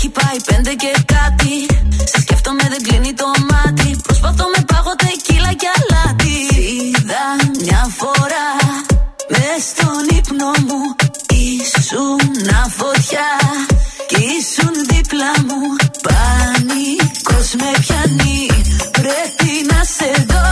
[0.00, 1.54] Έχει πάει πέντε και κάτι.
[2.04, 3.96] Σε σκέφτομαι, δεν κλείνει το μάτι.
[4.02, 6.36] Προσπαθώ με πάγο τεκίλα και αλάτι.
[6.78, 7.24] Είδα
[7.60, 8.48] μια φορά
[9.32, 10.80] μες στον ύπνο μου.
[11.28, 12.20] Ήσουν
[12.78, 13.30] φωτιά
[14.08, 15.60] Κι ήσουν δίπλα μου.
[16.06, 18.46] Πανικός με πιάνει.
[18.90, 20.48] Πρέπει να σε δω.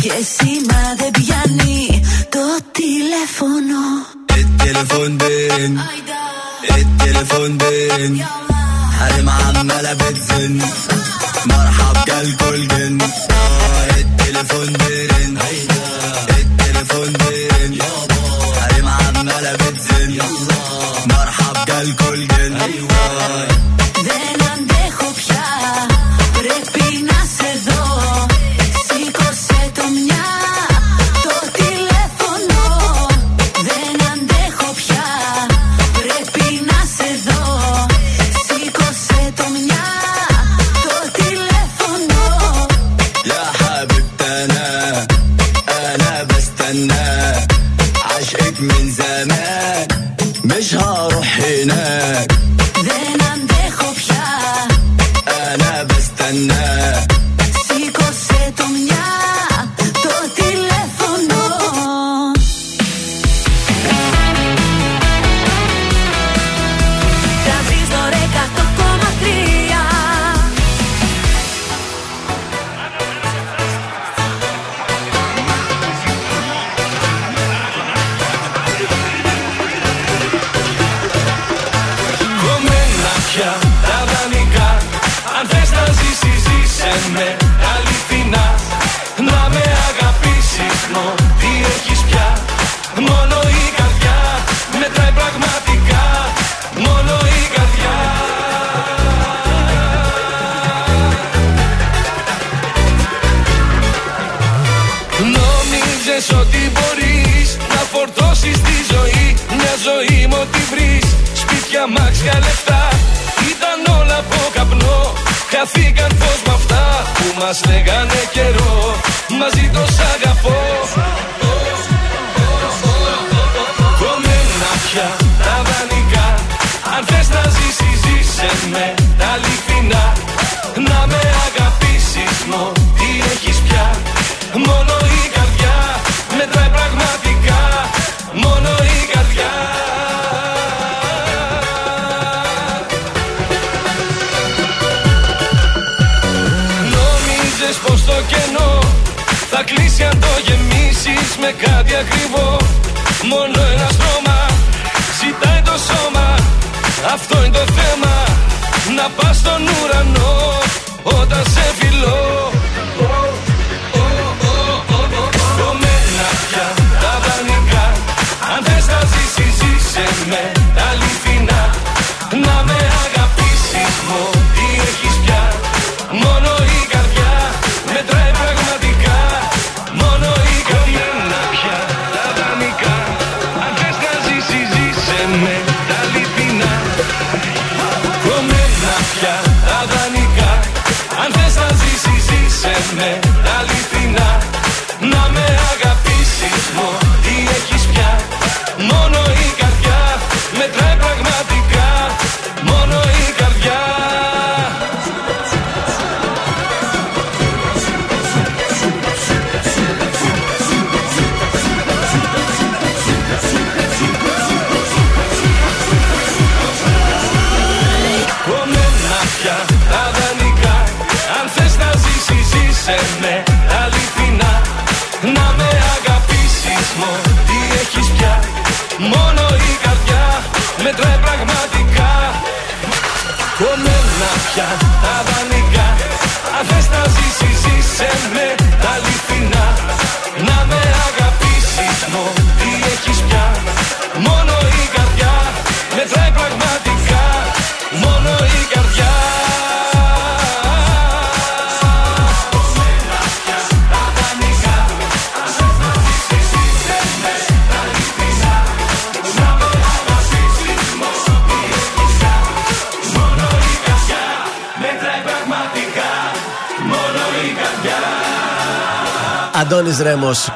[0.00, 3.80] Και σήμα δεν πιάνει το τηλέφωνο.
[5.56, 6.09] El
[7.50, 8.24] من بين
[8.98, 10.60] حالي عمالة بتزن.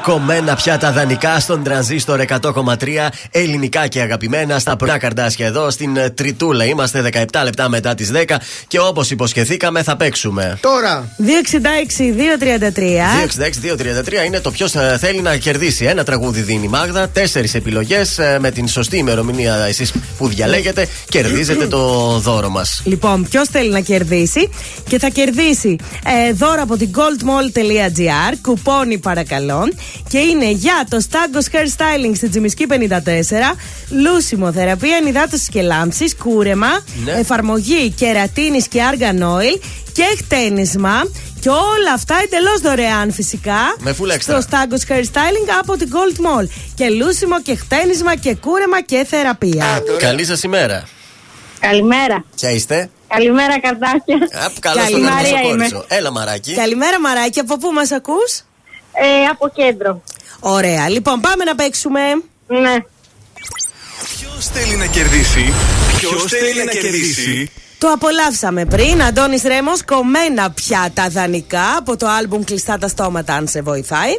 [0.05, 5.97] Κομμένα πια τα δανεικά στον τρανζίστορ 100,3 ελληνικά και αγαπημένα στα πρωινά καρδάσια εδώ στην
[5.97, 6.65] ε, Τριτούλα.
[6.65, 8.35] Είμαστε 17 λεπτά μετά τις 10
[8.67, 10.57] και όπως υποσχεθήκαμε θα παίξουμε.
[10.61, 11.09] Τώρα!
[11.19, 11.21] 266-233.
[14.21, 15.85] 266-233 είναι το ποιος θέλει να κερδίσει.
[15.85, 21.67] Ένα τραγούδι δίνει η Μάγδα, τέσσερις επιλογές με την σωστή ημερομηνία εσείς που διαλέγετε, κερδίζετε
[21.67, 21.79] το
[22.19, 22.81] δώρο μας.
[22.85, 24.49] Λοιπόν, ποιος θέλει να κερδίσει
[24.87, 25.75] και θα κερδίσει
[26.27, 29.67] ε, δώρο από την goldmall.gr, κουπόνι παρακαλώ.
[30.09, 33.55] Και είναι για το Stagos Hair Styling στη Τζιμισκή 54,
[33.89, 37.11] λούσιμο θεραπεία, ενυδάτωσης και λάμψης, κούρεμα, Ναι.
[37.11, 39.59] εφαρμογή κερατίνης και argan oil
[39.93, 41.03] και χτένισμα.
[41.39, 43.75] Και όλα αυτά εντελώς δωρεάν φυσικά.
[43.79, 44.19] Με full extra.
[44.21, 46.47] Στο Stagos Hair Styling από την Gold Mall.
[46.75, 49.83] Και λούσιμο και χτένισμα και κούρεμα και θεραπεία.
[49.97, 50.83] Καλή σας ημέρα.
[51.59, 52.23] Καλημέρα.
[52.35, 54.17] Ποια είστε; Καλημέρα, καρτάκια.
[54.45, 55.55] Απ, Καλώς Καλή τον Μαρία είμαι.
[55.55, 56.53] Μαρία Έλα, μαράκι.
[56.53, 57.39] Καλημέρα, Μαράκι.
[57.39, 58.41] Από πού μας ακούς,
[59.01, 60.01] ε, Από κέντρο.
[60.39, 60.89] Ωραία.
[60.89, 61.99] Λοιπόν, πάμε να παίξουμε.
[62.47, 62.75] Ναι.
[64.19, 65.53] Ποιος θέλει να κερδίσει,
[65.97, 69.03] Ποιος θέλει να κερδίσει; Το απολαύσαμε πριν.
[69.03, 74.11] Αντώνης Ρέμος, κομμένα πια τα δανεικά από το άλμπουμ Κλειστά τα στόματα, αν σε βοηθάει.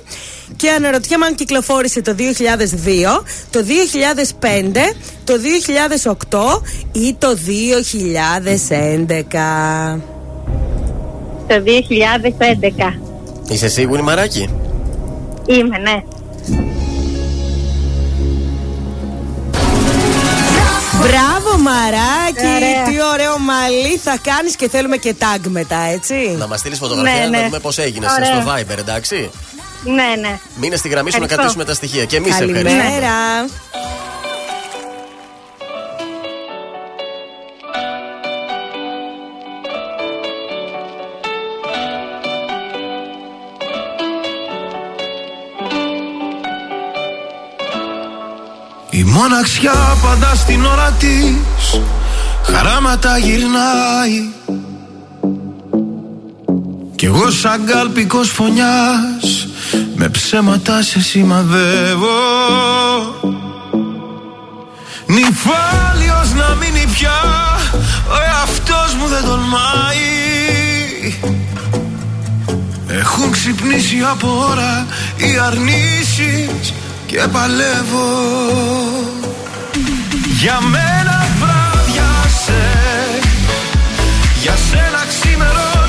[0.57, 4.95] Και αναρωτιέμαι αν κυκλοφόρησε το 2002, το 2005,
[5.25, 5.35] το
[6.29, 6.63] 2008
[6.93, 10.01] ή το 2011.
[11.49, 12.99] Το 2011.
[13.49, 14.49] Είσαι σίγουρη, μαράκι;
[15.47, 16.03] Είμαι, ναι.
[21.01, 22.47] Μπράβο, Μαράκι!
[22.57, 22.83] Ωραία.
[22.85, 26.35] Τι ωραίο μαλλί θα κάνεις και θέλουμε και tag μετά, έτσι.
[26.39, 27.45] Να μας στείλεις φωτογραφία Ναι, να ναι.
[27.45, 28.43] δούμε πώς έγινε Ωραία.
[28.43, 29.31] στο Viber, εντάξει.
[29.85, 30.39] Ναι, ναι.
[30.57, 31.35] Μείνε στη γραμμή σου να Ευχαριστώ.
[31.37, 32.05] κρατήσουμε τα στοιχεία.
[32.05, 32.63] Και εμείς ευχαριστούμε.
[32.71, 33.13] Καλημέρα.
[49.17, 51.81] Μοναξιά πάντα στην ώρα της
[52.43, 54.29] Χαράματα γυρνάει.
[56.95, 59.49] Κι εγώ σαν κάλπικος φωνιάς
[59.97, 62.07] Με ψέματα σε σημαδεύω.
[65.07, 67.21] Νυφάλιος να μείνει πια
[68.09, 70.15] Ο εαυτός μου δεν τολμάει.
[72.89, 74.87] Έχουν ξυπνήσει από ώρα
[75.17, 76.73] οι αρνήσεις
[77.07, 78.09] και παλεύω.
[80.41, 82.63] Για μένα βράδιασε
[84.43, 85.86] Για σένα ξημερώνει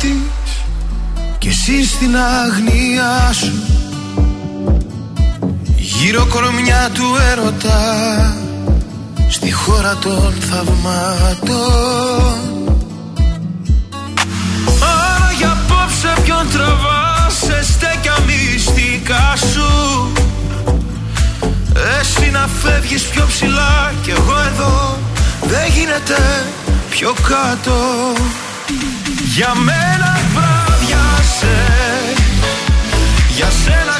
[0.00, 3.52] στην ώρα τη και εσύ στην αγνία σου.
[5.76, 8.34] Γύρω κορμιά του έρωτα.
[9.28, 11.58] Στη χώρα των θαυμάτων.
[14.82, 20.12] Άρα για απόψε ποιον τραβάς σε στέκια μυστικά σου.
[22.00, 24.98] Εσύ να φεύγεις πιο ψηλά κι εγώ εδώ
[25.40, 26.46] δεν γίνεται
[26.90, 27.72] πιο κάτω
[29.34, 31.56] Για μένα βράδιασε
[33.28, 33.99] Για σένα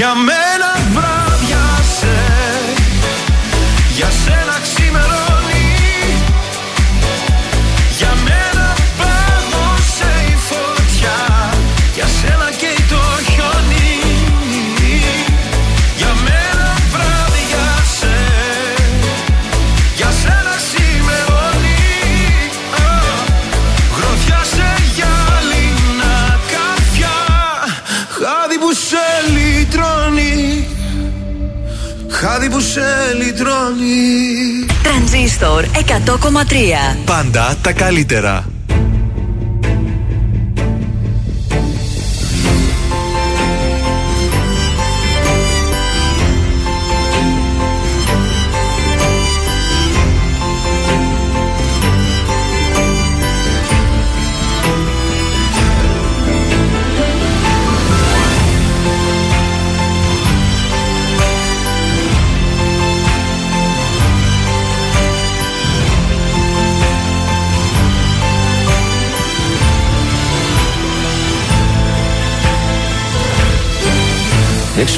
[0.00, 0.14] Για
[32.70, 38.49] σε λυτρώνει Τρανζίστορ 100,3 Πάντα τα καλύτερα.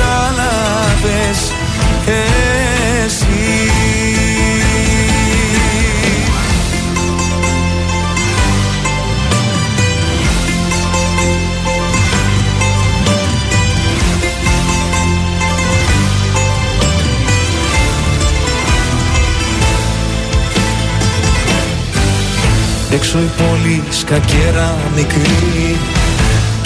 [0.00, 1.52] κατάλαβες
[3.04, 3.24] Εσύ.
[22.92, 25.78] Έξω η πόλη σκακέρα μικρή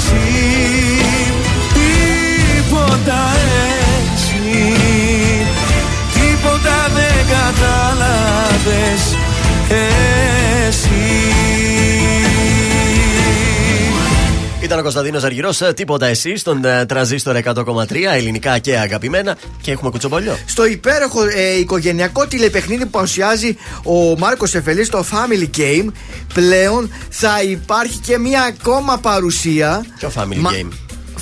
[0.00, 0.18] εσύ
[1.72, 3.22] Τίποτα
[4.02, 4.74] εσύ
[6.12, 9.02] Τίποτα δεν κατάλαβες
[10.68, 11.89] Εσύ
[14.70, 19.36] Ήταν ο Κωνσταντίνος Αργυρός, τίποτα εσύ, στον ε, τραζίστορ 100,3, ελληνικά και αγαπημένα.
[19.60, 20.38] Και έχουμε κουτσομπολιό.
[20.46, 25.86] Στο υπέροχο ε, οικογενειακό τηλεπαιχνίδι που παρουσιάζει ο Μάρκος Εφελής, το Family Game,
[26.34, 29.84] πλέον θα υπάρχει και μία ακόμα παρουσία.
[29.98, 30.68] Ποιο family Μα- game;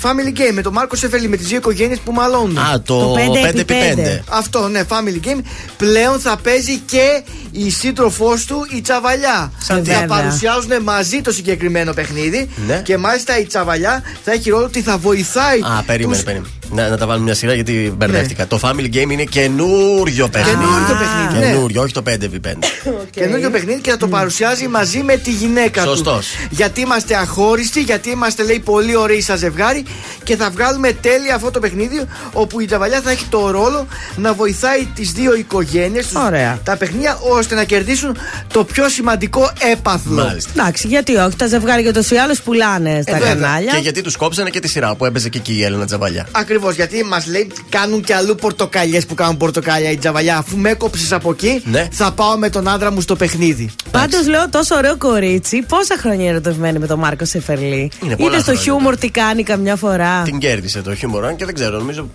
[0.03, 2.57] Family Game με τον Μάρκο Σεφελή, με τι δύο οικογένειες που μαλώνουν.
[2.57, 4.19] Α, το Το 5x5.
[4.29, 5.41] Αυτό, ναι, Family Game.
[5.77, 9.51] Πλέον θα παίζει και η σύντροφός του η Τσαβαλιά.
[9.57, 12.49] Σαν θα τι; παρουσιάζουν μαζί το συγκεκριμένο παιχνίδι.
[12.67, 12.81] Ναι.
[12.85, 15.59] Και μάλιστα η Τσαβαλιά θα έχει ρόλο ότι θα βοηθάει.
[15.59, 16.53] Α, περίμενε, τους- περίμενε.
[16.71, 18.47] Να, να τα βάλουμε μια σειρά γιατί μπερδεύτηκα.
[18.47, 20.57] Το Family Game είναι καινούριο παιχνίδι.
[20.57, 21.51] Καινούριο παιχνίδι, ναι.
[21.51, 22.53] Καινούριο, όχι το 5v5.
[23.19, 26.27] Καινούριο παιχνίδι και θα το παρουσιάζει μαζί με τη γυναίκα Σωστός.
[26.27, 26.47] του.
[26.49, 29.83] Γιατί είμαστε αχώριστοι, γιατί είμαστε λέει πολύ ωραίοι σαν ζευγάρι
[30.23, 32.01] και θα βγάλουμε τέλεια αυτό το παιχνίδι
[32.33, 36.59] όπου η Τζαβαλιά θα έχει το ρόλο να βοηθάει τις δύο οικογένειες, Ωραία.
[36.63, 38.17] τα παιχνίδια, ώστε να κερδίσουν
[38.53, 40.23] το πιο σημαντικό έπαθλο.
[40.23, 40.51] Μάλιστα.
[40.55, 43.33] Εντάξει, γιατί όχι, τα ζευγάρια και ούτω ή άλλω πουλάνε στα βέβαια.
[43.33, 43.71] κανάλια.
[43.73, 46.27] Και γιατί τους κόψανε και τη σειρά που έπαιζε και εκεί η Έλληνα Τζαβαλιά.
[46.31, 46.58] Ακριβώς.
[46.59, 50.37] Ακριβώς γιατί μας λέει κάνουν και αλλού πορτοκαλιές που κάνουν πορτοκάλια η τζαβαλιά.
[50.37, 51.87] Αφού με έκοψες από εκεί, Ναι.
[51.91, 53.69] θα πάω με τον άντρα μου στο παιχνίδι.
[53.91, 55.61] Πάντως λέω τόσο ωραίο κορίτσι.
[55.61, 58.61] Πόσα χρόνια ερωτευμένη με τον Μάρκο Σεφερλί; Είναι πολλά Είδε στο χρόνια.
[58.61, 60.21] χιούμορ τι κάνει καμιά φορά.
[60.21, 62.09] Την κέρδισε το χιούμορ, αν και δεν ξέρω, νομίζω.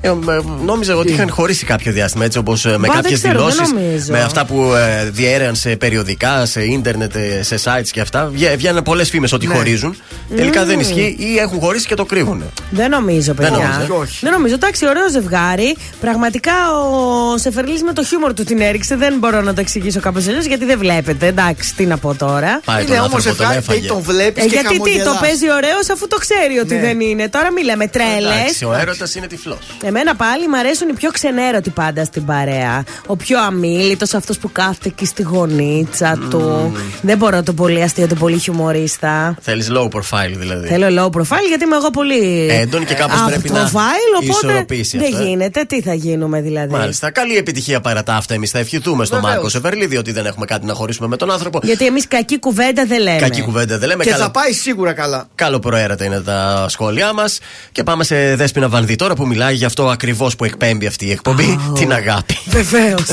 [0.00, 3.38] Ε, με- νόμιζα ότι είχαν χωρίσει κάποιο διάστημα έτσι όπως με Μπα, δεν κάποιες ξέρω,
[3.44, 3.72] δεν δηλώσεις.
[3.72, 4.12] νομίζω.
[4.12, 8.30] Με αυτά που ε, διέρεαν σε περιοδικά, σε ίντερνετ, ε, σε sites και αυτά.
[8.34, 9.54] Βγα- Βγαίνουν πολλές φήμες ότι Ναι.
[9.54, 9.96] χωρίζουν.
[10.36, 10.66] Τελικά Μμμ.
[10.68, 12.42] δεν ισχύει ή έχουν χωρίσει και το κρύβουν.
[12.70, 13.50] Δεν νομίζω, παιδιά.
[13.70, 13.96] Δεν νομίζω, ε.
[13.98, 14.18] Όχι.
[14.22, 14.54] Δεν νομίζω.
[14.54, 15.76] Εντάξει, ωραίο ζευγάρι.
[16.00, 18.96] Πραγματικά ο Σεφερλί με το χιούμορ του την έριξε.
[18.96, 21.26] Δεν μπορώ να το εξηγήσω κάπως αλλιώς γιατί δεν βλέπετε.
[21.26, 22.60] Εντάξει, τι να πω τώρα.
[22.64, 23.88] Πάει τον άνθρωπο, τον έφαγε.
[23.88, 25.20] τον βλέπεις Ε, και γιατί τι, το χαμογελάς.
[25.20, 26.80] παίζει ωραίος αφού το ξέρει ότι Ναι.
[26.80, 27.28] δεν είναι.
[27.28, 28.32] Τώρα μη λέμε τρέλες.
[28.40, 29.58] Εντάξει, ο έρωτας είναι τυφλός.
[29.82, 32.84] Εμένα πάλι μου αρέσουν οι πιο ξενέρωτοι πάντα στην παρέα.
[33.06, 36.72] Ο πιο αμήλυτο, αυτός που κάθεται εκεί στη γωνίτσα του.
[37.02, 39.34] Δεν μπορώ το πολύ αστείο, το πολύ χιουμορίστα.
[39.40, 40.68] Θέλεις low profile δηλαδή.
[40.68, 42.48] Θέλω low profile γιατί είμαι εγώ πολύ.
[42.50, 45.28] Έντονη και κάπως off πρέπει να profile, οπότε ισορροπήσει δεν αυτό, ε.
[45.28, 45.64] γίνεται.
[45.64, 47.10] Τι θα γίνουμε δηλαδή; Μάλιστα.
[47.10, 48.34] Καλή επιτυχία παρά τα αυτά.
[48.34, 49.34] Εμείς θα ευχηθούμε στον Βεβαίως.
[49.34, 51.60] Μάρκο Σεβερλί, διότι δεν έχουμε κάτι να χωρίσουμε με τον άνθρωπο.
[51.62, 53.18] Γιατί εμείς κακή κουβέντα δεν λέμε.
[53.18, 54.04] Κακή κουβέντα δεν λέμε.
[54.04, 55.26] Και καλά- θα πάει σίγουρα καλά.
[55.34, 57.38] Καλό προαίρετα είναι τα σχόλιά μας.
[57.72, 61.10] Και πάμε σε Δέσπινα Βανδύ τώρα που μιλάει για αυτό ακριβώς που εκπέμπει αυτή η
[61.10, 61.58] εκπομπή.
[61.74, 62.38] Την αγάπη.
[62.46, 63.04] Βεβαίως.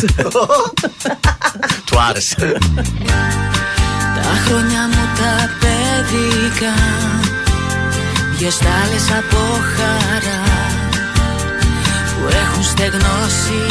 [1.86, 2.36] Του άρεσε.
[4.16, 6.74] Τα χρόνια μου τα παιδικά
[8.38, 9.38] Δυο στάλες από
[9.76, 10.44] χαρά
[12.10, 13.64] Που έχουν στεγνώσει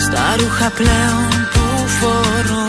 [0.00, 2.66] Στα ρούχα πλέον που φορώ.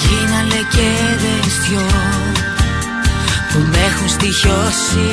[0.00, 0.88] Γίνανε και
[1.68, 1.86] δυο
[3.52, 5.10] Που με έχουν στοιχειώσει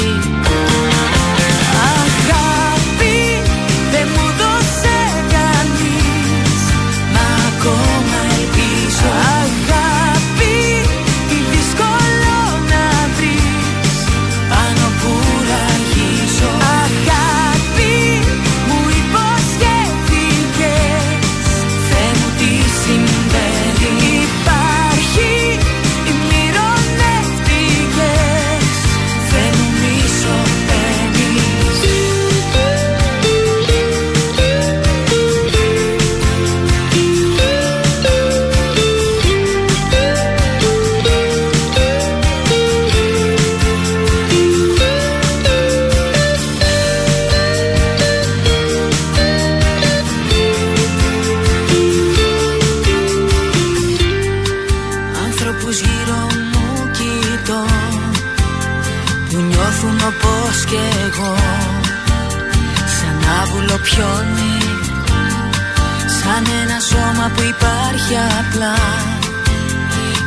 [68.10, 68.76] υπάρχει απλά.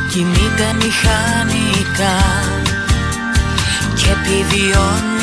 [0.09, 2.17] Κινείται μηχανικά.
[3.95, 5.20] Και επιβιώνει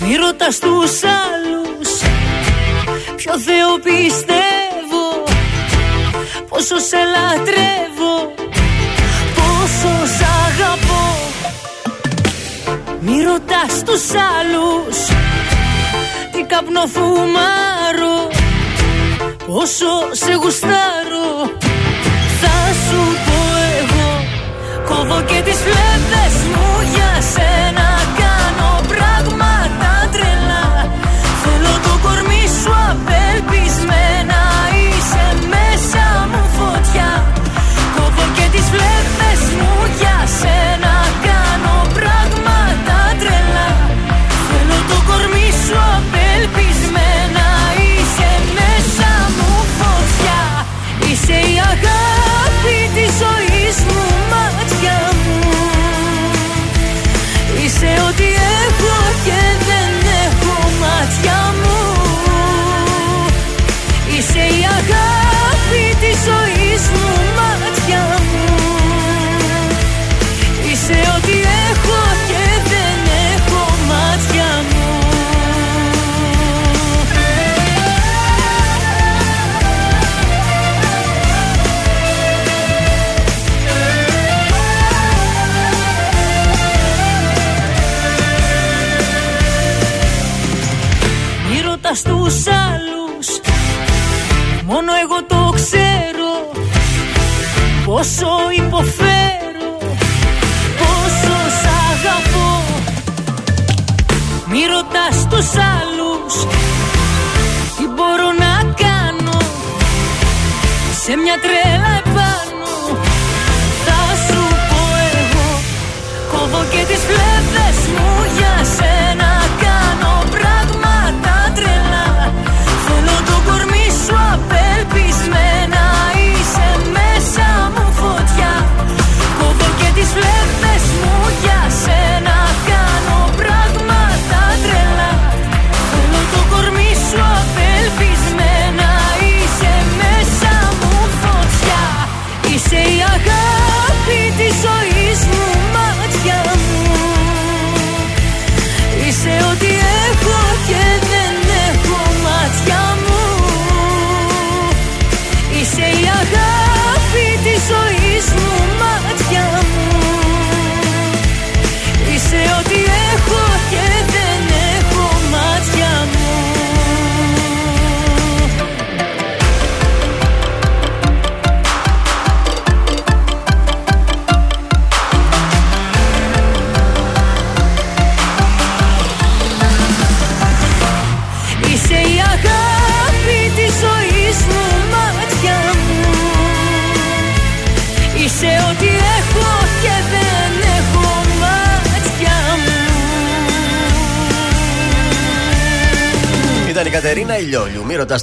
[0.00, 1.88] Μη ρωτάς τους άλλους
[3.16, 5.04] Ποιο Θεό πιστεύω
[6.48, 8.34] Πόσο σε λατρεύω
[9.34, 11.16] Πόσο σ' αγαπώ.
[13.00, 14.02] Μη ρωτάς τους
[14.38, 14.96] άλλους
[16.32, 18.28] Τι καπνοφουμάρω
[19.46, 21.58] Πόσο σε γουστάρω.
[25.26, 27.69] Και τις φλέβες μου για σένα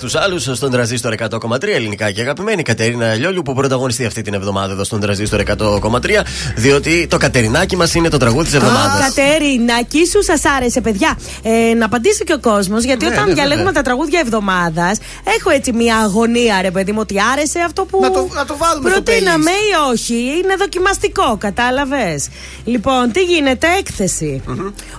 [0.02, 0.36] Ηλιόλιου.
[0.36, 4.22] Μη ρωτά τους άλλους στον τραζίστορ 100,3 ελληνικά και αγαπημένη Κατερίνα Ηλιόλιου που πρωταγωνιστεί αυτή
[4.22, 6.24] την εβδομάδα εδώ στον τραζίστορ 100,3
[6.56, 9.06] διότι το Κατερινάκι μας είναι το τραγούδι της εβδομάδας.
[9.16, 11.18] Κατερινάκη σου σας άρεσε, παιδιά.
[11.44, 13.82] Ε, να απαντήσει και ο κόσμος, γιατί Ναι, όταν ναι, διαλέγουμε βέβαια.
[13.82, 14.98] τα τραγούδια εβδομάδας,
[15.38, 18.00] έχω έτσι μια αγωνία, ρε παιδί μου, ότι άρεσε αυτό που.
[18.02, 20.14] Να το- να το βάλουμε στο Προτείναμε ή όχι.
[20.14, 22.28] Είναι δοκιμαστικό, κατάλαβες.
[22.66, 24.42] Λοιπόν, τι γίνεται, έκθεση.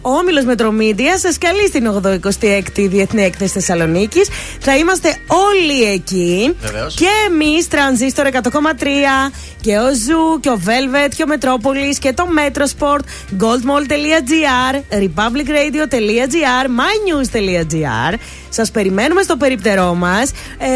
[0.02, 4.28] Ο Όμιλος Μετρομίδια σα καλεί στην 86η Διεθνή Έκθεση Θεσσαλονίκης.
[4.60, 6.56] Θα είμαστε όλοι εκεί.
[6.60, 6.94] Βεβαίως.
[6.94, 12.26] Και εμείς, Τρανζίστορ 100,3 και ο Zoo και ο Velvet και ο Metropolis και το
[12.38, 13.00] Metrosport,
[13.40, 18.14] goldmall.gr, republicradio.gr, mynews.gr.
[18.48, 20.30] Σας περιμένουμε στο περίπτερό μας.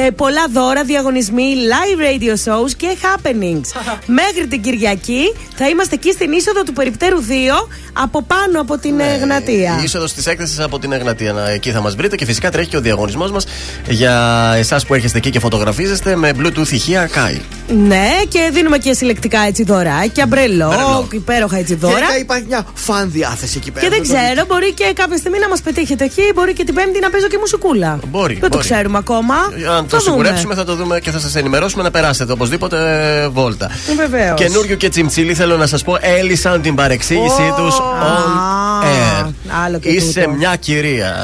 [0.07, 3.81] Ε, πολλά δώρα, διαγωνισμοί, live radio shows και happenings.
[4.21, 8.95] Μέχρι την Κυριακή θα είμαστε εκεί στην είσοδο του περιπτέρου 2 από πάνω από την
[8.95, 9.77] Ναι, ε, Εγνατία.
[9.81, 11.33] Η είσοδος της έκθεσης από την Εγνατία.
[11.33, 13.47] Να- Εκεί θα μας βρείτε και φυσικά τρέχει και ο διαγωνισμός μας
[13.89, 14.15] για
[14.57, 17.41] εσάς που έρχεστε εκεί και φωτογραφίζεστε με Bluetooth ηχεία Kai.
[17.87, 21.09] Ναι, και δίνουμε και συλλεκτικά έτσι δωράκια, μπρελό, Μπρελό.
[21.13, 21.95] υπέροχα έτσι δώρα.
[21.99, 23.85] Γενικά υπάρχει μια φαν διάθεση εκεί πέρα.
[23.85, 24.19] Και δεν το δείτε.
[24.33, 27.27] ξέρω, μπορεί και κάποια στιγμή να μας πετύχετε εκεί, μπορεί και την Πέμπτη να παίζω
[27.29, 27.99] και μουσικούλα.
[28.11, 28.69] Μπορεί, Δεν το μπορεί.
[28.69, 29.35] ξέρουμε ακόμα.
[29.77, 32.77] Αν το Θα σιγουρέψουμε, θα το δούμε και θα σας ενημερώσουμε να περάσετε οπωσδήποτε
[33.25, 33.71] ε, βόλτα.
[33.97, 34.35] Βεβαίως.
[34.41, 39.31] Καινούριο και τσιμτσίλι θέλω να σας πω, έλυσαν την παρεξήγησή Ω, τους on air.
[39.65, 40.31] Άλλο και Είσαι τούτο.
[40.37, 41.15] μια κυρία.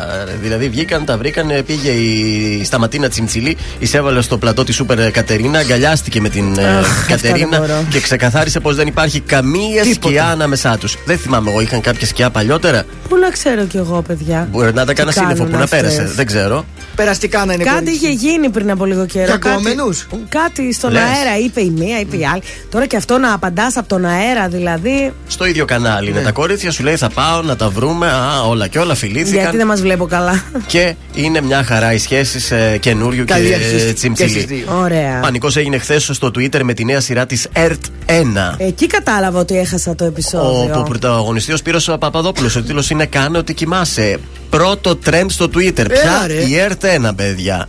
[0.43, 6.21] Δηλαδή βγήκαν, τα βρήκαν, πήγε η Σταματίνα Τσιμτσιλή, εισέβαλε στο πλατό της Σούπερ Κατερίνα, αγκαλιάστηκε
[6.21, 7.85] με την ε, Αχ, αυτά δεν Κατερίνα μπορώ.
[7.91, 10.97] και ξεκαθάρισε πως δεν υπάρχει καμία σκιά ανάμεσά τους.
[11.05, 14.49] Δεν θυμάμαι εγώ, είχαν κάποια σκιά παλιότερα; Πού να ξέρω κι εγώ, παιδιά.
[14.51, 16.01] Μπορεί να ήταν κανένα Τι σύννεφο που κάνουν να πέρασε.
[16.01, 16.15] αυτές.
[16.15, 16.65] Δεν ξέρω.
[16.97, 18.07] Περαστικά να είναι Κάτι κορίτσι.
[18.07, 19.25] είχε γίνει πριν από λίγο καιρό.
[19.25, 21.03] Για κάτι- κόμενους; Κάτι στον Λες.
[21.03, 22.43] αέρα, είπε η μία, είπε η άλλη.
[22.71, 25.13] Τώρα και αυτό να απαντάς από τον αέρα, δηλαδή.
[25.29, 26.15] Στο ίδιο κανάλι Ναι.
[26.17, 28.07] είναι τα κορίτσια, σου λέει θα πάω να τα βρούμε.
[28.07, 29.41] Α, όλα και όλα φιλήθηκαν.
[29.41, 30.43] Γιατί δεν μας βλέπω καλά.
[30.67, 34.31] Και είναι μια χαρά οι σχέσεις ε, καινούριου και Καλή αρχής και τσιμτσιλί.
[34.31, 34.67] στις δύο.
[34.83, 35.21] Ωραία.
[35.21, 37.73] Πανικός έγινε χθες στο Twitter με τη νέα σειρά της ERT
[38.07, 38.55] 1.
[38.59, 40.85] Εκεί κατάλαβα ότι έχασα το Ο επεισόδιο.
[40.89, 44.19] πρωταγωνιστή ο Σπύρος Παπαδόπουλος Ο τίτλος είναι Κάνε ότι κοιμάσαι.
[44.51, 45.79] Πρώτο trend στο Twitter.
[45.79, 46.35] Έλα, Πια ρε.
[46.35, 47.67] η ERT 1, παιδιά.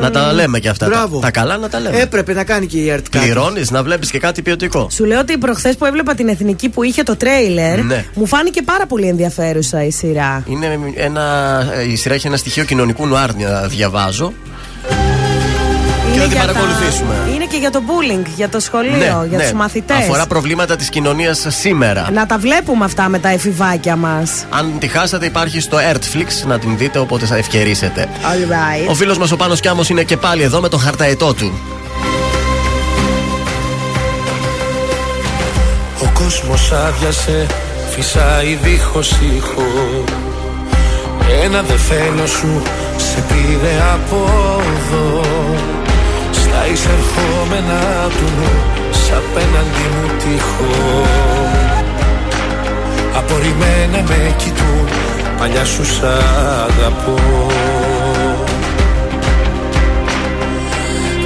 [0.00, 0.84] Να τα λέμε και αυτά.
[0.88, 1.18] Τα, Μπράβο.
[1.18, 1.98] τα καλά να τα λέμε.
[2.00, 3.24] Έπρεπε να κάνει και η ΕΡΤ κάτι.
[3.24, 4.88] Πληρώνεις να βλέπεις και κάτι ποιοτικό.
[4.90, 8.04] Σου λέω ότι προχθές που έβλεπα την εθνική που είχε το τρέιλερ, Ναι.
[8.14, 10.44] μου φάνηκε πάρα πολύ ενδιαφέρουσα η σειρά.
[10.48, 14.32] Είναι ένα, η σειρά έχει ένα στοιχείο κοινωνικού νουάρ να διαβάζω.
[16.12, 17.14] Είναι να την για παρακολουθήσουμε.
[17.34, 19.96] Είναι και για το bullying, για το σχολείο, για τους μαθητές.
[19.96, 22.08] Ναι, Αφορά προβλήματα της κοινωνίας σήμερα.
[22.12, 24.44] Να τα βλέπουμε αυτά με τα εφηβάκια μας.
[24.50, 28.08] Αν τη χάσατε, υπάρχει στο Artflix να την δείτε όποτε θα ευκαιρίσετε.
[28.20, 28.90] Alright.
[28.90, 31.58] Ο φίλος μας ο Πάνος Κιάμος είναι και πάλι εδώ με τον χαρταετό του.
[36.02, 37.46] Ο κόσμος άδειασε,
[37.90, 39.62] φυσάει δίχως ήχο
[41.44, 42.62] Ένα δε θέλω σου
[42.96, 44.26] σε πήρε από
[44.76, 45.20] εδώ
[46.60, 48.52] Στα εισερχόμενα του νου,
[48.90, 51.04] σ' απέναντι μου τείχο
[53.14, 54.88] Απορριμμένα με κοιτούν,
[55.38, 56.02] παλιά σου σ'
[56.68, 57.18] αγαπώ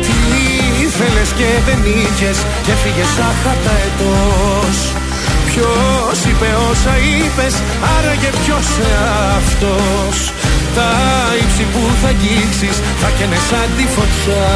[0.02, 0.16] Τι
[0.84, 5.03] ήθελες και δεν είχες και φύγες σαν χαρταετός
[5.54, 7.54] Ποιος είπε όσα είπες,
[7.94, 8.68] άραγε ποιος
[9.38, 10.16] αυτός.
[10.76, 10.90] Τα
[11.42, 14.52] ύψη που θα αγγίξεις θα καίνες σαν τη φωτιά.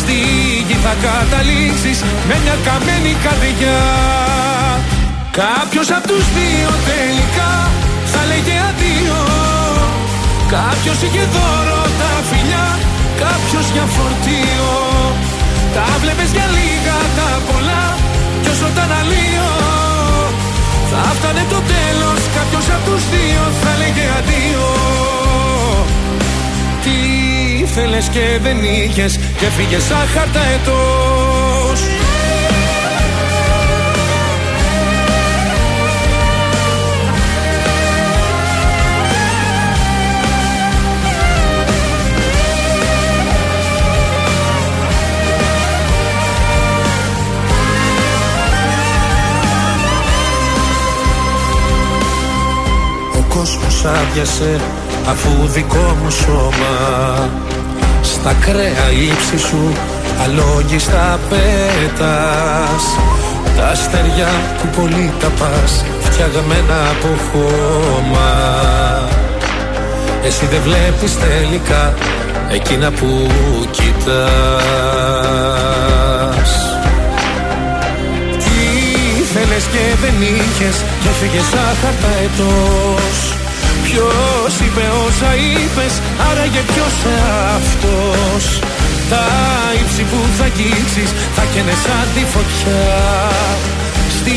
[0.00, 0.18] Στη
[0.66, 3.82] γη θα καταλήξεις με μια καμένη καρδιά.
[5.40, 7.52] Κάποιος απ' τους δύο τελικά
[8.12, 9.20] θα λέγε αντίο.
[10.56, 12.68] Κάποιος είχε δώρο τα φιλιά,
[13.22, 14.72] κάποιος για φορτίο.
[15.74, 17.99] Τα βλέπες για λίγα τα πολλά
[18.60, 19.50] κι όσο τα αναλύω
[20.90, 24.68] Θα φτάνε το τέλος, κάποιος απ' τους δύο θα λέγε αντίο.
[26.84, 26.96] Τι
[27.62, 31.80] ήθελες και δεν είχες και φύγες σαν χαρταετός
[53.34, 54.60] κόσμος άδειασε
[55.08, 56.74] αφού δικό μου σώμα.
[58.02, 59.72] Στα κρέα ύψη σου
[60.22, 62.84] αλόγιστα πέτας.
[63.56, 64.28] Τα αστεριά
[64.58, 68.30] που πολύ τα πας φτιαγμένα από χώμα
[70.24, 71.94] Εσύ δεν βλέπεις τελικά
[72.52, 73.30] εκείνα που
[73.70, 75.10] κοιτάς
[79.50, 83.16] ήθελες και δεν είχες και φύγες σαν χαρταετός
[83.84, 85.94] Ποιος είπε όσα είπες,
[86.28, 86.96] άραγε ποιος
[87.56, 88.44] αυτός.
[89.10, 89.24] Τα
[89.80, 92.88] ύψη που θα αγγίξεις θα καίνες σαν τη φωτιά.
[94.16, 94.36] Στη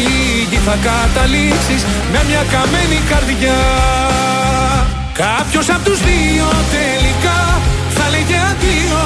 [0.50, 3.62] γη θα καταλήξεις με μια καμένη καρδιά.
[5.24, 7.40] Κάποιος απ' τους δύο τελικά
[7.96, 9.04] θα λέγε αντίο.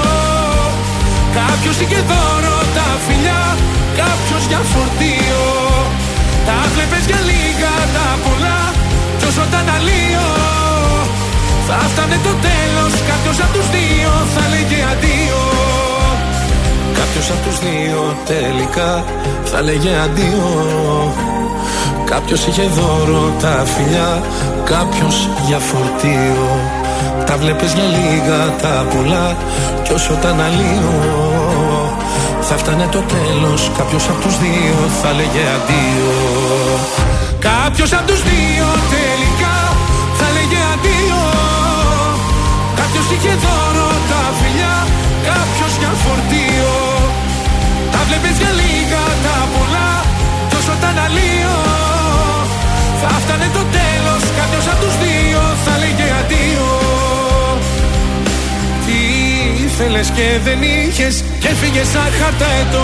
[1.39, 3.43] Κάποιος είχε δώρο τα φιλιά,
[4.01, 5.43] κάποιος για φορτίο
[6.47, 8.59] Τα βλέπες για λίγα τα πολλά
[9.17, 10.29] κι όσο τα αναλύω
[11.67, 15.41] Θα φτάνε το τέλος, κάποιος απ' τους δύο θα λέγε αντίο.
[16.99, 18.01] Κάποιος απ' τους δύο
[18.31, 18.91] τελικά
[19.49, 20.47] θα λέγε αντίο.
[22.11, 24.11] Κάποιος είχε δώρο τα φιλιά,
[24.73, 26.47] κάποιος για φορτίο.
[27.25, 29.35] Τα βλέπεις για λίγα τα πολλά
[29.83, 31.76] κι όσο τα αναλύω
[32.49, 36.11] Θα φτάνε το τέλος, κάποιος απ' τους δύο θα λέγε αντίο.
[37.49, 39.57] Κάποιος απ' τους δύο τελικά
[40.19, 41.21] θα λέγε αντίο.
[42.79, 44.75] Κάποιος είχε δώρο τα φιλιά,
[45.29, 46.75] κάποιος για φορτίο.
[47.93, 49.89] Τα βλέπεις για λίγα τα πολλά
[50.49, 51.59] κι όσο τα αναλύω.
[53.01, 56.56] Θα φτάνε το τέλος, κάποιος απ' τους δύο θα λέγε αντίο
[59.79, 62.77] ήθελες και δεν είχες και φύγες σαν χαρταετός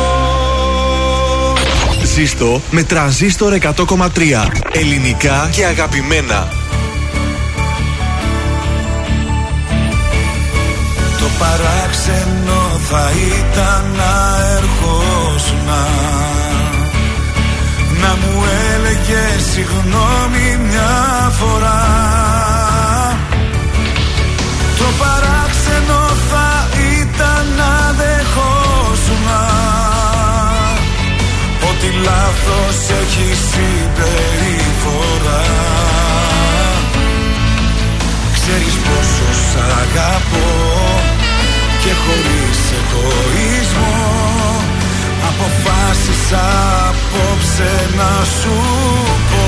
[2.04, 4.10] Ζήστο με τρανζίστορ 100,3.
[4.72, 6.48] Ελληνικά και αγαπημένα.
[11.20, 15.66] Το παράξενο θα ήταν να ερχόσουν
[18.02, 22.23] Να μου έλεγες συγγνώμη μια φορά
[32.44, 35.44] λάθος έχει συμπεριφορά.
[38.34, 40.52] Ξέρεις πόσο σ' αγαπώ
[41.84, 44.02] και χωρίς εγωισμό.
[45.30, 46.46] Αποφάσισα
[46.90, 48.56] απόψε να σου
[49.30, 49.46] πω.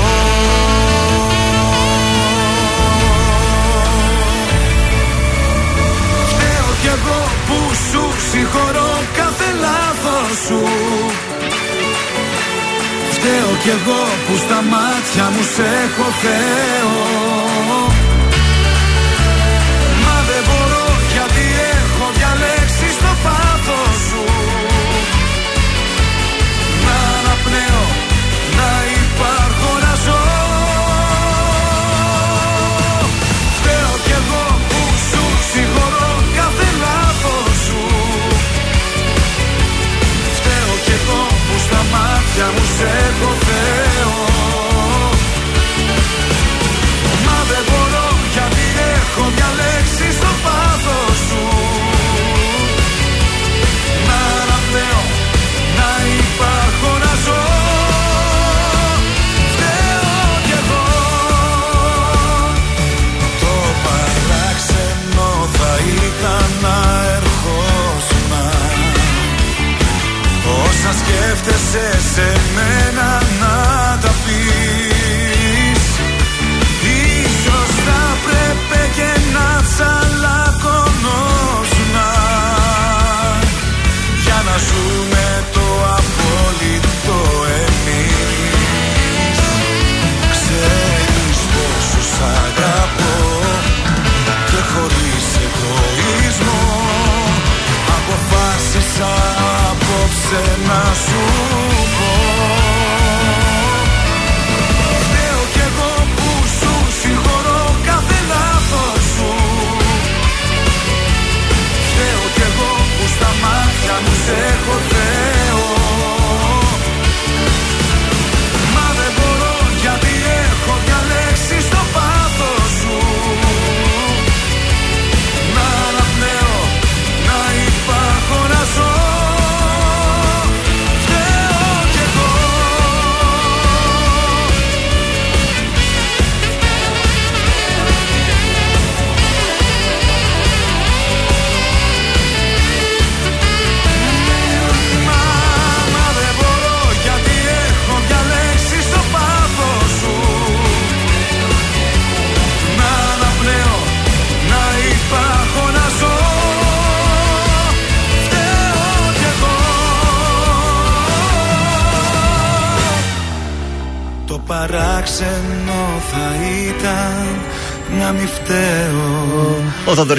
[6.28, 7.58] Φταίω κι εγώ που
[7.90, 10.60] σου συγχωρώ κάθε λάθος σου.
[13.26, 17.95] Φταίω κι εγώ που στα μάτια μου σε έχω Θεό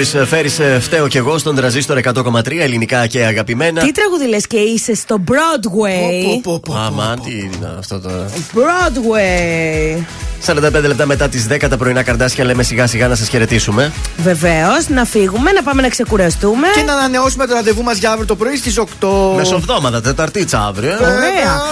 [0.04, 3.80] Θοδωρή Φέρη, φταίω κι εγώ στον τραζίστορ 100,3 ελληνικά και αγαπημένα.
[3.82, 6.40] Τι τραγούδι λες και είσαι στο Broadway;
[6.86, 8.10] Αμάν, τι είναι αυτό το.
[8.54, 10.02] Broadway.
[10.46, 13.92] 45 λεπτά μετά τις 10 τα πρωινά καρδάσια λέμε σιγά σιγά να σας χαιρετήσουμε.
[14.16, 16.66] Βεβαίως, να φύγουμε, να πάμε να ξεκουραστούμε.
[16.74, 19.34] Και να ανανεώσουμε το ραντεβού μας για αύριο το πρωί στις 8.
[19.36, 20.90] Μεσοβδόμαδα, Τεταρτίτσα αύριο.
[20.90, 20.94] ε.
[20.94, 21.08] Ωραία.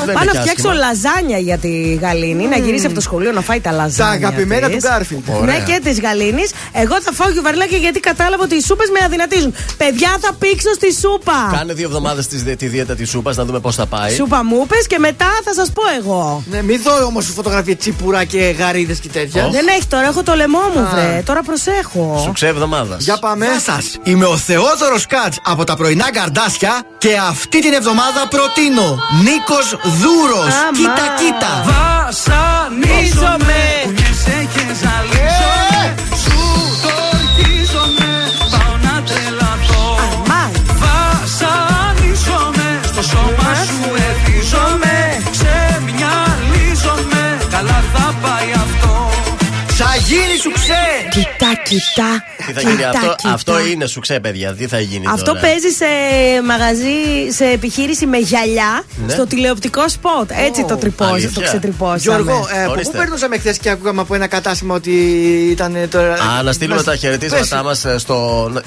[0.04, 0.74] Δεν Πάω είναι να και φτιάξω άσχημα.
[0.74, 4.20] λαζάνια για τη Γαλήνη, να γυρίσει από το σχολείο να φάει τα λαζάνια.
[4.20, 4.76] Τα αγαπημένα της.
[4.82, 5.28] του Γκάρφιλντ.
[5.28, 5.58] Ναι, Ωραία.
[5.58, 6.50] και της Γαλήνης.
[6.72, 9.54] Εγώ θα φάω γιουβαρλάκια γιατί κατάλαβα ότι οι σούπες με αδυνατίζουν.
[9.76, 11.50] Παιδιά, θα πήξω στη σούπα.
[11.52, 14.14] Κάνε δύο εβδομάδες τη δίαιτα της σούπας να δούμε πώς θα πάει.
[14.14, 16.42] Σούπα μου πες και μετά θα σας πω εγώ.
[16.50, 19.48] Ναι, μην δω όμως φωτογραφία τσίπουρα και γαρίδες και τέτοια.
[19.48, 20.88] Δεν έχει τώρα, έχω το λαιμό μου, Α.
[20.92, 21.22] βρε.
[21.24, 22.20] Τώρα προσέχω.
[22.24, 23.04] Σου ξέ εβδομάδας.
[23.04, 23.46] Για πάμε.
[23.64, 23.96] σας.
[24.02, 30.54] Είμαι ο Θεόδωρος Κάτς από τα πρωινά καρδάσια και αυτή την εβδομάδα προτείνω Νίκος Δούρος.
[30.68, 30.78] Αμά.
[30.78, 31.52] Κοίτα, κοίτα.
[31.72, 35.55] Βασανίζομαι Κουνιέσαι και ζαλίζομαι
[51.16, 51.35] ξέ.
[51.50, 52.24] Κοιτά, κοιτά.
[52.46, 53.32] Τι θα κοιτά, γίνει αυτό, κοιτά.
[53.32, 54.54] αυτό είναι σου ξέ, παιδιά.
[54.54, 55.84] Τι θα γίνει Αυτό τώρα; παίζει σε
[56.46, 59.12] μαγαζί, σε επιχείρηση με γυαλιά Ναι.
[59.12, 60.30] στο τηλεοπτικό σποτ.
[60.46, 61.30] Έτσι το τρυπώζει, αλήθεια.
[61.30, 61.98] το ξετρυπώσαμε.
[61.98, 62.98] Γιώργο, ε, από πού Ορίστε.
[62.98, 64.90] περνούσαμε χθες και ακούγαμε από ένα κατάστημα ότι
[65.50, 66.12] ήταν τώρα.
[66.14, 67.84] Α, να στείλουμε Μας- τα χαιρετίσματά Πες.
[67.84, 68.14] μας στο.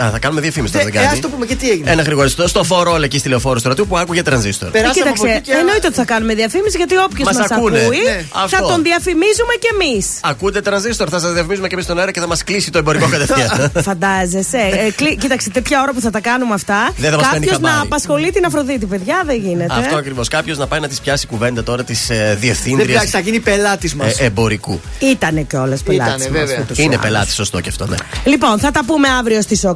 [0.03, 1.15] Α, θα κάνουμε διαφήμιση τώρα, Ε, δεν ε, κάνει.
[1.17, 1.91] ας το πούμε και τι έγινε.
[1.91, 4.67] Ένα γρηγοριστό στο φορόλ εκεί στη λεωφόρο στρατού που άκουγε τρανζίστορ.
[4.67, 7.51] Ε, Περάσαμε από κοίταξε, εκεί και- εννοείται ότι θα κάνουμε διαφήμιση γιατί όποιος Μας μας
[7.51, 7.79] ακούνε.
[7.79, 8.25] ακούει Ναι.
[8.33, 8.67] θα Αυτό.
[8.67, 10.07] τον διαφημίζουμε κι εμείς.
[10.21, 13.07] Ακούτε τρανζίστορ, θα σας διαφημίσουμε και εμείς στον αέρα και θα μας κλείσει το εμπορικό
[13.15, 13.71] κατευθείαν.
[13.83, 14.57] Φαντάζεσαι.
[14.57, 16.93] Ε, κλει- κοίταξε, τέτοια ώρα που θα τα κάνουμε αυτά.
[16.97, 17.87] Δεν θα μας παίρνει Κάποιος να χαμπάρι.
[17.87, 19.73] απασχολεί την Αφροδίτη, παιδιά, δεν γίνεται.
[19.73, 20.27] Αυτό ακριβώς.
[20.27, 23.39] Κάποιος να πάει να της πιάσει κουβέντα τώρα της ε, Δεν διευθύντριας πειράζει, θα γίνει
[23.39, 24.19] πελάτης μας.
[24.19, 24.79] εμπορικού.
[24.99, 26.25] Ήτανε κιόλας πελάτης.
[26.25, 26.65] Ήτανε, βέβαια.
[26.75, 27.95] Είναι πελάτης, σωστό και αυτό, ναι.
[28.23, 29.71] Λοιπόν, θα τα πούμε αύριο στις 8.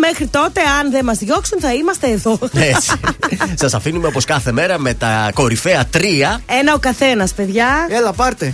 [0.00, 2.38] Μέχρι τότε, αν δεν μας διώξουν, θα είμαστε εδώ.
[2.54, 2.90] Έτσι.
[3.62, 6.40] Σας αφήνουμε όπως κάθε μέρα με τα κορυφαία τρία.
[6.60, 7.66] Ένα ο καθένας, παιδιά.
[7.90, 8.52] Έλα, πάρτε.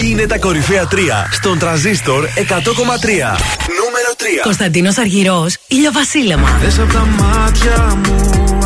[0.00, 0.96] Είναι τα κορυφαία 3
[1.32, 3.01] στον τραζίστορ 100,3.
[3.04, 4.24] Νούμερο 3.
[4.42, 6.58] Κωνσταντίνος Αργυρός, ηλιοβασίλεμα.
[6.62, 8.58] Θες απ' τα μάτια μου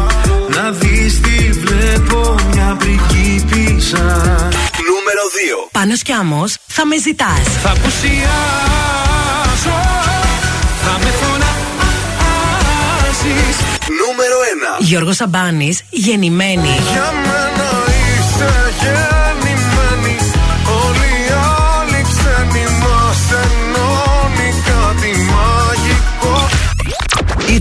[0.49, 4.05] να δεις τι βλέπω μια πριγκίπισσα
[4.89, 5.69] Νούμερο 2.
[5.73, 7.47] Πάνος κι άμμος, θα με ζητάς.
[7.63, 8.27] Θα απουσιάσω,
[10.85, 12.37] θα με φωνάζεις
[13.89, 14.85] Νούμερο 1.
[14.85, 16.81] Γιώργος Σαμπάνης, γεννημένη.
[16.93, 17.46] Για μένα